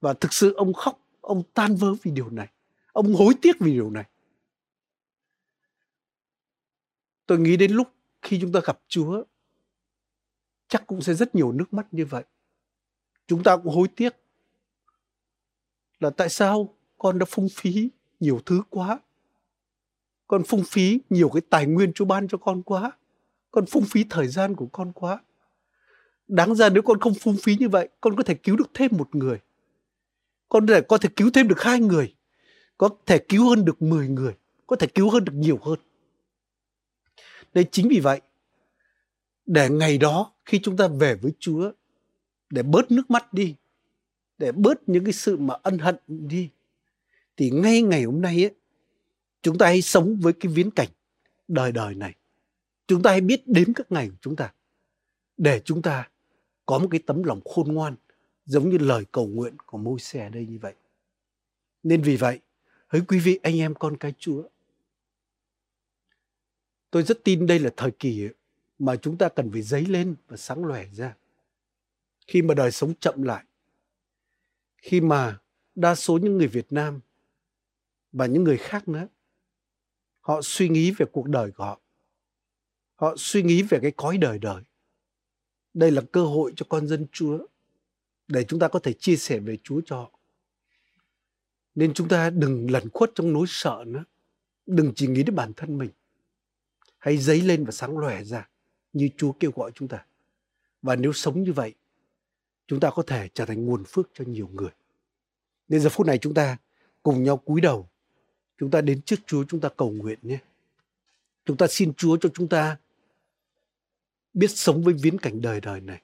Và 0.00 0.12
thực 0.12 0.32
sự 0.32 0.54
ông 0.54 0.72
khóc, 0.72 0.98
ông 1.20 1.42
tan 1.54 1.76
vỡ 1.76 1.94
vì 2.02 2.10
điều 2.10 2.30
này. 2.30 2.48
Ông 2.92 3.14
hối 3.14 3.34
tiếc 3.42 3.56
vì 3.60 3.72
điều 3.72 3.90
này. 3.90 4.04
Tôi 7.26 7.38
nghĩ 7.38 7.56
đến 7.56 7.72
lúc 7.72 7.88
khi 8.22 8.38
chúng 8.40 8.52
ta 8.52 8.60
gặp 8.64 8.80
chúa 8.88 9.24
chắc 10.68 10.86
cũng 10.86 11.02
sẽ 11.02 11.14
rất 11.14 11.34
nhiều 11.34 11.52
nước 11.52 11.72
mắt 11.72 11.86
như 11.92 12.06
vậy 12.06 12.24
chúng 13.26 13.42
ta 13.42 13.56
cũng 13.56 13.74
hối 13.74 13.88
tiếc 13.96 14.16
là 16.00 16.10
tại 16.10 16.28
sao 16.28 16.74
con 16.98 17.18
đã 17.18 17.26
phung 17.28 17.48
phí 17.48 17.88
nhiều 18.20 18.40
thứ 18.46 18.62
quá 18.70 18.98
con 20.32 20.42
phung 20.44 20.64
phí 20.64 21.00
nhiều 21.10 21.28
cái 21.28 21.40
tài 21.50 21.66
nguyên 21.66 21.92
Chúa 21.92 22.04
ban 22.04 22.28
cho 22.28 22.38
con 22.38 22.62
quá. 22.62 22.92
Con 23.50 23.66
phung 23.66 23.84
phí 23.84 24.04
thời 24.10 24.28
gian 24.28 24.54
của 24.54 24.66
con 24.66 24.92
quá. 24.92 25.20
Đáng 26.28 26.54
ra 26.54 26.68
nếu 26.68 26.82
con 26.82 27.00
không 27.00 27.14
phung 27.14 27.36
phí 27.42 27.56
như 27.56 27.68
vậy, 27.68 27.88
con 28.00 28.16
có 28.16 28.22
thể 28.22 28.34
cứu 28.34 28.56
được 28.56 28.70
thêm 28.74 28.90
một 28.96 29.14
người. 29.14 29.38
Con 30.48 30.66
có 30.66 30.98
thể, 30.98 31.08
thể 31.08 31.14
cứu 31.16 31.30
thêm 31.34 31.48
được 31.48 31.62
hai 31.62 31.80
người. 31.80 32.14
Có 32.78 32.88
thể 33.06 33.18
cứu 33.18 33.48
hơn 33.48 33.64
được 33.64 33.82
10 33.82 34.08
người. 34.08 34.34
Có 34.66 34.76
thể 34.76 34.86
cứu 34.86 35.10
hơn 35.10 35.24
được 35.24 35.34
nhiều 35.34 35.58
hơn. 35.62 35.78
Đây 37.54 37.66
chính 37.72 37.88
vì 37.88 38.00
vậy, 38.00 38.20
để 39.46 39.70
ngày 39.70 39.98
đó 39.98 40.32
khi 40.44 40.60
chúng 40.62 40.76
ta 40.76 40.88
về 40.88 41.14
với 41.14 41.32
Chúa, 41.38 41.72
để 42.50 42.62
bớt 42.62 42.90
nước 42.90 43.10
mắt 43.10 43.32
đi, 43.32 43.54
để 44.38 44.52
bớt 44.52 44.88
những 44.88 45.04
cái 45.04 45.12
sự 45.12 45.36
mà 45.36 45.54
ân 45.62 45.78
hận 45.78 45.96
đi, 46.06 46.50
thì 47.36 47.50
ngay 47.50 47.82
ngày 47.82 48.02
hôm 48.02 48.20
nay 48.20 48.44
ấy, 48.44 48.54
chúng 49.42 49.58
ta 49.58 49.66
hãy 49.66 49.82
sống 49.82 50.16
với 50.20 50.32
cái 50.32 50.52
viễn 50.52 50.70
cảnh 50.70 50.88
đời 51.48 51.72
đời 51.72 51.94
này. 51.94 52.14
Chúng 52.86 53.02
ta 53.02 53.10
hãy 53.10 53.20
biết 53.20 53.48
đến 53.48 53.72
các 53.72 53.92
ngày 53.92 54.08
của 54.08 54.16
chúng 54.20 54.36
ta 54.36 54.52
để 55.36 55.60
chúng 55.64 55.82
ta 55.82 56.08
có 56.66 56.78
một 56.78 56.88
cái 56.90 57.00
tấm 57.06 57.22
lòng 57.22 57.40
khôn 57.44 57.74
ngoan 57.74 57.94
giống 58.44 58.70
như 58.70 58.78
lời 58.78 59.04
cầu 59.12 59.26
nguyện 59.26 59.56
của 59.66 59.78
môi 59.78 60.00
xe 60.00 60.28
đây 60.28 60.46
như 60.46 60.58
vậy. 60.58 60.74
Nên 61.82 62.02
vì 62.02 62.16
vậy 62.16 62.40
hỡi 62.88 63.02
quý 63.08 63.18
vị 63.18 63.38
anh 63.42 63.58
em 63.58 63.74
con 63.74 63.96
cái 63.96 64.12
chúa 64.18 64.42
tôi 66.92 67.02
rất 67.02 67.24
tin 67.24 67.46
đây 67.46 67.58
là 67.58 67.70
thời 67.76 67.90
kỳ 67.90 68.28
mà 68.78 68.96
chúng 68.96 69.18
ta 69.18 69.28
cần 69.28 69.50
phải 69.52 69.62
dấy 69.62 69.86
lên 69.86 70.14
và 70.28 70.36
sáng 70.36 70.64
lòe 70.64 70.86
ra. 70.92 71.16
Khi 72.26 72.42
mà 72.42 72.54
đời 72.54 72.70
sống 72.70 72.94
chậm 73.00 73.22
lại, 73.22 73.44
khi 74.76 75.00
mà 75.00 75.40
đa 75.74 75.94
số 75.94 76.18
những 76.18 76.38
người 76.38 76.46
việt 76.46 76.72
nam 76.72 77.00
và 78.12 78.26
những 78.26 78.44
người 78.44 78.56
khác 78.56 78.88
nữa, 78.88 79.06
họ 80.20 80.40
suy 80.42 80.68
nghĩ 80.68 80.90
về 80.90 81.06
cuộc 81.12 81.28
đời 81.28 81.50
của 81.50 81.64
họ. 81.64 81.80
Họ 82.94 83.14
suy 83.18 83.42
nghĩ 83.42 83.62
về 83.62 83.78
cái 83.82 83.90
cõi 83.90 84.18
đời 84.18 84.38
đời. 84.38 84.62
Đây 85.74 85.90
là 85.90 86.02
cơ 86.12 86.24
hội 86.24 86.52
cho 86.56 86.66
con 86.68 86.88
dân 86.88 87.06
chúa 87.12 87.46
để 88.28 88.44
chúng 88.44 88.60
ta 88.60 88.68
có 88.68 88.78
thể 88.78 88.92
chia 88.92 89.16
sẻ 89.16 89.38
về 89.38 89.58
chúa 89.62 89.80
cho 89.86 89.96
họ. 89.96 90.18
Nên 91.74 91.94
chúng 91.94 92.08
ta 92.08 92.30
đừng 92.30 92.70
lẩn 92.70 92.88
khuất 92.90 93.10
trong 93.14 93.32
nỗi 93.32 93.46
sợ 93.48 93.84
nữa. 93.86 94.04
Đừng 94.66 94.92
chỉ 94.96 95.06
nghĩ 95.06 95.22
đến 95.22 95.34
bản 95.34 95.52
thân 95.56 95.78
mình 95.78 95.90
hãy 97.02 97.16
dấy 97.16 97.40
lên 97.40 97.64
và 97.64 97.72
sáng 97.72 97.98
lòe 97.98 98.24
ra 98.24 98.48
như 98.92 99.08
chúa 99.16 99.32
kêu 99.32 99.50
gọi 99.54 99.70
chúng 99.74 99.88
ta 99.88 100.04
và 100.82 100.96
nếu 100.96 101.12
sống 101.12 101.42
như 101.42 101.52
vậy, 101.52 101.74
chúng 102.66 102.80
ta 102.80 102.90
có 102.90 103.02
thể 103.06 103.28
trở 103.34 103.44
thành 103.44 103.66
nguồn 103.66 103.84
phước 103.84 104.10
cho 104.14 104.24
nhiều 104.28 104.48
người. 104.52 104.70
Nên 105.68 105.80
giờ 105.80 105.88
phút 105.88 106.06
này 106.06 106.18
chúng 106.18 106.34
ta 106.34 106.56
cùng 107.02 107.22
nhau 107.22 107.36
cúi 107.36 107.60
đầu. 107.60 107.88
Chúng 108.58 108.70
ta 108.70 108.80
đến 108.80 109.02
trước 109.02 109.16
Chúa, 109.26 109.44
chúng 109.48 109.60
ta 109.60 109.68
cầu 109.76 109.90
nguyện 109.90 110.18
nhé. 110.22 110.38
Chúng 111.44 111.56
ta 111.56 111.66
xin 111.66 111.92
Chúa 111.94 112.16
cho 112.16 112.28
chúng 112.34 112.48
ta 112.48 112.76
biết 114.34 114.50
sống 114.50 114.82
với 114.82 114.94
viễn 114.94 115.18
cảnh 115.18 115.42
đời 115.42 115.60
đời 115.60 115.80
này. 115.80 116.02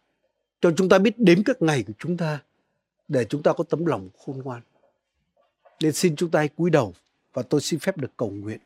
Cho 0.60 0.72
chúng 0.76 0.88
ta 0.88 0.98
biết 0.98 1.14
đếm 1.18 1.44
các 1.44 1.62
ngày 1.62 1.82
của 1.82 1.92
chúng 1.98 2.16
ta 2.16 2.42
để 3.08 3.24
chúng 3.24 3.42
ta 3.42 3.52
có 3.52 3.64
tấm 3.64 3.86
lòng 3.86 4.08
khôn 4.18 4.38
ngoan. 4.38 4.62
Nên 5.80 5.92
xin 5.92 6.16
chúng 6.16 6.30
ta 6.30 6.38
hãy 6.38 6.48
cúi 6.48 6.70
đầu 6.70 6.94
và 7.32 7.42
tôi 7.42 7.60
xin 7.60 7.80
phép 7.80 7.96
được 7.98 8.10
cầu 8.16 8.30
nguyện. 8.30 8.58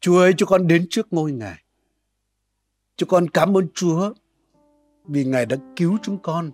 Chúa 0.00 0.18
ơi, 0.18 0.32
cho 0.36 0.46
con 0.46 0.66
đến 0.66 0.86
trước 0.90 1.06
ngôi 1.10 1.32
Ngài. 1.32 1.62
Cho 2.96 3.06
con 3.10 3.28
cảm 3.28 3.56
ơn 3.56 3.66
Chúa 3.74 4.12
vì 5.04 5.24
Ngài 5.24 5.46
đã 5.46 5.56
cứu 5.76 5.96
chúng 6.02 6.18
con 6.22 6.50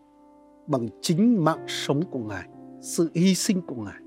bằng 0.66 0.88
chính 1.02 1.44
mạng 1.44 1.64
sống 1.68 2.02
của 2.10 2.18
Ngài, 2.18 2.48
sự 2.80 3.10
hy 3.14 3.34
sinh 3.34 3.60
của 3.60 3.74
Ngài. 3.74 4.00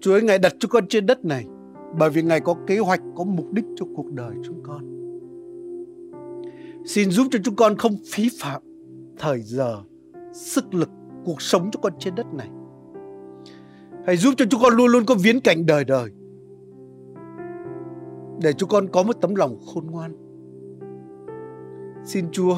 Chúa 0.00 0.12
ơi, 0.12 0.22
Ngài 0.22 0.38
đặt 0.38 0.54
chúng 0.60 0.70
con 0.70 0.88
trên 0.88 1.06
đất 1.06 1.24
này 1.24 1.44
bởi 1.98 2.10
vì 2.10 2.22
Ngài 2.22 2.40
có 2.40 2.54
kế 2.66 2.78
hoạch, 2.78 3.00
có 3.16 3.24
mục 3.24 3.52
đích 3.52 3.64
cho 3.76 3.86
cuộc 3.96 4.12
đời 4.12 4.34
chúng 4.44 4.62
con. 4.62 4.94
Xin 6.86 7.10
giúp 7.10 7.26
cho 7.30 7.38
chúng 7.44 7.56
con 7.56 7.76
không 7.76 7.96
phí 8.12 8.28
phạm 8.40 8.62
thời 9.18 9.42
giờ, 9.42 9.82
sức 10.32 10.74
lực, 10.74 10.90
cuộc 11.24 11.42
sống 11.42 11.70
cho 11.72 11.80
con 11.82 11.92
trên 11.98 12.14
đất 12.14 12.26
này. 12.34 12.48
Hãy 14.06 14.16
giúp 14.16 14.34
cho 14.36 14.44
chúng 14.50 14.62
con 14.62 14.74
luôn 14.74 14.86
luôn 14.86 15.04
có 15.06 15.14
viễn 15.22 15.40
cảnh 15.40 15.66
đời 15.66 15.84
đời. 15.84 16.10
Để 18.42 18.52
chúng 18.52 18.68
con 18.68 18.88
có 18.92 19.02
một 19.02 19.20
tấm 19.20 19.34
lòng 19.34 19.58
khôn 19.66 19.86
ngoan. 19.86 20.12
Xin 22.04 22.30
Chúa 22.32 22.56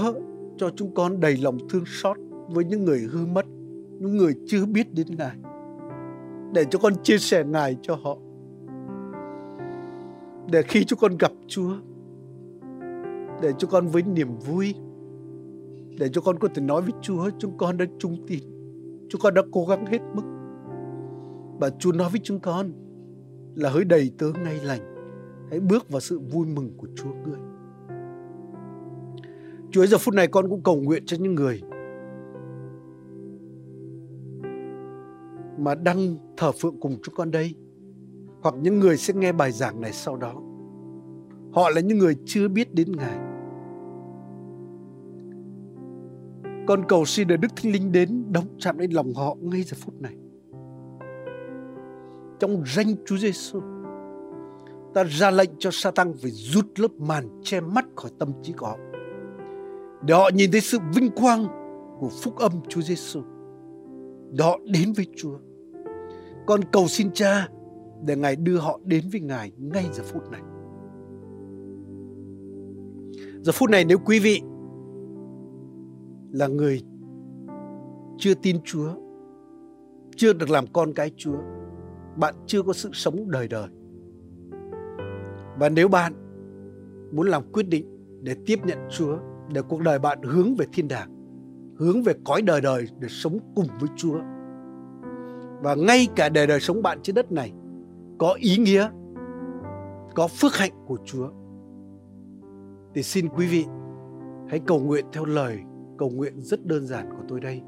cho 0.57 0.71
chúng 0.77 0.95
con 0.95 1.21
đầy 1.21 1.37
lòng 1.37 1.59
thương 1.71 1.85
xót 1.87 2.17
với 2.49 2.65
những 2.65 2.85
người 2.85 3.01
hư 3.11 3.27
mất, 3.27 3.47
những 3.99 4.17
người 4.17 4.35
chưa 4.47 4.67
biết 4.67 4.95
đến 4.95 5.07
Ngài. 5.19 5.37
Để 6.55 6.65
cho 6.71 6.79
con 6.79 6.93
chia 7.03 7.19
sẻ 7.19 7.45
Ngài 7.45 7.77
cho 7.83 7.95
họ. 7.95 8.19
Để 10.51 10.63
khi 10.63 10.85
chúng 10.85 10.99
con 10.99 11.19
gặp 11.19 11.33
Chúa, 11.49 11.73
để 13.43 13.53
cho 13.59 13.69
con 13.69 13.89
với 13.89 14.03
niềm 14.03 14.29
vui 14.47 14.75
để 15.99 16.09
cho 16.09 16.21
con 16.21 16.39
có 16.39 16.49
thể 16.55 16.63
nói 16.63 16.83
với 16.83 16.93
Chúa 17.03 17.31
chúng 17.39 17.59
con 17.59 17.77
đã 17.77 17.85
trung 17.99 18.17
tín 18.27 18.43
chúng 19.09 19.21
con 19.21 19.35
đã 19.35 19.43
cố 19.53 19.65
gắng 19.69 19.87
hết 19.87 19.99
mức 20.15 20.23
và 21.61 21.71
Chúa 21.79 21.93
nói 21.93 22.11
với 22.11 22.21
chúng 22.25 22.41
con 22.41 22.73
là 23.55 23.71
hỡi 23.71 23.85
đầy 23.85 24.11
tớ 24.19 24.27
ngay 24.45 24.61
lành 24.65 24.96
hãy 25.51 25.61
bước 25.61 25.91
vào 25.91 26.01
sự 26.01 26.19
vui 26.19 26.47
mừng 26.47 26.71
của 26.77 26.87
Chúa 26.97 27.13
ngươi. 27.25 27.39
Chúa 29.71 29.81
ơi, 29.81 29.87
giờ 29.87 29.99
phút 29.99 30.15
này 30.15 30.27
con 30.27 30.49
cũng 30.49 30.63
cầu 30.63 30.77
nguyện 30.77 31.03
cho 31.07 31.17
những 31.21 31.35
người 31.35 31.63
mà 35.59 35.75
đang 35.75 36.17
thờ 36.37 36.53
phượng 36.53 36.81
cùng 36.81 36.97
chúng 37.03 37.15
con 37.15 37.31
đây 37.31 37.55
hoặc 38.43 38.55
những 38.61 38.81
người 38.81 38.97
sẽ 38.97 39.15
nghe 39.15 39.33
bài 39.33 39.53
giảng 39.53 39.81
này 39.81 39.93
sau 39.93 40.17
đó. 40.17 40.35
Họ 41.53 41.71
là 41.71 41.81
những 41.81 41.99
người 41.99 42.17
chưa 42.25 42.49
biết 42.49 42.75
đến 42.75 42.93
ngài. 42.93 43.19
Con 46.67 46.85
cầu 46.89 47.05
xin 47.05 47.29
được 47.29 47.37
đức 47.37 47.49
thánh 47.57 47.73
linh 47.73 47.93
đến 47.93 48.25
đóng 48.33 48.45
chạm 48.59 48.79
lên 48.79 48.91
lòng 48.91 49.15
họ 49.15 49.37
ngay 49.41 49.63
giờ 49.63 49.77
phút 49.81 49.95
này. 50.01 50.17
Trong 52.39 52.63
danh 52.67 52.87
Chúa 53.07 53.17
Giêsu 53.17 53.61
ta 54.97 55.05
ra 55.05 55.31
lệnh 55.31 55.51
cho 55.59 55.71
Satan 55.73 56.13
phải 56.23 56.31
rút 56.31 56.67
lớp 56.77 56.89
màn 56.99 57.29
che 57.43 57.61
mắt 57.61 57.87
khỏi 57.97 58.11
tâm 58.19 58.33
trí 58.43 58.53
của 58.53 58.67
họ 58.67 58.79
để 60.03 60.15
họ 60.15 60.31
nhìn 60.35 60.51
thấy 60.53 60.61
sự 60.61 60.79
vinh 60.95 61.11
quang 61.11 61.47
của 62.01 62.09
phúc 62.23 62.37
âm 62.37 62.53
Chúa 62.69 62.81
Giêsu 62.81 63.21
để 64.33 64.45
họ 64.45 64.59
đến 64.65 64.93
với 64.93 65.07
Chúa 65.17 65.39
con 66.47 66.61
cầu 66.73 66.89
xin 66.89 67.11
Cha 67.13 67.49
để 68.05 68.17
Ngài 68.17 68.37
đưa 68.37 68.59
họ 68.59 68.81
đến 68.85 69.05
với 69.13 69.21
Ngài 69.21 69.53
ngay 69.59 69.85
giờ 69.93 70.03
phút 70.07 70.23
này 70.31 70.43
Giờ 73.43 73.53
phút 73.53 73.71
này 73.71 73.85
nếu 73.85 73.99
quý 73.99 74.19
vị 74.19 74.41
là 76.33 76.47
người 76.47 76.83
chưa 78.19 78.35
tin 78.35 78.57
Chúa, 78.65 78.89
chưa 80.17 80.33
được 80.33 80.51
làm 80.51 80.65
con 80.73 80.93
cái 80.93 81.11
Chúa, 81.17 81.39
bạn 82.17 82.35
chưa 82.47 82.63
có 82.63 82.73
sự 82.73 82.91
sống 82.93 83.31
đời 83.31 83.49
đời. 83.49 83.69
Và 85.59 85.69
nếu 85.69 85.89
bạn 85.89 86.13
muốn 87.13 87.27
làm 87.27 87.43
quyết 87.53 87.69
định 87.69 87.87
để 88.23 88.37
tiếp 88.47 88.59
nhận 88.65 88.79
Chúa, 88.91 89.19
để 89.53 89.63
cuộc 89.63 89.81
đời 89.81 89.99
bạn 89.99 90.23
hướng 90.23 90.55
về 90.55 90.67
thiên 90.73 90.89
đàng, 90.89 91.11
hướng 91.79 92.03
về 92.03 92.13
cõi 92.25 92.43
đời 92.43 92.61
đời 92.61 92.89
để 92.99 93.09
sống 93.09 93.39
cùng 93.55 93.67
với 93.81 93.89
Chúa. 93.97 94.19
Và 95.63 95.75
ngay 95.75 96.09
cả 96.17 96.29
đời 96.29 96.47
đời 96.47 96.61
sống 96.61 96.83
bạn 96.83 96.99
trên 97.03 97.15
đất 97.15 97.33
này 97.33 97.53
có 98.19 98.37
ý 98.39 98.57
nghĩa, 98.57 98.89
có 100.15 100.29
phước 100.29 100.55
hạnh 100.55 100.73
của 100.87 100.99
Chúa 101.05 101.29
thì 102.95 103.03
xin 103.03 103.29
quý 103.29 103.47
vị 103.47 103.65
hãy 104.49 104.61
cầu 104.67 104.81
nguyện 104.81 105.07
theo 105.13 105.25
lời 105.25 105.59
cầu 105.99 106.11
nguyện 106.11 106.41
rất 106.41 106.67
đơn 106.67 106.87
giản 106.87 107.11
của 107.11 107.25
tôi 107.29 107.41
đây. 107.41 107.63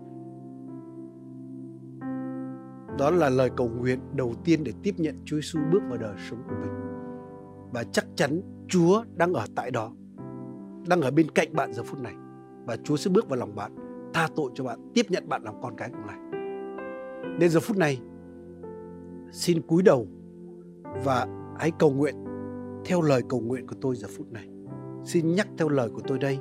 Đó 2.98 3.10
là 3.10 3.28
lời 3.28 3.50
cầu 3.56 3.68
nguyện 3.68 4.00
đầu 4.16 4.34
tiên 4.44 4.64
để 4.64 4.72
tiếp 4.82 4.94
nhận 4.98 5.14
Chúa 5.24 5.36
Giêsu 5.36 5.58
bước 5.72 5.82
vào 5.88 5.98
đời 5.98 6.16
sống 6.30 6.38
của 6.48 6.54
mình. 6.60 6.87
Và 7.72 7.84
chắc 7.92 8.06
chắn 8.16 8.40
Chúa 8.68 9.04
đang 9.16 9.32
ở 9.32 9.46
tại 9.54 9.70
đó, 9.70 9.92
đang 10.88 11.00
ở 11.00 11.10
bên 11.10 11.30
cạnh 11.30 11.48
bạn 11.52 11.72
giờ 11.72 11.82
phút 11.82 12.00
này. 12.00 12.14
Và 12.66 12.76
Chúa 12.84 12.96
sẽ 12.96 13.10
bước 13.10 13.28
vào 13.28 13.38
lòng 13.38 13.54
bạn, 13.54 13.72
tha 14.14 14.28
tội 14.36 14.50
cho 14.54 14.64
bạn, 14.64 14.90
tiếp 14.94 15.06
nhận 15.08 15.28
bạn 15.28 15.42
làm 15.42 15.54
con 15.62 15.76
cái 15.76 15.90
của 15.90 16.02
Ngài. 16.06 16.18
Nên 17.38 17.50
giờ 17.50 17.60
phút 17.60 17.76
này, 17.76 18.00
xin 19.32 19.62
cúi 19.62 19.82
đầu 19.82 20.06
và 21.04 21.26
hãy 21.58 21.70
cầu 21.78 21.90
nguyện 21.90 22.14
theo 22.84 23.02
lời 23.02 23.22
cầu 23.28 23.40
nguyện 23.40 23.66
của 23.66 23.76
tôi 23.80 23.96
giờ 23.96 24.08
phút 24.16 24.32
này. 24.32 24.48
Xin 25.04 25.34
nhắc 25.34 25.48
theo 25.58 25.68
lời 25.68 25.90
của 25.90 26.02
tôi 26.06 26.18
đây. 26.18 26.38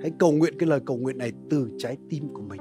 Hãy 0.00 0.12
cầu 0.18 0.32
nguyện 0.32 0.54
cái 0.58 0.68
lời 0.68 0.80
cầu 0.86 0.96
nguyện 0.96 1.18
này 1.18 1.32
từ 1.50 1.70
trái 1.78 1.96
tim 2.08 2.28
của 2.34 2.42
mình. 2.42 2.60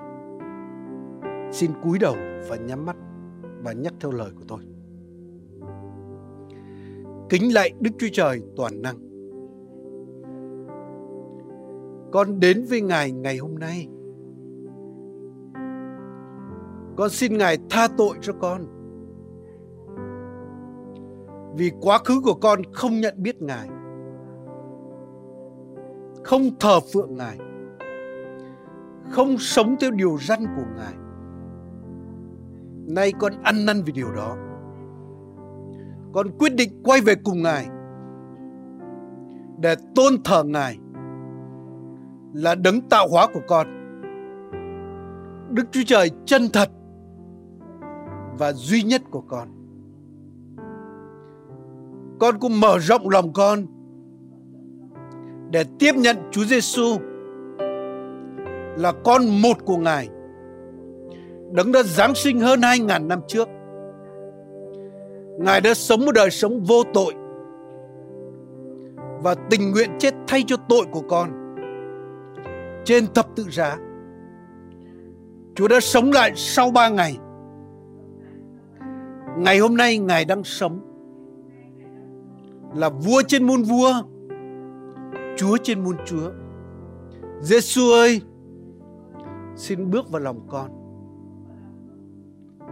Xin 1.51 1.71
cúi 1.83 1.99
đầu 1.99 2.15
và 2.49 2.55
nhắm 2.55 2.85
mắt 2.85 2.95
và 3.63 3.73
nhắc 3.73 3.93
theo 3.99 4.11
lời 4.11 4.31
của 4.35 4.43
tôi. 4.47 4.59
Kính 7.31 7.53
lạy 7.53 7.73
Đức 7.79 7.91
Chúa 7.99 8.07
Trời 8.13 8.41
toàn 8.55 8.81
năng. 8.81 8.95
Con 12.11 12.39
đến 12.39 12.65
với 12.69 12.81
Ngài 12.81 13.11
ngày 13.11 13.37
hôm 13.37 13.59
nay. 13.59 13.87
Con 16.97 17.09
xin 17.09 17.37
Ngài 17.37 17.57
tha 17.69 17.87
tội 17.97 18.17
cho 18.21 18.33
con. 18.33 18.61
Vì 21.57 21.71
quá 21.81 21.97
khứ 21.97 22.21
của 22.23 22.33
con 22.33 22.59
không 22.73 22.99
nhận 22.99 23.13
biết 23.17 23.41
Ngài 23.41 23.67
không 26.23 26.41
thờ 26.59 26.79
phượng 26.93 27.15
Ngài, 27.15 27.37
không 29.09 29.37
sống 29.37 29.75
theo 29.79 29.91
điều 29.91 30.17
răn 30.21 30.39
của 30.39 30.65
Ngài. 30.75 30.93
Nay 32.95 33.13
con 33.19 33.33
ăn 33.43 33.65
năn 33.65 33.83
vì 33.85 33.91
điều 33.91 34.11
đó. 34.11 34.50
Con 36.13 36.27
quyết 36.39 36.55
định 36.55 36.83
quay 36.83 37.01
về 37.01 37.15
cùng 37.15 37.41
Ngài 37.43 37.67
để 39.59 39.75
tôn 39.95 40.13
thờ 40.23 40.43
Ngài 40.43 40.77
là 42.33 42.55
đấng 42.55 42.81
tạo 42.89 43.07
hóa 43.07 43.27
của 43.33 43.41
con. 43.47 43.67
Đức 45.49 45.63
Chúa 45.71 45.83
Trời 45.85 46.11
chân 46.25 46.41
thật 46.53 46.69
và 48.39 48.53
duy 48.53 48.83
nhất 48.83 49.01
của 49.11 49.21
con. 49.21 49.47
Con 52.19 52.39
cũng 52.39 52.59
mở 52.59 52.77
rộng 52.79 53.09
lòng 53.09 53.33
con 53.33 53.65
để 55.51 55.63
tiếp 55.79 55.95
nhận 55.95 56.17
Chúa 56.31 56.43
Giêsu 56.43 56.97
là 58.77 58.93
con 59.03 59.41
một 59.41 59.65
của 59.65 59.77
Ngài. 59.77 60.09
Đấng 61.51 61.71
đã 61.71 61.83
Giáng 61.83 62.15
sinh 62.15 62.39
hơn 62.39 62.61
hai 62.61 62.79
ngàn 62.79 63.07
năm 63.07 63.19
trước. 63.27 63.47
Ngài 65.41 65.61
đã 65.61 65.73
sống 65.73 66.05
một 66.05 66.11
đời 66.11 66.31
sống 66.31 66.63
vô 66.63 66.83
tội 66.93 67.13
và 69.23 69.35
tình 69.49 69.71
nguyện 69.71 69.89
chết 69.99 70.13
thay 70.27 70.43
cho 70.47 70.55
tội 70.69 70.85
của 70.91 71.01
con 71.01 71.55
trên 72.85 73.07
thập 73.13 73.27
tự 73.35 73.45
giá. 73.51 73.77
Chúa 75.55 75.67
đã 75.67 75.79
sống 75.79 76.11
lại 76.11 76.31
sau 76.35 76.71
ba 76.71 76.89
ngày. 76.89 77.17
Ngày 79.37 79.59
hôm 79.59 79.77
nay 79.77 79.97
Ngài 79.97 80.25
đang 80.25 80.43
sống 80.43 80.79
là 82.75 82.89
vua 82.89 83.21
trên 83.27 83.43
muôn 83.43 83.63
vua 83.63 83.93
Chúa 85.37 85.57
trên 85.63 85.83
muôn 85.83 85.95
Chúa. 86.05 86.31
Giêsu 87.41 87.81
ơi, 87.91 88.21
xin 89.55 89.91
bước 89.91 90.11
vào 90.11 90.21
lòng 90.21 90.47
con. 90.49 90.71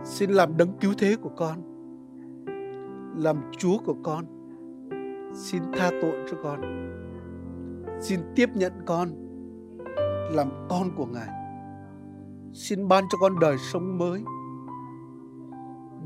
Xin 0.04 0.32
làm 0.32 0.58
đấng 0.58 0.78
cứu 0.82 0.94
thế 0.98 1.16
của 1.22 1.32
con. 1.38 1.69
Làm 3.20 3.42
Chúa 3.58 3.78
của 3.86 3.96
con. 4.04 4.26
Xin 5.34 5.64
tha 5.74 5.90
tội 6.02 6.14
cho 6.32 6.38
con. 6.44 6.62
xin 8.02 8.20
tiếp 8.36 8.50
nhận 8.56 8.74
con 8.86 9.10
làm 10.32 10.48
con 10.70 10.92
của 10.96 11.06
ngài. 11.06 11.28
Xin 12.54 12.88
ban 12.88 13.04
cho 13.12 13.18
con 13.22 13.40
đời 13.40 13.58
sống 13.58 13.98
mới 13.98 14.24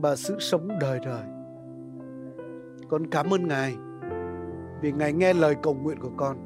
và 0.02 0.16
sự 0.16 0.40
sống 0.40 0.68
đời 0.82 1.00
đời. 1.06 1.24
Con 2.90 3.08
cảm 3.08 3.34
ơn 3.34 3.48
ngài 3.48 3.76
vì 4.82 4.92
ngài 4.92 5.14
nghe 5.14 5.34
lời 5.34 5.56
cầu 5.64 5.74
nguyện 5.74 6.00
của 6.00 6.12
con. 6.18 6.38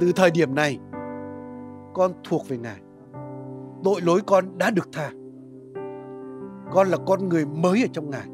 Từ 0.00 0.12
thời 0.12 0.30
điểm 0.30 0.54
này, 0.54 0.78
con 1.94 2.12
thuộc 2.24 2.48
về 2.48 2.58
ngài. 2.58 2.80
Tội 3.84 4.00
lỗi 4.00 4.20
con 4.26 4.58
đã 4.58 4.70
được 4.70 4.88
tha. 4.92 5.10
Con 6.72 6.88
là 6.88 6.96
con 7.06 7.28
người 7.28 7.46
mới 7.46 7.82
ở 7.82 7.88
trong 7.92 8.10
ngài 8.10 8.31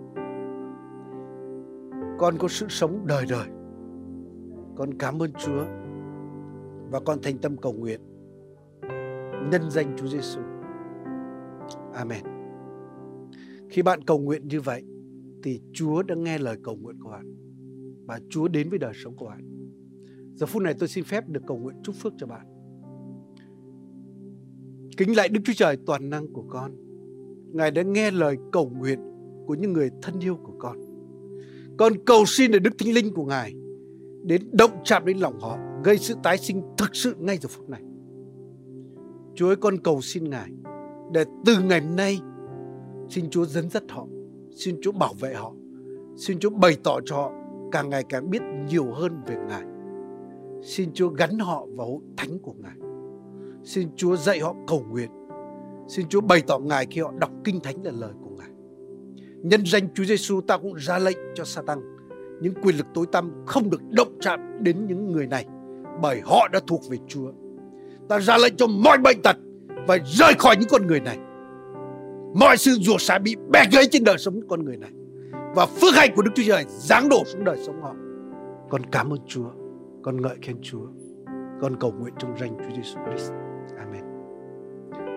con 2.19 2.39
có 2.39 2.49
sự 2.49 2.67
sống 2.69 3.07
đời 3.07 3.27
đời. 3.29 3.49
Con 4.77 4.99
cảm 4.99 5.23
ơn 5.23 5.33
chúa 5.33 5.65
và 6.91 7.01
con 7.01 7.19
thành 7.23 7.39
tâm 7.39 7.57
cầu 7.57 7.73
nguyện. 7.73 8.01
Nhân 9.51 9.71
danh 9.71 9.97
chúa 9.99 10.07
giêsu 10.07 10.41
amen. 11.95 12.25
Khi 13.71 13.83
bạn 13.83 14.05
cầu 14.05 14.19
nguyện 14.19 14.49
như 14.49 14.61
vậy, 14.61 14.83
thì 15.43 15.61
chúa 15.73 16.03
đã 16.03 16.15
nghe 16.15 16.39
lời 16.39 16.57
cầu 16.63 16.77
nguyện 16.77 17.01
của 17.03 17.11
bạn 17.11 17.35
và 18.07 18.21
chúa 18.29 18.49
đến 18.49 18.69
với 18.69 18.79
đời 18.79 18.93
sống 18.95 19.17
của 19.17 19.27
bạn. 19.27 19.71
Giờ 20.35 20.47
phút 20.47 20.63
này 20.63 20.75
tôi 20.79 20.89
xin 20.89 21.05
phép 21.05 21.29
được 21.29 21.41
cầu 21.47 21.57
nguyện 21.57 21.77
chúc 21.83 21.95
phước 21.95 22.13
cho 22.19 22.27
bạn. 22.27 22.47
Kính 24.97 25.17
lại 25.17 25.29
đức 25.29 25.41
chúa 25.45 25.53
trời 25.57 25.77
toàn 25.87 26.11
năng 26.11 26.33
của 26.33 26.45
con. 26.49 26.73
Ngài 27.53 27.71
đã 27.71 27.83
nghe 27.83 28.11
lời 28.11 28.37
cầu 28.53 28.71
nguyện 28.79 29.01
của 29.47 29.55
những 29.55 29.73
người 29.73 29.91
thân 30.03 30.21
yêu 30.21 30.37
của 30.37 30.55
con 30.59 30.88
con 31.79 31.93
cầu 32.07 32.25
xin 32.27 32.51
để 32.51 32.59
đức 32.59 32.79
thánh 32.79 32.95
linh 32.95 33.15
của 33.15 33.25
ngài 33.25 33.55
đến 34.23 34.43
động 34.53 34.71
chạm 34.85 35.05
đến 35.05 35.19
lòng 35.19 35.41
họ 35.41 35.59
gây 35.85 35.99
sự 35.99 36.15
tái 36.23 36.39
sinh 36.39 36.63
thực 36.77 36.97
sự 36.97 37.15
ngay 37.19 37.39
giờ 37.39 37.49
phút 37.49 37.69
này 37.69 37.83
Chúa 39.39 39.49
ơi 39.49 39.57
con 39.57 39.79
cầu 39.79 40.01
xin 40.01 40.31
Ngài 40.31 40.49
để 41.13 41.25
từ 41.45 41.59
ngày 41.63 41.81
hôm 41.81 41.97
nay 41.97 42.21
xin 43.09 43.31
Chúa 43.31 43.45
dẫn 43.45 43.71
dắt 43.71 43.83
họ, 43.89 44.07
xin 44.51 44.77
Chúa 44.83 44.93
bảo 44.93 45.15
vệ 45.21 45.35
họ, 45.35 45.53
xin 46.17 46.39
Chúa 46.39 46.51
bày 46.51 46.77
tỏ 46.85 47.01
cho 47.07 47.17
họ 47.17 47.33
càng 47.73 47.91
ngày 47.91 48.05
càng 48.09 48.31
biết 48.31 48.43
nhiều 48.69 48.93
hơn 48.93 49.13
về 49.27 49.37
Ngài. 49.49 49.63
Xin 50.63 50.93
Chúa 50.95 51.09
gắn 51.09 51.39
họ 51.39 51.67
vào 51.77 51.87
hội 51.87 52.01
thánh 52.17 52.39
của 52.39 52.53
Ngài. 52.53 52.77
Xin 53.65 53.89
Chúa 53.97 54.17
dạy 54.17 54.41
họ 54.41 54.55
cầu 54.67 54.85
nguyện. 54.91 55.11
Xin 55.89 56.09
Chúa 56.09 56.21
bày 56.21 56.43
tỏ 56.47 56.59
Ngài 56.59 56.87
khi 56.91 57.01
họ 57.01 57.13
đọc 57.19 57.31
kinh 57.45 57.61
thánh 57.61 57.85
là 57.85 57.91
lời 57.91 58.13
của 58.23 58.28
Nhân 59.43 59.63
danh 59.67 59.89
Chúa 59.95 60.05
Giêsu 60.05 60.41
ta 60.41 60.57
cũng 60.57 60.75
ra 60.75 60.99
lệnh 60.99 61.19
cho 61.35 61.45
Satan 61.45 61.79
những 62.41 62.55
quyền 62.63 62.77
lực 62.77 62.87
tối 62.95 63.07
tăm 63.13 63.31
không 63.47 63.71
được 63.71 63.81
động 63.91 64.19
chạm 64.21 64.41
đến 64.61 64.87
những 64.87 65.13
người 65.13 65.27
này 65.27 65.47
bởi 66.03 66.21
họ 66.25 66.49
đã 66.53 66.61
thuộc 66.67 66.81
về 66.91 66.99
Chúa. 67.09 67.33
Ta 68.09 68.19
ra 68.21 68.39
lệnh 68.39 68.57
cho 68.57 68.67
mọi 68.67 68.99
bệnh 68.99 69.23
tật 69.23 69.37
phải 69.87 70.01
rời 70.05 70.35
khỏi 70.39 70.57
những 70.57 70.69
con 70.71 70.87
người 70.87 71.01
này. 71.01 71.19
Mọi 72.35 72.57
sự 72.57 72.71
rủa 72.81 72.99
xả 72.99 73.19
bị 73.19 73.37
bẻ 73.51 73.65
gãy 73.73 73.85
trên 73.91 74.05
đời 74.05 74.19
sống 74.19 74.41
con 74.49 74.65
người 74.65 74.77
này. 74.77 74.91
Và 75.55 75.67
phước 75.67 75.95
hạnh 75.95 76.11
của 76.17 76.23
Đức 76.23 76.31
Chúa 76.35 76.43
Trời 76.47 76.65
giáng 76.69 77.09
đổ 77.09 77.23
xuống 77.27 77.45
đời 77.45 77.57
sống 77.67 77.83
họ. 77.83 77.95
Con 78.71 78.83
cảm 78.93 79.13
ơn 79.13 79.19
Chúa. 79.27 79.51
Con 80.03 80.23
ngợi 80.23 80.37
khen 80.43 80.57
Chúa. 80.63 80.87
Con 81.61 81.77
cầu 81.81 81.93
nguyện 81.93 82.15
trong 82.19 82.35
danh 82.41 82.57
Chúa 82.59 82.77
Giêsu 82.77 82.99
Christ. 83.07 83.33
Amen. 83.79 84.05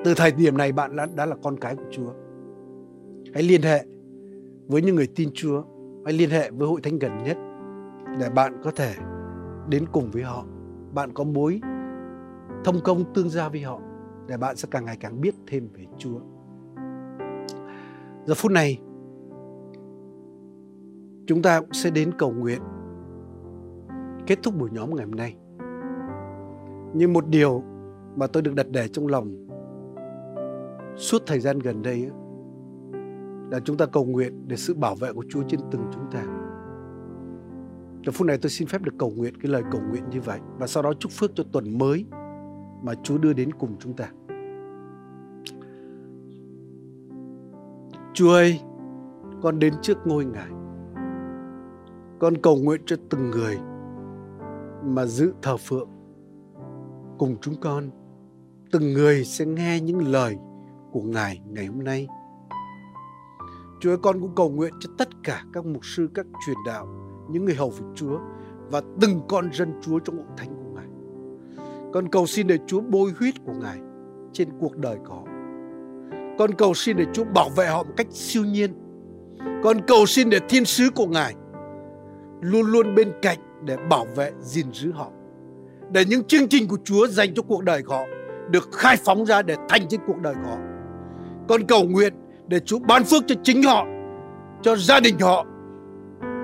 Từ 0.03 0.13
thời 0.13 0.31
điểm 0.31 0.57
này 0.57 0.71
bạn 0.71 0.95
đã, 0.95 1.07
đã 1.15 1.25
là 1.25 1.35
con 1.43 1.59
cái 1.59 1.75
của 1.75 1.89
Chúa. 1.91 2.11
Hãy 3.33 3.43
liên 3.43 3.61
hệ 3.61 3.85
với 4.71 4.81
những 4.81 4.95
người 4.95 5.07
tin 5.15 5.29
Chúa. 5.33 5.63
Hãy 6.05 6.13
liên 6.13 6.29
hệ 6.29 6.51
với 6.51 6.67
hội 6.67 6.81
thánh 6.81 6.99
gần 6.99 7.23
nhất 7.23 7.37
để 8.19 8.29
bạn 8.35 8.61
có 8.63 8.71
thể 8.71 8.93
đến 9.69 9.85
cùng 9.91 10.11
với 10.11 10.23
họ. 10.23 10.45
Bạn 10.93 11.13
có 11.13 11.23
mối 11.23 11.61
thông 12.63 12.79
công 12.83 13.13
tương 13.13 13.29
giao 13.29 13.49
với 13.49 13.61
họ 13.61 13.79
để 14.27 14.37
bạn 14.37 14.55
sẽ 14.55 14.67
càng 14.71 14.85
ngày 14.85 14.97
càng 14.99 15.21
biết 15.21 15.35
thêm 15.47 15.67
về 15.73 15.85
Chúa. 15.97 16.19
Giờ 18.25 18.33
phút 18.35 18.51
này, 18.51 18.79
chúng 21.27 21.41
ta 21.43 21.59
cũng 21.59 21.73
sẽ 21.73 21.89
đến 21.89 22.11
cầu 22.17 22.31
nguyện 22.31 22.61
kết 24.27 24.39
thúc 24.43 24.53
buổi 24.59 24.69
nhóm 24.71 24.95
ngày 24.95 25.05
hôm 25.05 25.15
nay. 25.15 25.35
Nhưng 26.93 27.13
một 27.13 27.27
điều 27.27 27.63
mà 28.15 28.27
tôi 28.27 28.43
được 28.43 28.55
đặt 28.55 28.67
để 28.69 28.87
trong 28.87 29.07
lòng 29.07 29.47
suốt 30.95 31.21
thời 31.25 31.39
gian 31.39 31.59
gần 31.59 31.81
đây 31.81 32.01
ấy 32.03 32.20
là 33.51 33.59
chúng 33.59 33.77
ta 33.77 33.85
cầu 33.85 34.05
nguyện 34.05 34.47
để 34.47 34.55
sự 34.55 34.73
bảo 34.73 34.95
vệ 34.95 35.13
của 35.13 35.25
Chúa 35.29 35.43
trên 35.47 35.59
từng 35.71 35.81
chúng 35.93 36.11
ta. 36.11 36.23
Giờ 38.05 38.11
phút 38.11 38.27
này 38.27 38.37
tôi 38.37 38.49
xin 38.49 38.67
phép 38.67 38.81
được 38.81 38.93
cầu 38.99 39.09
nguyện 39.15 39.33
cái 39.41 39.51
lời 39.51 39.63
cầu 39.71 39.81
nguyện 39.89 40.03
như 40.09 40.21
vậy 40.21 40.39
và 40.57 40.67
sau 40.67 40.83
đó 40.83 40.93
chúc 40.99 41.11
phước 41.11 41.31
cho 41.35 41.43
tuần 41.51 41.77
mới 41.77 42.05
mà 42.83 42.93
Chúa 43.03 43.17
đưa 43.17 43.33
đến 43.33 43.53
cùng 43.53 43.75
chúng 43.79 43.93
ta. 43.93 44.09
Chúa 48.13 48.31
ơi, 48.31 48.59
con 49.41 49.59
đến 49.59 49.73
trước 49.81 49.97
ngôi 50.05 50.25
Ngài. 50.25 50.49
Con 52.19 52.33
cầu 52.43 52.57
nguyện 52.57 52.81
cho 52.85 52.95
từng 53.09 53.29
người 53.31 53.57
mà 54.85 55.05
giữ 55.05 55.33
thờ 55.41 55.57
phượng 55.57 55.89
cùng 57.17 57.35
chúng 57.41 57.55
con. 57.61 57.89
Từng 58.71 58.93
người 58.93 59.25
sẽ 59.25 59.45
nghe 59.45 59.79
những 59.79 60.07
lời 60.07 60.37
của 60.91 61.01
Ngài 61.01 61.41
ngày 61.47 61.65
hôm 61.65 61.83
nay. 61.83 62.07
Chúa 63.81 63.97
con 63.97 64.21
cũng 64.21 64.35
cầu 64.35 64.49
nguyện 64.49 64.73
cho 64.79 64.89
tất 64.97 65.09
cả 65.23 65.43
các 65.53 65.65
mục 65.65 65.85
sư, 65.85 66.09
các 66.13 66.25
truyền 66.45 66.57
đạo, 66.65 66.87
những 67.29 67.45
người 67.45 67.55
hầu 67.55 67.69
phục 67.69 67.87
Chúa 67.95 68.19
và 68.69 68.81
từng 69.01 69.21
con 69.29 69.53
dân 69.53 69.73
Chúa 69.81 69.99
trong 69.99 70.17
hội 70.17 70.25
thánh 70.37 70.49
của 70.49 70.75
Ngài. 70.75 70.85
Con 71.93 72.09
cầu 72.09 72.25
xin 72.25 72.47
để 72.47 72.57
Chúa 72.67 72.81
bôi 72.81 73.11
huyết 73.19 73.33
của 73.45 73.53
Ngài 73.53 73.77
trên 74.33 74.49
cuộc 74.59 74.77
đời 74.77 74.97
của 75.05 75.13
họ. 75.13 75.23
Con 76.39 76.51
cầu 76.57 76.73
xin 76.73 76.97
để 76.97 77.05
Chúa 77.13 77.23
bảo 77.23 77.49
vệ 77.49 77.67
họ 77.67 77.83
một 77.83 77.93
cách 77.97 78.07
siêu 78.11 78.45
nhiên. 78.45 78.73
Con 79.63 79.77
cầu 79.87 80.05
xin 80.05 80.29
để 80.29 80.39
thiên 80.49 80.65
sứ 80.65 80.89
của 80.95 81.05
Ngài 81.05 81.35
luôn 82.41 82.65
luôn 82.65 82.95
bên 82.95 83.11
cạnh 83.21 83.39
để 83.65 83.77
bảo 83.89 84.05
vệ, 84.15 84.31
gìn 84.41 84.65
giữ 84.73 84.91
họ. 84.91 85.11
Để 85.91 86.05
những 86.05 86.23
chương 86.23 86.47
trình 86.47 86.67
của 86.67 86.77
Chúa 86.83 87.07
dành 87.07 87.33
cho 87.33 87.41
cuộc 87.41 87.63
đời 87.63 87.83
của 87.83 87.93
họ 87.93 88.05
được 88.49 88.69
khai 88.71 88.97
phóng 89.05 89.25
ra 89.25 89.41
để 89.41 89.55
thành 89.69 89.87
trên 89.89 89.99
cuộc 90.07 90.17
đời 90.21 90.33
của 90.33 90.49
họ. 90.49 90.57
Con 91.47 91.61
cầu 91.67 91.83
nguyện 91.83 92.13
để 92.47 92.59
Chúa 92.59 92.79
ban 92.79 93.03
phước 93.03 93.23
cho 93.27 93.35
chính 93.43 93.63
họ, 93.63 93.85
cho 94.61 94.75
gia 94.75 94.99
đình 94.99 95.19
họ, 95.19 95.45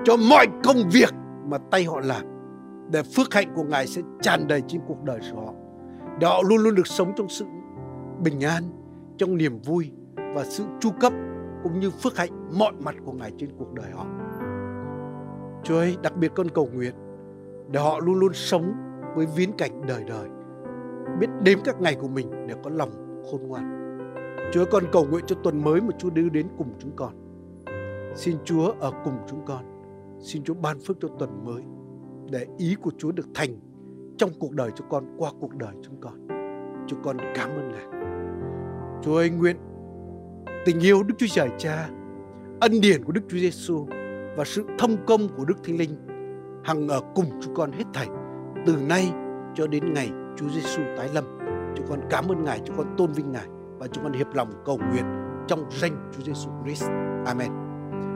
cho 0.04 0.16
mọi 0.30 0.46
công 0.64 0.76
việc 0.92 1.14
mà 1.48 1.58
tay 1.70 1.84
họ 1.84 2.00
làm 2.00 2.22
để 2.90 3.02
phước 3.02 3.34
hạnh 3.34 3.52
của 3.54 3.64
Ngài 3.64 3.86
sẽ 3.86 4.02
tràn 4.22 4.48
đầy 4.48 4.62
trên 4.68 4.80
cuộc 4.88 5.04
đời 5.04 5.18
của 5.32 5.40
họ. 5.40 5.52
Để 6.20 6.26
họ 6.26 6.42
luôn 6.48 6.58
luôn 6.58 6.74
được 6.74 6.86
sống 6.86 7.12
trong 7.16 7.28
sự 7.28 7.44
bình 8.22 8.40
an, 8.40 8.62
trong 9.18 9.36
niềm 9.36 9.58
vui 9.58 9.90
và 10.34 10.44
sự 10.44 10.64
chu 10.80 10.90
cấp 11.00 11.12
cũng 11.62 11.80
như 11.80 11.90
phước 11.90 12.16
hạnh 12.16 12.58
mọi 12.58 12.72
mặt 12.84 12.94
của 13.04 13.12
Ngài 13.12 13.32
trên 13.38 13.50
cuộc 13.58 13.72
đời 13.72 13.90
họ. 13.92 14.06
Chúa 15.62 15.76
ơi, 15.76 15.96
đặc 16.02 16.16
biệt 16.16 16.32
con 16.34 16.48
cầu 16.48 16.68
nguyện 16.74 16.94
để 17.70 17.80
họ 17.80 17.98
luôn 18.00 18.18
luôn 18.18 18.32
sống 18.34 18.72
với 19.16 19.26
viễn 19.36 19.52
cảnh 19.52 19.86
đời 19.86 20.04
đời, 20.08 20.28
biết 21.20 21.26
đếm 21.42 21.58
các 21.64 21.80
ngày 21.80 21.94
của 21.94 22.08
mình 22.08 22.46
để 22.46 22.54
có 22.64 22.70
lòng 22.70 22.90
khôn 23.30 23.40
ngoan. 23.48 23.87
Chúa 24.52 24.64
con 24.70 24.84
cầu 24.92 25.06
nguyện 25.10 25.24
cho 25.26 25.36
tuần 25.44 25.64
mới 25.64 25.80
mà 25.80 25.88
Chúa 25.98 26.10
đưa 26.10 26.28
đến 26.28 26.46
cùng 26.58 26.68
chúng 26.78 26.96
con. 26.96 27.12
Xin 28.14 28.36
Chúa 28.44 28.72
ở 28.80 28.92
cùng 29.04 29.14
chúng 29.28 29.44
con. 29.46 29.64
Xin 30.20 30.44
Chúa 30.44 30.54
ban 30.54 30.80
phước 30.80 30.96
cho 31.00 31.08
tuần 31.18 31.44
mới 31.44 31.62
để 32.30 32.46
ý 32.58 32.74
của 32.74 32.90
Chúa 32.98 33.12
được 33.12 33.26
thành 33.34 33.50
trong 34.18 34.30
cuộc 34.38 34.52
đời 34.52 34.70
cho 34.76 34.84
con 34.90 35.04
qua 35.16 35.30
cuộc 35.40 35.54
đời 35.56 35.74
chúng 35.82 36.00
con. 36.00 36.28
Chúng 36.86 37.02
con 37.02 37.16
cảm 37.34 37.50
ơn 37.50 37.72
Ngài. 37.72 37.86
Chúa 39.02 39.16
ơi 39.16 39.30
nguyện 39.30 39.56
tình 40.64 40.80
yêu 40.80 41.02
Đức 41.02 41.14
Chúa 41.18 41.26
Trời 41.30 41.48
Cha, 41.58 41.90
ân 42.60 42.80
điển 42.82 43.04
của 43.04 43.12
Đức 43.12 43.22
Chúa 43.28 43.38
Giêsu 43.38 43.86
và 44.36 44.44
sự 44.44 44.64
thông 44.78 44.96
công 45.06 45.28
của 45.36 45.44
Đức 45.44 45.64
Thánh 45.64 45.76
Linh 45.76 45.96
hằng 46.64 46.88
ở 46.88 47.00
cùng 47.14 47.26
chúng 47.40 47.54
con 47.54 47.72
hết 47.72 47.84
thảy 47.94 48.08
từ 48.66 48.76
nay 48.88 49.12
cho 49.54 49.66
đến 49.66 49.94
ngày 49.94 50.10
Chúa 50.36 50.48
Giêsu 50.48 50.82
tái 50.96 51.08
lâm. 51.14 51.24
Chúng 51.76 51.86
con 51.88 52.00
cảm 52.10 52.28
ơn 52.28 52.44
Ngài, 52.44 52.60
chúng 52.64 52.76
con 52.76 52.94
tôn 52.96 53.12
vinh 53.12 53.32
Ngài 53.32 53.46
và 53.78 53.86
chúng 53.86 54.04
con 54.04 54.12
hiệp 54.12 54.34
lòng 54.34 54.50
cầu 54.64 54.78
nguyện 54.90 55.04
trong 55.48 55.60
danh 55.80 56.10
Chúa 56.12 56.22
Giêsu 56.24 56.50
Christ. 56.64 56.84
Amen. 57.26 57.50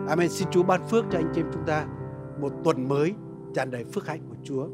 Amen. 0.08 0.28
Xin 0.28 0.48
Chúa 0.50 0.62
ban 0.62 0.80
phước 0.88 1.04
cho 1.10 1.18
anh 1.18 1.32
chị 1.34 1.40
em 1.40 1.46
chúng 1.52 1.62
ta 1.66 1.86
một 2.40 2.52
tuần 2.64 2.88
mới 2.88 3.12
tràn 3.54 3.70
đầy 3.70 3.84
phước 3.84 4.06
hạnh 4.06 4.20
của 4.28 4.36
Chúa. 4.44 4.68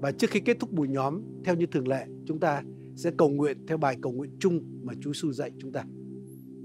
Và 0.00 0.12
trước 0.12 0.30
khi 0.30 0.40
kết 0.40 0.56
thúc 0.60 0.72
buổi 0.72 0.88
nhóm, 0.88 1.22
theo 1.44 1.54
như 1.54 1.66
thường 1.66 1.88
lệ, 1.88 2.06
chúng 2.26 2.40
ta 2.40 2.62
sẽ 2.96 3.10
cầu 3.18 3.28
nguyện 3.28 3.66
theo 3.66 3.78
bài 3.78 3.96
cầu 4.02 4.12
nguyện 4.12 4.30
chung 4.38 4.60
mà 4.82 4.92
Chúa 5.00 5.12
Giêsu 5.12 5.32
dạy 5.32 5.50
chúng 5.58 5.72
ta. 5.72 5.84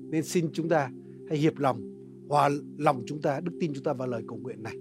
Nên 0.09 0.23
xin 0.23 0.49
chúng 0.53 0.69
ta 0.69 0.91
hãy 1.29 1.37
hiệp 1.37 1.59
lòng, 1.59 1.81
hòa 2.29 2.49
lòng 2.77 3.03
chúng 3.05 3.21
ta, 3.21 3.39
đức 3.39 3.51
tin 3.59 3.73
chúng 3.73 3.83
ta 3.83 3.93
vào 3.93 4.07
lời 4.07 4.23
cầu 4.27 4.37
nguyện 4.37 4.63
này. 4.63 4.75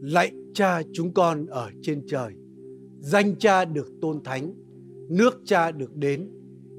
Lạy 0.00 0.32
cha 0.54 0.82
chúng 0.92 1.14
con 1.14 1.46
ở 1.46 1.70
trên 1.82 2.06
trời, 2.06 2.34
danh 3.00 3.36
cha 3.38 3.64
được 3.64 3.88
tôn 4.00 4.20
thánh, 4.24 4.54
nước 5.08 5.40
cha 5.44 5.72
được 5.72 5.96
đến, 5.96 6.30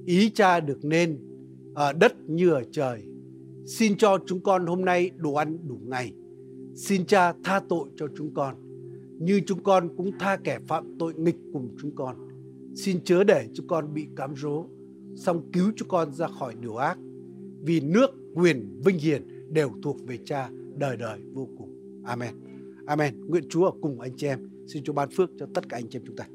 ý 0.07 0.29
cha 0.29 0.59
được 0.59 0.85
nên, 0.85 1.19
ở 1.75 1.93
đất 1.93 2.29
như 2.29 2.49
ở 2.49 2.63
trời. 2.71 3.03
Xin 3.65 3.97
cho 3.97 4.17
chúng 4.27 4.39
con 4.39 4.65
hôm 4.65 4.85
nay 4.85 5.11
đồ 5.17 5.33
ăn 5.33 5.57
đủ 5.67 5.79
ngày. 5.85 6.13
Xin 6.75 7.05
cha 7.05 7.33
tha 7.43 7.59
tội 7.69 7.89
cho 7.95 8.07
chúng 8.17 8.33
con 8.33 8.55
như 9.19 9.41
chúng 9.45 9.63
con 9.63 9.89
cũng 9.97 10.11
tha 10.19 10.37
kẻ 10.43 10.59
phạm 10.67 10.97
tội 10.99 11.13
nghịch 11.13 11.37
cùng 11.53 11.75
chúng 11.81 11.95
con. 11.95 12.15
Xin 12.75 13.03
chớ 13.03 13.23
để 13.23 13.47
chúng 13.53 13.67
con 13.67 13.93
bị 13.93 14.07
cám 14.15 14.35
dỗ, 14.35 14.65
song 15.15 15.49
cứu 15.53 15.71
chúng 15.75 15.87
con 15.87 16.13
ra 16.13 16.27
khỏi 16.27 16.55
điều 16.61 16.75
ác. 16.75 16.97
Vì 17.61 17.79
nước, 17.79 18.09
quyền, 18.35 18.81
vinh 18.85 18.99
hiển 18.99 19.53
đều 19.53 19.71
thuộc 19.83 19.97
về 20.07 20.17
Cha 20.25 20.49
đời 20.77 20.97
đời 20.97 21.19
vô 21.33 21.47
cùng. 21.57 22.03
Amen. 22.05 22.33
Amen. 22.85 23.27
Nguyện 23.27 23.43
Chúa 23.49 23.65
ở 23.65 23.71
cùng 23.81 23.99
anh 23.99 24.11
chị 24.17 24.27
em. 24.27 24.49
Xin 24.67 24.83
Chúa 24.83 24.93
ban 24.93 25.09
phước 25.09 25.31
cho 25.39 25.47
tất 25.53 25.69
cả 25.69 25.77
anh 25.77 25.89
chị 25.89 25.99
em 25.99 26.05
chúng 26.05 26.15
ta. 26.15 26.27